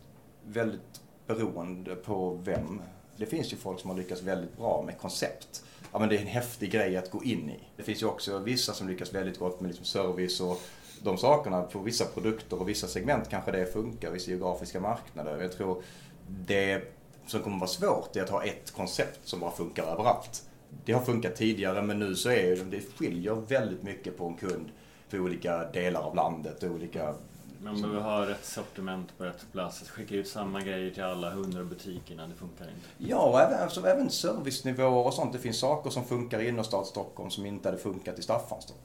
väldigt 0.47 1.01
beroende 1.27 1.97
på 1.97 2.41
vem. 2.45 2.83
Det 3.17 3.27
finns 3.27 3.53
ju 3.53 3.57
folk 3.57 3.81
som 3.81 3.91
har 3.91 3.97
lyckats 3.97 4.23
väldigt 4.23 4.57
bra 4.57 4.83
med 4.87 4.99
koncept. 4.99 5.65
Ja, 5.93 5.99
men 5.99 6.09
det 6.09 6.17
är 6.17 6.21
en 6.21 6.27
häftig 6.27 6.71
grej 6.73 6.97
att 6.97 7.11
gå 7.11 7.25
in 7.25 7.51
i. 7.51 7.61
Det 7.77 7.83
finns 7.83 8.03
ju 8.03 8.07
också 8.07 8.39
vissa 8.39 8.73
som 8.73 8.89
lyckas 8.89 9.15
väldigt 9.15 9.39
gott 9.39 9.61
med 9.61 9.69
liksom 9.69 9.85
service 9.85 10.41
och 10.41 10.63
de 11.03 11.19
sakerna. 11.19 11.63
På 11.63 11.79
vissa 11.79 12.05
produkter 12.05 12.61
och 12.61 12.69
vissa 12.69 12.87
segment 12.87 13.29
kanske 13.29 13.51
det 13.51 13.73
funkar, 13.73 14.11
vissa 14.11 14.31
geografiska 14.31 14.81
marknader. 14.81 15.43
Jag 15.43 15.53
tror 15.53 15.83
det 16.27 17.00
som 17.31 17.43
kommer 17.43 17.59
vara 17.59 17.69
svårt 17.69 18.17
är 18.17 18.23
att 18.23 18.31
ha 18.31 18.45
ett 18.45 18.71
koncept 18.71 19.21
som 19.29 19.41
bara 19.41 19.51
funkar 19.51 19.85
överallt. 19.85 20.43
Det 20.85 20.93
har 20.93 21.03
funkat 21.03 21.37
tidigare 21.37 21.83
men 21.83 21.99
nu 21.99 22.15
så 22.15 22.31
är 22.31 22.57
det, 22.57 22.65
det 22.65 22.81
skiljer 22.99 23.35
väldigt 23.35 23.83
mycket 23.83 24.19
på 24.19 24.27
en 24.27 24.35
kund 24.35 24.69
för 25.09 25.21
olika 25.21 25.65
delar 25.65 26.01
av 26.01 26.15
landet 26.15 26.63
och 26.63 26.71
olika 26.71 27.15
man 27.63 27.83
behöver 27.83 28.01
ha 28.01 28.29
rätt 28.29 28.45
sortiment 28.45 29.19
på 29.19 29.25
rätt 29.25 29.53
plats. 29.53 29.83
Att 29.83 29.89
skicka 29.89 30.15
ut 30.15 30.29
samma 30.29 30.61
grejer 30.61 30.91
till 30.91 31.03
alla 31.03 31.31
hundra 31.31 31.65
butikerna, 31.65 32.27
det 32.27 32.35
funkar 32.35 32.65
inte. 32.65 33.11
Ja, 33.11 33.19
och 33.19 33.41
även, 33.41 33.63
alltså, 33.63 33.87
även 33.87 34.11
servicenivåer 34.11 35.07
och 35.07 35.15
sånt. 35.15 35.33
Det 35.33 35.39
finns 35.39 35.59
saker 35.59 35.91
som 35.91 36.05
funkar 36.05 36.41
i 36.41 36.49
innerstad 36.49 36.87
Stockholm 36.87 37.31
som 37.31 37.47
inte 37.47 37.69
hade 37.69 37.79
funkat 37.79 38.19
i 38.19 38.23
Staffanstorp. 38.23 38.79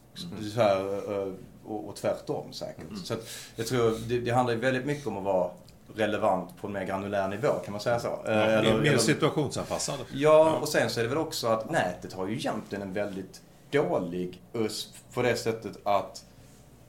Mm. 0.57 1.37
och, 1.65 1.87
och 1.87 1.95
tvärtom 1.95 2.53
säkert. 2.53 2.89
Mm. 2.89 2.95
Så 2.95 3.13
att, 3.13 3.27
jag 3.55 3.67
tror 3.67 3.97
det, 4.07 4.19
det 4.19 4.31
handlar 4.31 4.55
väldigt 4.55 4.85
mycket 4.85 5.07
om 5.07 5.17
att 5.17 5.23
vara 5.23 5.51
relevant 5.95 6.57
på 6.61 6.67
en 6.67 6.73
mer 6.73 6.85
granulär 6.85 7.27
nivå, 7.27 7.47
kan 7.47 7.71
man 7.71 7.81
säga 7.81 7.99
så? 7.99 8.19
Ja, 8.25 8.31
eller, 8.31 8.81
mer 8.81 8.97
situationsanpassad. 8.97 9.99
Ja, 10.13 10.57
och 10.61 10.67
sen 10.67 10.89
så 10.89 10.99
är 10.99 11.03
det 11.03 11.09
väl 11.09 11.17
också 11.17 11.47
att 11.47 11.71
nätet 11.71 12.13
har 12.13 12.27
ju 12.27 12.33
egentligen 12.33 12.81
en 12.81 12.93
väldigt 12.93 13.41
dålig 13.71 14.41
USP 14.53 14.95
på 15.13 15.21
det 15.21 15.35
sättet 15.35 15.77
att 15.83 16.25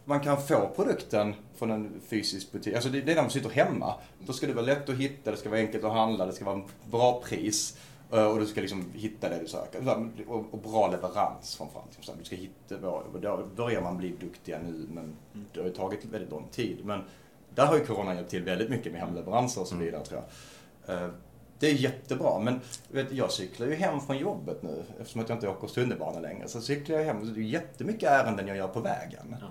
man 0.05 0.21
kan 0.21 0.43
få 0.43 0.71
produkten 0.77 1.35
från 1.57 1.71
en 1.71 2.01
fysisk 2.09 2.53
butik. 2.53 2.75
Alltså 2.75 2.91
det, 2.91 3.01
det 3.01 3.13
är 3.13 3.15
när 3.15 3.23
man 3.23 3.31
sitter 3.31 3.51
hemma. 3.51 3.95
Då 4.27 4.33
ska 4.33 4.47
det 4.47 4.53
vara 4.53 4.65
lätt 4.65 4.89
att 4.89 4.97
hitta, 4.97 5.31
det 5.31 5.37
ska 5.37 5.49
vara 5.49 5.61
enkelt 5.61 5.85
att 5.85 5.93
handla, 5.93 6.27
det 6.27 6.33
ska 6.33 6.45
vara 6.45 6.57
en 6.57 6.65
bra 6.91 7.23
pris. 7.25 7.79
Eh, 8.13 8.25
och 8.25 8.39
du 8.39 8.47
ska 8.47 8.61
liksom 8.61 8.85
hitta 8.95 9.29
det 9.29 9.39
du 9.41 9.49
söker. 9.49 9.79
Och, 10.27 10.59
bra 10.59 10.91
leverans 10.91 11.57
framförallt. 11.57 12.19
Du 12.19 12.25
ska 12.25 12.37
hitta, 12.37 12.77
då 12.77 13.05
börjar 13.57 13.81
man 13.81 13.97
bli 13.97 14.09
duktiga 14.21 14.59
nu 14.59 14.87
men 14.91 15.17
det 15.53 15.61
har 15.61 15.67
ju 15.67 15.75
tagit 15.75 16.05
väldigt 16.05 16.31
lång 16.31 16.49
tid. 16.51 16.85
Men 16.85 17.01
där 17.57 17.67
har 17.67 17.77
ju 17.77 17.87
Corona 17.87 18.15
hjälpt 18.15 18.31
till 18.31 18.43
väldigt 18.43 18.71
mycket 18.71 18.93
med 18.93 19.01
hemleveranser 19.01 19.61
och 19.61 19.67
så 19.67 19.77
vidare 19.77 20.05
tror 20.05 20.23
jag. 20.87 21.03
Eh, 21.03 21.09
det 21.59 21.67
är 21.67 21.75
jättebra, 21.75 22.39
men 22.39 22.61
vet, 22.89 23.13
jag 23.13 23.33
cyklar 23.33 23.67
ju 23.67 23.75
hem 23.75 24.01
från 24.01 24.19
jobbet 24.19 24.63
nu 24.63 24.83
eftersom 25.01 25.21
att 25.21 25.29
jag 25.29 25.37
inte 25.37 25.49
åker 25.49 25.69
tunnelbana 25.69 26.21
längre. 26.21 26.49
Så 26.49 26.61
cyklar 26.61 26.97
jag 26.97 27.05
hem, 27.05 27.35
det 27.35 27.41
är 27.41 27.43
jättemycket 27.43 28.11
ärenden 28.11 28.49
jag 28.49 28.57
gör 28.57 28.69
på 28.69 28.81
vägen. 28.81 29.37
Ja. 29.41 29.47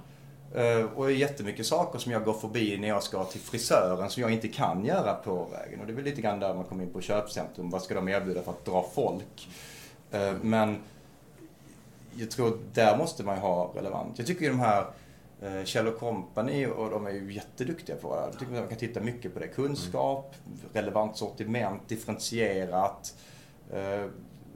Uh, 0.56 0.86
och 0.86 1.12
jättemycket 1.12 1.66
saker 1.66 2.00
som 2.00 2.12
jag 2.12 2.24
går 2.24 2.34
förbi 2.34 2.78
när 2.78 2.88
jag 2.88 3.04
ska 3.04 3.24
till 3.24 3.42
frisören 3.42 4.10
som 4.10 4.22
jag 4.22 4.32
inte 4.32 4.48
kan 4.48 4.86
göra 4.86 5.14
på 5.14 5.48
vägen. 5.52 5.80
Och 5.80 5.86
det 5.86 5.94
är 5.94 5.96
väl 5.96 6.06
lite 6.06 6.22
grann 6.22 6.40
där 6.40 6.54
man 6.54 6.64
kommer 6.64 6.84
in 6.84 6.94
på 6.94 7.02
köpcentrum. 7.02 7.70
Vad 7.70 7.82
ska 7.82 7.96
de 7.96 8.08
erbjuda 8.08 8.42
för 8.42 8.52
att 8.52 8.66
dra 8.66 8.86
folk? 8.94 9.50
Uh, 10.14 10.34
men 10.42 10.78
jag 12.16 12.32
tror 12.32 12.60
där 12.74 12.98
måste 12.98 13.24
man 13.24 13.36
ju 13.36 13.42
ha 13.42 13.72
relevant. 13.76 14.18
Jag 14.18 14.28
tycker 14.28 14.42
ju 14.42 14.50
de 14.50 14.60
här 14.60 14.86
Kjell 15.66 15.92
Company 15.92 16.66
och 16.66 16.90
de 16.90 17.08
är 17.08 17.12
ju 17.12 17.34
jätteduktiga 17.34 17.96
på 17.96 18.16
det. 18.16 18.22
Jag 18.22 18.40
tycker 18.40 18.54
man 18.54 18.68
kan 18.68 18.78
titta 18.78 19.02
mycket 19.02 19.34
på 19.34 19.40
det. 19.40 19.48
Kunskap, 19.48 20.36
relevant 20.74 21.18
sortiment, 21.18 21.88
differentierat. 21.88 23.16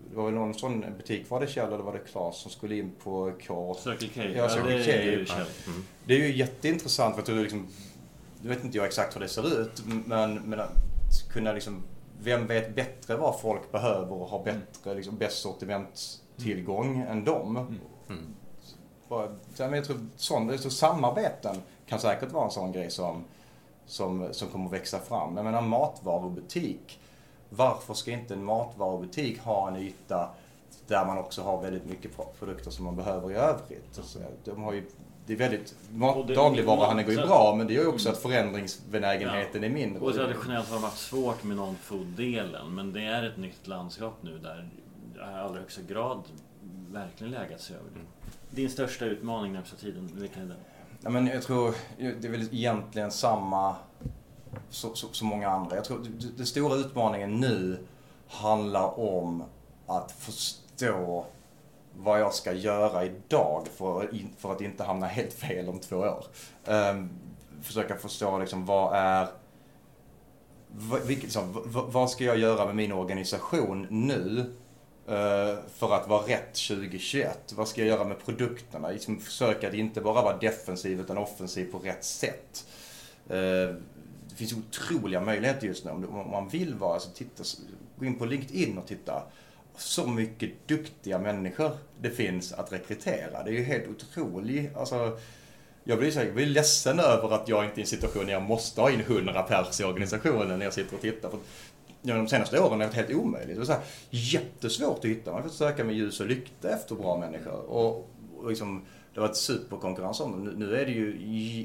Det 0.10 0.16
var 0.16 0.26
väl 0.26 0.34
någon 0.34 0.54
sån 0.54 0.86
butik, 0.98 1.30
var 1.30 1.40
det 1.40 1.48
Kjell 1.48 1.74
eller 1.74 1.84
var 1.84 1.94
det 1.94 2.00
Klas 2.00 2.42
som 2.42 2.52
skulle 2.52 2.76
in 2.76 2.92
på 3.04 3.32
K? 3.48 3.76
Circle 3.80 4.08
K. 4.16 4.22
Ja, 4.36 4.50
Circle 4.50 4.72
ja, 4.72 4.86
det, 4.86 4.94
är 4.94 5.18
ju 5.18 5.26
Kjell. 5.26 5.48
Mm. 5.68 5.84
det 6.06 6.14
är 6.14 6.18
ju 6.18 6.36
jätteintressant 6.38 7.16
för 7.16 7.22
att 7.22 7.26
du 7.26 7.42
liksom, 7.42 7.68
nu 8.42 8.50
vet 8.50 8.64
inte 8.64 8.78
jag 8.78 8.86
exakt 8.86 9.16
hur 9.16 9.22
det 9.22 9.28
ser 9.28 9.62
ut, 9.62 9.84
men, 10.06 10.34
men 10.36 10.60
att 10.60 10.72
kunna 11.34 11.54
liksom, 11.54 11.84
vem 12.22 12.48
vet 12.48 12.76
bättre 12.76 13.16
vad 13.16 13.42
folk 13.42 13.72
behöver 13.72 14.14
och 14.14 14.30
har 14.30 14.44
bättre, 14.44 14.94
liksom, 14.96 15.18
bäst 15.18 15.38
sortimentstillgång 15.38 16.96
mm. 16.96 17.08
än 17.08 17.26
dem. 17.26 17.58
Mm. 18.10 18.36
Mm. 19.12 19.30
Bara, 19.58 19.76
jag 19.76 19.86
tror, 19.86 20.00
sån, 20.16 20.58
så 20.58 20.70
samarbeten 20.70 21.56
kan 21.88 22.00
säkert 22.00 22.32
vara 22.32 22.46
en 22.46 22.52
sån 22.52 22.72
grej 22.72 22.92
som, 22.92 23.24
som, 23.86 24.28
som 24.32 24.48
kommer 24.48 24.70
växa 24.70 25.00
fram. 25.00 25.36
Jag 25.36 25.46
menar 25.46 25.62
matvarubutik 25.62 27.00
varför 27.50 27.94
ska 27.94 28.12
inte 28.12 28.34
en 28.34 28.44
matvarubutik 28.44 29.40
ha 29.40 29.68
en 29.68 29.76
yta 29.76 30.30
där 30.88 31.06
man 31.06 31.18
också 31.18 31.42
har 31.42 31.62
väldigt 31.62 31.86
mycket 31.86 32.12
produkter 32.40 32.72
som 32.72 32.86
man 32.86 32.96
behöver 32.96 33.32
i 33.32 33.36
övrigt? 33.36 33.98
Alltså, 33.98 34.20
de 34.44 34.64
har 34.64 34.74
ju, 34.74 34.84
det 35.26 35.34
är 35.34 35.38
väldigt, 35.38 35.76
mat, 35.92 36.28
dagligvaruhandeln 36.28 37.08
går 37.08 37.16
ju 37.16 37.28
bra 37.28 37.56
men 37.58 37.68
det 37.68 37.74
gör 37.74 37.84
ju 37.84 37.90
också 37.90 38.10
att 38.10 38.18
förändringsbenägenheten 38.18 39.62
ja. 39.62 39.70
är 39.70 39.74
mindre. 39.74 40.04
Och 40.04 40.14
traditionellt 40.14 40.70
har 40.70 40.76
det 40.76 40.82
varit 40.82 40.98
svårt 40.98 41.44
med 41.44 41.58
non-food-delen 41.58 42.76
men 42.76 42.94
det 42.94 43.02
är 43.02 43.24
ett 43.24 43.38
nytt 43.38 43.68
landskap 43.68 44.14
nu 44.22 44.38
där 44.38 44.70
det 45.14 45.20
i 45.20 45.24
allra 45.24 45.60
högsta 45.60 45.82
grad 45.82 46.24
verkligen 46.92 47.32
läget 47.32 47.62
sig 47.62 47.76
över. 47.76 47.90
Mm. 47.90 48.06
Din 48.52 48.70
största 48.70 49.06
utmaning 49.06 49.54
närmsta 49.54 49.78
tiden, 49.78 50.10
vilken 50.14 50.42
är 50.42 50.48
den? 50.48 50.58
Ja, 51.02 51.10
men 51.10 51.28
jag 51.28 51.44
tror 51.44 51.76
det 51.98 52.28
är 52.28 52.32
väl 52.32 52.48
egentligen 52.52 53.12
samma 53.12 53.76
så, 54.70 54.96
så, 54.96 55.08
så 55.12 55.26
många 55.26 55.50
andra. 55.50 55.76
Jag 55.76 55.86
tror 55.86 56.06
den 56.38 56.46
stora 56.46 56.76
utmaningen 56.76 57.40
nu 57.40 57.78
handlar 58.28 59.00
om 59.00 59.44
att 59.88 60.12
förstå 60.12 61.26
vad 61.98 62.20
jag 62.20 62.34
ska 62.34 62.54
göra 62.54 63.06
idag 63.06 63.68
för, 63.78 64.10
för 64.38 64.52
att 64.52 64.62
inte 64.62 64.84
hamna 64.84 65.08
helt 65.08 65.34
fel 65.34 65.70
om 65.70 65.80
två 65.80 65.98
år. 65.98 66.26
Um, 66.66 67.10
försöka 67.62 67.96
förstå 67.96 68.40
liksom 68.40 68.66
vad 68.66 68.96
är 68.96 69.28
vilket, 71.06 71.24
liksom, 71.24 71.64
vad 71.66 72.10
ska 72.10 72.24
jag 72.24 72.38
göra 72.38 72.66
med 72.66 72.76
min 72.76 72.92
organisation 72.92 73.88
nu 73.90 74.54
Eh, 75.10 75.58
för 75.76 75.96
att 75.96 76.08
vara 76.08 76.28
rätt 76.28 76.54
2021? 76.54 77.54
Vad 77.56 77.68
ska 77.68 77.82
jag 77.82 77.88
göra 77.88 78.04
med 78.04 78.26
produkterna? 78.26 78.90
Liksom 78.90 79.20
försöka 79.20 79.68
att 79.68 79.74
inte 79.74 80.02
bara 80.02 80.22
vara 80.22 80.38
defensiv 80.38 81.00
utan 81.00 81.18
offensiv 81.18 81.72
på 81.72 81.80
rätt 81.80 82.04
sätt. 82.04 82.66
Eh, 83.30 83.76
det 84.30 84.36
finns 84.36 84.54
otroliga 84.54 85.22
möjligheter 85.22 85.68
just 85.68 85.86
nu. 85.86 85.92
Om 85.92 86.30
man 86.32 86.50
vill 86.50 86.74
vara, 86.74 86.94
alltså 86.94 87.10
titta, 87.10 87.44
gå 87.96 88.06
in 88.06 88.16
på 88.16 88.26
LinkedIn 88.26 88.78
och 88.78 88.88
titta. 88.88 89.24
Så 89.78 90.08
mycket 90.08 90.68
duktiga 90.68 91.20
människor 91.20 91.72
det 92.02 92.10
finns 92.10 92.54
att 92.54 92.72
rekrytera. 92.72 93.44
Det 93.44 93.50
är 93.50 93.54
ju 93.54 93.64
helt 93.64 93.88
otroligt. 93.88 94.76
Alltså, 94.76 95.20
jag 95.84 96.00
blir, 96.00 96.12
så 96.12 96.20
här, 96.20 96.26
jag 96.26 96.36
blir 96.36 96.46
ledsen 96.46 97.00
över 97.00 97.36
att 97.36 97.48
jag 97.48 97.66
inte 97.66 97.76
är 97.76 97.80
i 97.80 97.82
en 97.82 97.88
situation 97.88 98.26
där 98.26 98.34
jag 98.34 98.42
måste 98.42 98.82
ha 98.82 98.92
in 98.92 99.00
100 99.00 99.44
pers 99.44 99.80
i 99.80 99.84
organisationen 99.84 100.60
när 100.60 100.66
jag 100.66 100.74
sitter 100.74 100.96
och 100.96 101.02
tittar. 101.02 101.30
För 101.30 101.40
ja, 102.02 102.16
de 102.16 102.28
senaste 102.28 102.60
åren 102.60 102.72
har 102.72 102.78
det 102.78 102.86
varit 102.86 102.96
helt 102.96 103.12
omöjligt. 103.12 103.56
Det 103.56 103.60
var 103.60 103.66
så 103.66 103.72
här, 103.72 103.82
jättesvårt 104.10 104.98
att 104.98 105.06
hitta. 105.06 105.32
Man 105.32 105.42
har 105.42 105.50
fått 105.50 105.58
söka 105.58 105.84
med 105.84 105.96
ljus 105.96 106.20
och 106.20 106.26
lykta 106.26 106.70
efter 106.70 106.96
bra 106.96 107.18
människor. 107.18 107.70
Och, 107.70 108.10
och 108.38 108.50
liksom, 108.50 108.82
det 109.14 109.20
har 109.20 109.28
varit 109.28 109.38
superkonkurrens 109.38 110.20
om 110.20 110.32
dem. 110.32 110.44
Nu, 110.44 110.66
nu 110.66 110.76
är 110.76 110.86
det 110.86 110.92
ju, 110.92 111.18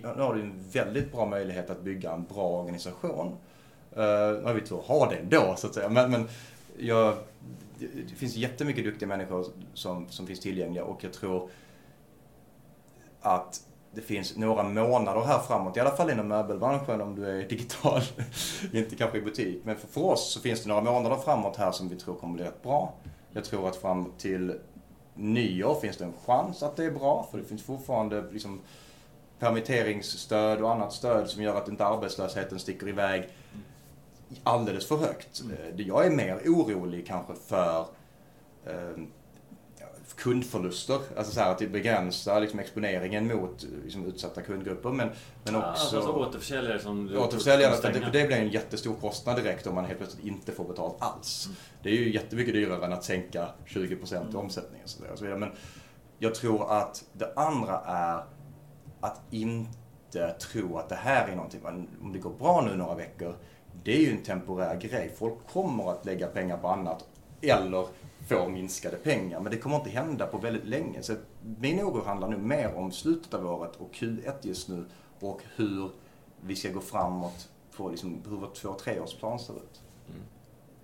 nu 0.03 0.23
har 0.23 0.35
du 0.35 0.41
en 0.41 0.65
väldigt 0.73 1.13
bra 1.13 1.27
möjlighet 1.27 1.71
att 1.71 1.83
bygga 1.83 2.13
en 2.13 2.25
bra 2.25 2.49
organisation. 2.61 3.27
Uh, 3.27 4.03
nu 4.39 4.43
har 4.45 4.55
vi 4.55 4.61
tur 4.61 4.79
att 4.79 4.85
ha 4.85 5.11
det 5.11 5.17
ändå, 5.17 5.55
så 5.59 5.67
att 5.67 5.75
säga. 5.75 5.89
Men, 5.89 6.11
men 6.11 6.29
jag, 6.79 7.17
det 7.79 8.15
finns 8.17 8.37
jättemycket 8.37 8.85
duktiga 8.85 9.09
människor 9.09 9.47
som, 9.75 10.09
som 10.09 10.27
finns 10.27 10.41
tillgängliga 10.41 10.85
och 10.85 11.05
jag 11.05 11.13
tror 11.13 11.51
att 13.21 13.61
det 13.95 14.01
finns 14.01 14.37
några 14.37 14.63
månader 14.63 15.21
här 15.21 15.39
framåt, 15.39 15.77
i 15.77 15.81
alla 15.81 15.97
fall 15.97 16.11
inom 16.11 16.29
möbelbranschen 16.29 17.01
om 17.01 17.15
du 17.15 17.27
är 17.27 17.49
digital, 17.49 18.01
inte 18.73 18.97
kanske 18.97 19.19
i 19.19 19.23
butik. 19.23 19.63
Men 19.65 19.77
för, 19.77 19.89
för 19.89 20.05
oss 20.05 20.33
så 20.33 20.41
finns 20.41 20.63
det 20.63 20.69
några 20.69 20.83
månader 20.83 21.17
framåt 21.17 21.57
här 21.57 21.73
som 21.73 21.89
vi 21.89 21.97
tror 21.97 22.15
kommer 22.15 22.35
bli 22.35 22.45
rätt 22.45 22.63
bra. 22.63 22.93
Jag 23.33 23.45
tror 23.45 23.69
att 23.69 23.77
fram 23.77 24.13
till 24.19 24.55
nyår 25.15 25.75
finns 25.75 25.97
det 25.97 26.05
en 26.05 26.13
chans 26.27 26.63
att 26.63 26.77
det 26.77 26.85
är 26.85 26.91
bra, 26.91 27.29
för 27.31 27.39
det 27.39 27.45
finns 27.45 27.63
fortfarande 27.63 28.25
liksom 28.31 28.61
permitteringsstöd 29.39 30.63
och 30.63 30.73
annat 30.73 30.93
stöd 30.93 31.29
som 31.29 31.43
gör 31.43 31.57
att 31.57 31.69
inte 31.69 31.87
arbetslösheten 31.87 32.59
sticker 32.59 32.89
iväg 32.89 33.29
alldeles 34.43 34.89
för 34.89 34.97
högt. 34.97 35.41
Mm. 35.41 35.57
Jag 35.77 36.07
är 36.07 36.11
mer 36.11 36.37
orolig 36.45 37.07
kanske 37.07 37.35
för 37.35 37.81
eh, 38.67 39.03
kundförluster. 40.17 40.99
Alltså 41.17 41.33
så 41.33 41.41
här 41.41 41.51
att 41.51 41.59
det 41.59 41.67
begränsar 41.67 42.41
liksom 42.41 42.59
exponeringen 42.61 43.27
mot 43.27 43.67
liksom, 43.85 44.07
utsatta 44.07 44.43
kundgrupper. 44.43 44.91
Men, 44.91 45.11
men 45.45 45.57
också... 45.57 45.97
Alltså 45.97 46.13
återförsäljare 46.13 46.79
som... 46.79 47.17
Återförsäljare, 47.17 47.93
det, 47.93 48.11
det 48.13 48.27
blir 48.27 48.37
en 48.37 48.49
jättestor 48.49 48.95
kostnad 48.95 49.37
direkt 49.37 49.67
om 49.67 49.75
man 49.75 49.85
helt 49.85 49.99
plötsligt 49.99 50.25
inte 50.25 50.53
får 50.53 50.65
betalt 50.65 50.97
alls. 50.99 51.47
Mm. 51.47 51.57
Det 51.83 51.89
är 51.89 51.95
ju 51.95 52.13
jättemycket 52.13 52.55
dyrare 52.55 52.85
än 52.85 52.93
att 52.93 53.05
sänka 53.05 53.49
20% 53.67 54.17
mm. 54.17 54.33
i 54.33 54.37
omsättningen. 54.37 54.89
Så 54.89 55.05
och 55.13 55.19
så 55.19 55.25
vidare. 55.25 55.41
Men 55.41 55.51
jag 56.19 56.35
tror 56.35 56.73
att 56.73 57.05
det 57.13 57.33
andra 57.37 57.81
är 57.87 58.25
att 59.01 59.21
inte 59.31 60.35
tro 60.41 60.79
att 60.79 60.89
det 60.89 60.95
här 60.95 61.29
är 61.29 61.37
någonting, 61.37 61.61
om 62.03 62.13
det 62.13 62.19
går 62.19 62.35
bra 62.39 62.63
nu 62.69 62.77
några 62.77 62.95
veckor, 62.95 63.37
det 63.83 63.97
är 63.97 64.01
ju 64.01 64.11
en 64.11 64.23
temporär 64.23 64.77
grej. 64.77 65.13
Folk 65.19 65.35
kommer 65.53 65.91
att 65.91 66.07
lägga 66.07 66.27
pengar 66.27 66.57
på 66.57 66.69
annat. 66.69 67.05
Eller 67.41 67.87
får 68.29 68.49
minskade 68.49 68.97
pengar. 68.97 69.41
Men 69.41 69.53
det 69.53 69.59
kommer 69.59 69.77
inte 69.77 69.91
hända 69.91 70.27
på 70.27 70.39
väldigt 70.39 70.65
länge. 70.65 71.03
Så 71.03 71.15
min 71.43 71.81
oro 71.81 72.05
handlar 72.05 72.29
nu 72.29 72.37
mer 72.37 72.75
om 72.75 72.93
slutet 72.93 73.35
av 73.35 73.47
året 73.47 73.77
och 73.77 73.95
Q1 73.95 74.35
just 74.43 74.69
nu 74.69 74.85
och 75.21 75.41
hur 75.57 75.91
vi 76.41 76.57
ska 76.57 76.69
gå 76.71 76.81
framåt 76.81 77.49
på 77.77 77.89
liksom 77.89 78.23
hur 78.29 78.37
vår 78.37 78.51
två 78.55 78.75
treårsplan 78.75 79.39
ser 79.39 79.55
ut. 79.55 79.83
Mm. 80.09 80.23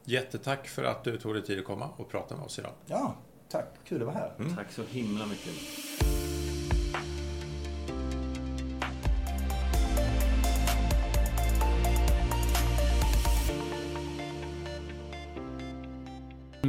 Jättetack 0.04 0.68
för 0.68 0.84
att 0.84 1.04
du 1.04 1.18
tog 1.18 1.34
dig 1.34 1.42
tid 1.42 1.58
att 1.58 1.64
komma 1.64 1.88
och 1.96 2.08
prata 2.08 2.36
med 2.36 2.44
oss 2.44 2.58
idag. 2.58 2.72
Ja, 2.86 3.14
tack. 3.48 3.66
Kul 3.84 4.00
att 4.02 4.06
vara 4.06 4.16
här. 4.16 4.32
Mm. 4.38 4.56
Tack 4.56 4.72
så 4.72 4.82
himla 4.82 5.26
mycket. 5.26 5.52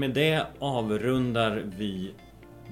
Med 0.01 0.13
det 0.13 0.45
avrundar 0.59 1.63
vi 1.77 2.11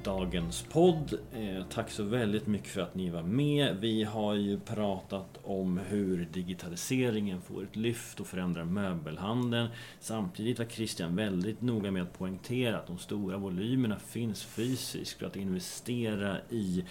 dagens 0.03 0.65
podd. 0.71 1.19
Eh, 1.33 1.63
tack 1.69 1.91
så 1.91 2.03
väldigt 2.03 2.47
mycket 2.47 2.67
för 2.67 2.81
att 2.81 2.95
ni 2.95 3.09
var 3.09 3.23
med. 3.23 3.77
Vi 3.79 4.03
har 4.03 4.33
ju 4.33 4.59
pratat 4.59 5.39
om 5.43 5.77
hur 5.77 6.27
digitaliseringen 6.33 7.41
får 7.41 7.63
ett 7.63 7.75
lyft 7.75 8.19
och 8.19 8.27
förändrar 8.27 8.63
möbelhandeln. 8.63 9.67
Samtidigt 9.99 10.59
var 10.59 10.65
Christian 10.65 11.15
väldigt 11.15 11.61
noga 11.61 11.91
med 11.91 12.03
att 12.03 12.17
poängtera 12.17 12.77
att 12.77 12.87
de 12.87 12.97
stora 12.97 13.37
volymerna 13.37 13.99
finns 13.99 14.43
fysiskt 14.43 15.21
och 15.21 15.27
att 15.27 15.35
investera 15.35 16.37
i 16.49 16.85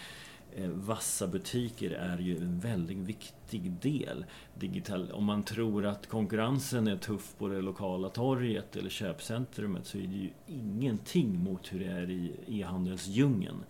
Eh, 0.57 0.69
vassa 0.69 1.27
butiker 1.27 1.91
är 1.91 2.19
ju 2.19 2.37
en 2.37 2.61
väldigt 2.61 2.99
viktig 2.99 3.73
del. 3.73 4.25
Digital, 4.55 5.13
om 5.13 5.25
man 5.25 5.43
tror 5.43 5.87
att 5.87 6.07
konkurrensen 6.07 6.89
är 6.89 6.97
tuff 6.97 7.35
på 7.39 7.49
det 7.49 7.61
lokala 7.61 8.09
torget 8.09 8.77
eller 8.77 8.91
köpcentrumet 8.91 9.87
så 9.87 9.99
är 9.99 10.03
det 10.03 10.17
ju 10.17 10.31
ingenting 10.47 11.39
mot 11.39 11.73
hur 11.73 11.79
det 11.79 11.87
är 11.87 12.11
i 12.11 12.33
e-handelsdjungeln. 12.47 13.65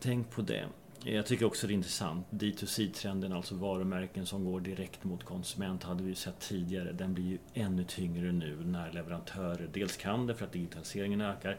Tänk 0.00 0.30
på 0.30 0.42
det. 0.42 0.66
Jag 1.04 1.26
tycker 1.26 1.46
också 1.46 1.66
det 1.66 1.72
är 1.72 1.74
intressant. 1.74 2.26
D2C-trenden, 2.30 3.32
alltså 3.32 3.54
varumärken 3.54 4.26
som 4.26 4.44
går 4.44 4.60
direkt 4.60 5.04
mot 5.04 5.24
konsument, 5.24 5.82
hade 5.82 6.02
vi 6.02 6.14
sett 6.14 6.40
tidigare. 6.40 6.92
Den 6.92 7.14
blir 7.14 7.24
ju 7.24 7.38
ännu 7.54 7.84
tyngre 7.84 8.32
nu 8.32 8.56
när 8.64 8.92
leverantörer 8.92 9.68
dels 9.72 9.96
kan 9.96 10.26
det 10.26 10.34
för 10.34 10.44
att 10.44 10.52
digitaliseringen 10.52 11.20
ökar, 11.20 11.58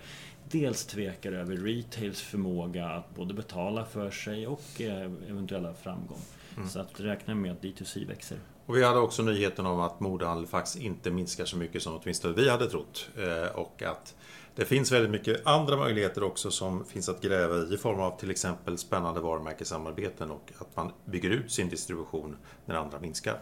dels 0.51 0.85
tvekar 0.85 1.31
över 1.31 1.57
retails 1.57 2.21
förmåga 2.21 2.89
att 2.89 3.15
både 3.15 3.33
betala 3.33 3.85
för 3.85 4.11
sig 4.11 4.47
och 4.47 4.81
eh, 4.81 5.11
eventuella 5.29 5.73
framgång. 5.73 6.21
Mm. 6.57 6.69
Så 6.69 6.79
att 6.79 6.99
räkna 6.99 7.35
med 7.35 7.51
att 7.51 7.61
D2C 7.61 8.07
växer. 8.07 8.37
Och 8.65 8.75
vi 8.75 8.83
hade 8.83 8.99
också 8.99 9.23
nyheten 9.23 9.65
om 9.65 9.79
att 9.79 9.99
modehandel 9.99 10.47
faktiskt 10.47 10.75
inte 10.75 11.11
minskar 11.11 11.45
så 11.45 11.57
mycket 11.57 11.83
som 11.83 11.99
åtminstone 12.03 12.33
vi 12.33 12.49
hade 12.49 12.69
trott. 12.69 13.09
Eh, 13.17 13.55
och 13.55 13.83
att 13.83 14.15
det 14.59 14.65
finns 14.65 14.91
väldigt 14.91 15.11
mycket 15.11 15.47
andra 15.47 15.77
möjligheter 15.77 16.23
också 16.23 16.51
som 16.51 16.85
finns 16.85 17.09
att 17.09 17.21
gräva 17.21 17.55
i 17.55 17.73
i 17.73 17.77
form 17.77 17.99
av 17.99 18.19
till 18.19 18.31
exempel 18.31 18.77
spännande 18.77 19.21
varumärkessamarbeten 19.21 20.31
och 20.31 20.51
att 20.57 20.75
man 20.75 20.91
bygger 21.05 21.29
ut 21.29 21.51
sin 21.51 21.69
distribution 21.69 22.37
när 22.65 22.75
andra 22.75 22.99
minskar. 22.99 23.39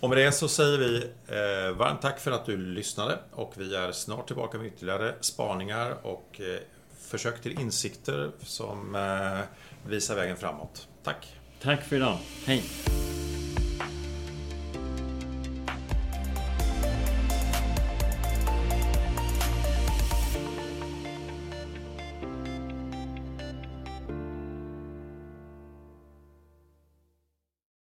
Och 0.00 0.08
med 0.08 0.18
det 0.18 0.32
så 0.32 0.48
säger 0.48 0.78
vi 0.78 0.96
eh, 1.26 1.76
varmt 1.76 2.02
tack 2.02 2.20
för 2.20 2.30
att 2.30 2.46
du 2.46 2.56
lyssnade 2.56 3.18
och 3.32 3.52
vi 3.56 3.74
är 3.74 3.92
snart 3.92 4.26
tillbaka 4.26 4.58
med 4.58 4.66
ytterligare 4.66 5.14
spaningar 5.20 5.96
och 6.02 6.40
eh, 6.40 6.58
försök 7.00 7.42
till 7.42 7.60
insikter 7.60 8.30
som 8.40 8.94
eh, 8.94 9.90
visar 9.90 10.16
vägen 10.16 10.36
framåt. 10.36 10.88
Tack! 11.02 11.36
Tack 11.62 11.84
för 11.84 11.96
idag. 11.96 12.18
Hej! 12.46 12.62